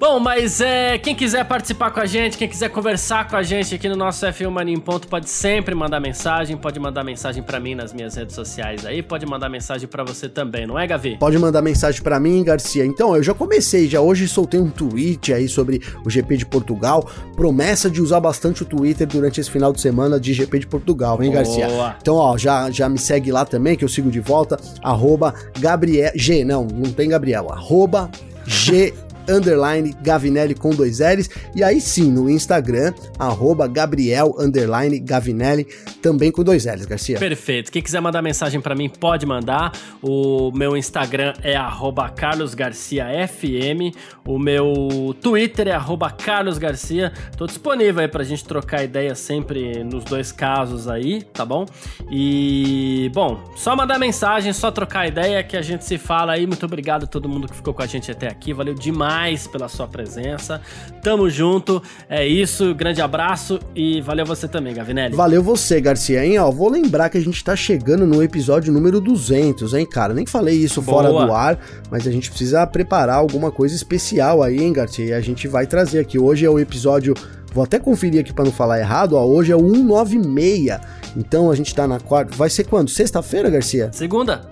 Bom, 0.00 0.18
mas 0.18 0.62
é, 0.62 0.96
quem 0.96 1.14
quiser 1.14 1.44
participar 1.44 1.90
com 1.90 2.00
a 2.00 2.06
gente, 2.06 2.38
quem 2.38 2.48
quiser 2.48 2.70
conversar 2.70 3.28
com 3.28 3.36
a 3.36 3.42
gente 3.42 3.74
aqui 3.74 3.86
no 3.86 3.94
nosso 3.94 4.24
F1 4.24 4.48
Mania 4.48 4.74
em 4.74 4.80
Ponto, 4.80 5.06
pode 5.06 5.28
sempre 5.28 5.74
mandar 5.74 6.00
mensagem, 6.00 6.56
pode 6.56 6.80
mandar 6.80 7.04
mensagem 7.04 7.42
pra 7.42 7.60
mim 7.60 7.74
nas 7.74 7.92
minhas 7.92 8.14
redes 8.14 8.34
sociais 8.34 8.86
aí, 8.86 9.02
pode 9.02 9.26
mandar 9.26 9.50
mensagem 9.50 9.86
pra 9.86 10.02
você 10.02 10.26
também, 10.26 10.66
não 10.66 10.78
é, 10.78 10.86
Gavi? 10.86 11.18
Pode 11.18 11.38
mandar 11.38 11.60
mensagem 11.60 12.00
pra 12.00 12.18
mim, 12.18 12.42
Garcia. 12.42 12.86
Então, 12.86 13.14
eu 13.14 13.22
já 13.22 13.34
comecei, 13.34 13.86
já 13.86 14.00
hoje 14.00 14.26
soltei 14.26 14.58
um 14.58 14.70
tweet 14.70 15.34
aí 15.34 15.46
sobre 15.46 15.82
o 16.02 16.08
GP 16.08 16.38
de 16.38 16.46
Portugal. 16.46 17.06
Promessa 17.36 17.90
de 17.90 18.00
usar 18.00 18.20
bastante 18.20 18.62
o 18.62 18.64
Twitter 18.64 19.06
durante 19.06 19.38
esse 19.38 19.50
final 19.50 19.70
de 19.70 19.82
semana 19.82 20.18
de 20.18 20.32
GP 20.32 20.60
de 20.60 20.66
Portugal, 20.66 21.22
hein, 21.22 21.30
Boa. 21.30 21.44
Garcia? 21.44 21.96
Então, 22.00 22.16
ó, 22.16 22.38
já, 22.38 22.70
já 22.70 22.88
me 22.88 22.98
segue 22.98 23.30
lá 23.30 23.44
também, 23.44 23.76
que 23.76 23.84
eu 23.84 23.88
sigo 23.88 24.10
de 24.10 24.20
volta. 24.20 24.58
Arroba 24.82 25.34
Gabriel. 25.58 26.10
G, 26.14 26.42
não, 26.42 26.64
não 26.64 26.90
tem 26.90 27.10
Gabriel. 27.10 27.52
Arroba 27.52 28.10
G. 28.46 28.94
Underline 29.30 29.94
Gavinelli 30.02 30.54
com 30.54 30.70
dois 30.70 30.98
L's 31.00 31.30
e 31.54 31.62
aí 31.62 31.80
sim 31.80 32.10
no 32.10 32.28
Instagram 32.28 32.92
arroba 33.18 33.66
Gabriel 33.66 34.34
Underline 34.38 34.98
Gavinelli 34.98 35.66
também 36.02 36.30
com 36.32 36.42
dois 36.42 36.64
L's 36.64 36.86
Garcia. 36.86 37.18
Perfeito. 37.18 37.70
Quem 37.70 37.82
quiser 37.82 38.00
mandar 38.00 38.22
mensagem 38.22 38.60
pra 38.60 38.74
mim, 38.74 38.88
pode 38.88 39.26
mandar. 39.26 39.72
O 40.02 40.50
meu 40.52 40.76
Instagram 40.76 41.34
é 41.42 41.54
arroba 41.56 42.08
carlosgarciafm. 42.08 43.92
O 44.26 44.38
meu 44.38 45.14
Twitter 45.20 45.68
é 45.68 45.72
arroba 45.72 46.10
carlosgarcia. 46.10 47.12
Tô 47.36 47.46
disponível 47.46 48.02
aí 48.02 48.08
pra 48.08 48.24
gente 48.24 48.44
trocar 48.44 48.82
ideia 48.82 49.14
sempre 49.14 49.84
nos 49.84 50.04
dois 50.04 50.32
casos 50.32 50.88
aí, 50.88 51.22
tá 51.22 51.44
bom? 51.44 51.66
E, 52.10 53.10
bom, 53.14 53.40
só 53.56 53.76
mandar 53.76 53.98
mensagem, 53.98 54.52
só 54.52 54.70
trocar 54.70 55.06
ideia 55.06 55.42
que 55.42 55.56
a 55.56 55.62
gente 55.62 55.84
se 55.84 55.98
fala 55.98 56.32
aí. 56.32 56.46
Muito 56.46 56.64
obrigado 56.64 57.04
a 57.04 57.06
todo 57.06 57.28
mundo 57.28 57.46
que 57.48 57.56
ficou 57.56 57.74
com 57.74 57.82
a 57.82 57.86
gente 57.86 58.10
até 58.10 58.28
aqui. 58.28 58.52
Valeu 58.52 58.74
demais 58.74 59.19
pela 59.50 59.68
sua 59.68 59.86
presença. 59.86 60.60
Tamo 61.02 61.28
junto. 61.28 61.82
É 62.08 62.26
isso. 62.26 62.74
Grande 62.74 63.02
abraço 63.02 63.60
e 63.74 64.00
valeu 64.00 64.24
você 64.24 64.48
também, 64.48 64.74
Gavinelli. 64.74 65.14
Valeu 65.14 65.42
você, 65.42 65.80
Garcia, 65.80 66.24
hein? 66.24 66.38
Ó, 66.38 66.50
vou 66.50 66.70
lembrar 66.70 67.08
que 67.08 67.18
a 67.18 67.20
gente 67.20 67.42
tá 67.42 67.54
chegando 67.54 68.06
no 68.06 68.22
episódio 68.22 68.72
número 68.72 69.00
200, 69.00 69.74
hein, 69.74 69.86
cara? 69.86 70.14
Nem 70.14 70.26
falei 70.26 70.56
isso 70.56 70.80
Boa. 70.80 71.02
fora 71.02 71.26
do 71.26 71.32
ar, 71.32 71.58
mas 71.90 72.06
a 72.06 72.10
gente 72.10 72.30
precisa 72.30 72.66
preparar 72.66 73.16
alguma 73.16 73.50
coisa 73.50 73.74
especial 73.74 74.42
aí, 74.42 74.58
hein, 74.62 74.72
Garcia? 74.72 75.04
E 75.06 75.12
a 75.12 75.20
gente 75.20 75.46
vai 75.46 75.66
trazer 75.66 75.98
aqui. 75.98 76.18
Hoje 76.18 76.44
é 76.46 76.50
o 76.50 76.58
episódio. 76.58 77.14
Vou 77.52 77.64
até 77.64 77.78
conferir 77.78 78.20
aqui 78.20 78.32
pra 78.32 78.44
não 78.44 78.52
falar 78.52 78.78
errado, 78.78 79.14
ó. 79.14 79.24
Hoje 79.24 79.52
é 79.52 79.56
o 79.56 79.60
196. 79.60 80.80
Então 81.16 81.50
a 81.50 81.56
gente 81.56 81.74
tá 81.74 81.86
na 81.86 81.98
quarta. 81.98 82.36
Vai 82.36 82.48
ser 82.48 82.64
quando? 82.64 82.88
Sexta-feira, 82.88 83.50
Garcia? 83.50 83.90
Segunda. 83.92 84.42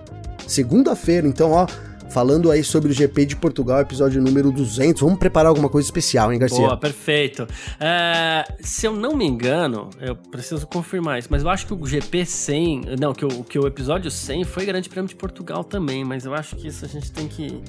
Segunda-feira. 0.45 1.27
Então, 1.27 1.51
ó. 1.51 1.65
Falando 2.09 2.49
aí 2.49 2.63
sobre 2.63 2.91
o 2.91 2.93
GP 2.93 3.25
de 3.25 3.35
Portugal, 3.35 3.81
episódio 3.81 4.19
número 4.21 4.51
200. 4.51 5.01
Vamos 5.01 5.19
preparar 5.19 5.49
alguma 5.49 5.69
coisa 5.69 5.87
especial, 5.87 6.33
hein, 6.33 6.39
Garcia? 6.39 6.59
Boa, 6.59 6.75
perfeito. 6.75 7.47
É, 7.79 8.45
se 8.61 8.87
eu 8.87 8.93
não 8.93 9.15
me 9.15 9.25
engano, 9.25 9.91
eu 10.01 10.15
preciso 10.15 10.65
confirmar 10.65 11.19
isso, 11.19 11.27
mas 11.29 11.43
eu 11.43 11.49
acho 11.49 11.67
que 11.67 11.73
o 11.73 11.85
GP 11.85 12.25
100, 12.25 12.81
não, 12.99 13.13
que 13.13 13.23
o, 13.23 13.43
que 13.43 13.59
o 13.59 13.67
episódio 13.67 14.09
100 14.09 14.43
foi 14.43 14.65
Grande 14.65 14.89
Prêmio 14.89 15.07
de 15.07 15.15
Portugal 15.15 15.63
também, 15.63 16.03
mas 16.03 16.25
eu 16.25 16.33
acho 16.33 16.55
que 16.55 16.67
isso 16.67 16.83
a 16.83 16.87
gente 16.87 17.11
tem 17.11 17.27
que, 17.27 17.61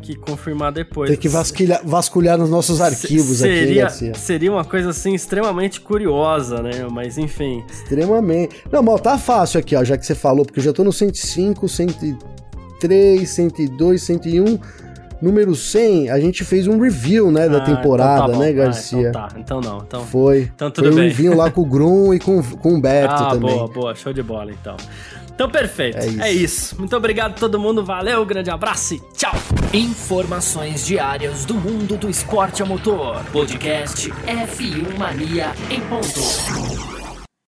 que 0.00 0.14
confirmar 0.14 0.70
depois. 0.70 1.10
Tem 1.10 1.18
que 1.18 1.28
vasculhar, 1.28 1.80
vasculhar 1.84 2.38
nos 2.38 2.48
nossos 2.48 2.80
arquivos 2.80 3.42
aqui, 3.42 3.52
hein, 3.52 3.58
seria, 3.66 3.82
Garcia. 3.82 4.14
seria 4.14 4.52
uma 4.52 4.64
coisa 4.64 4.90
assim 4.90 5.14
extremamente 5.14 5.80
curiosa, 5.80 6.62
né? 6.62 6.86
Mas 6.90 7.18
enfim. 7.18 7.64
Extremamente. 7.68 8.54
Não, 8.70 8.84
mas 8.84 9.00
tá 9.00 9.18
fácil 9.18 9.58
aqui, 9.58 9.74
ó, 9.74 9.82
já 9.82 9.98
que 9.98 10.06
você 10.06 10.14
falou, 10.14 10.44
porque 10.44 10.60
eu 10.60 10.64
já 10.64 10.72
tô 10.72 10.84
no 10.84 10.92
105, 10.92 11.68
103, 12.80 13.28
102, 13.28 14.02
101. 14.02 14.58
Número 15.20 15.54
100, 15.54 16.08
a 16.08 16.18
gente 16.18 16.42
fez 16.44 16.66
um 16.66 16.80
review, 16.80 17.30
né, 17.30 17.46
da 17.46 17.58
Ah, 17.58 17.60
temporada, 17.60 18.28
então 18.28 18.32
tá 18.32 18.38
né, 18.38 18.48
Ah, 18.48 18.52
Garcia? 18.52 19.08
então 19.10 19.12
tá, 19.12 19.28
então 19.36 19.60
não. 19.60 19.78
Então, 19.86 20.02
Foi. 20.06 20.50
Então 20.54 20.70
tudo 20.70 20.84
Foi 20.86 20.92
um 20.92 20.96
bem. 20.96 21.08
review 21.08 21.36
lá 21.36 21.50
com 21.50 21.60
o 21.60 21.66
Grum 21.66 22.14
e 22.14 22.18
com, 22.18 22.42
com 22.42 22.70
o 22.70 22.74
Humberto 22.76 23.14
ah, 23.22 23.30
também. 23.34 23.54
boa, 23.54 23.68
boa, 23.68 23.94
show 23.94 24.14
de 24.14 24.22
bola 24.22 24.50
então. 24.50 24.76
Então 25.34 25.50
perfeito. 25.50 25.98
É 25.98 26.06
isso. 26.06 26.22
é 26.22 26.32
isso. 26.32 26.76
Muito 26.78 26.96
obrigado 26.96 27.32
a 27.32 27.34
todo 27.34 27.58
mundo, 27.60 27.84
valeu, 27.84 28.24
grande 28.24 28.50
abraço 28.50 28.94
e 28.94 29.00
tchau. 29.14 29.34
Informações 29.74 30.86
diárias 30.86 31.44
do 31.44 31.52
mundo 31.54 31.98
do 31.98 32.08
esporte 32.08 32.62
a 32.62 32.66
motor. 32.66 33.22
Podcast 33.30 34.10
F1 34.26 34.98
Mania 34.98 35.52
em 35.70 35.80
ponto. 35.82 36.99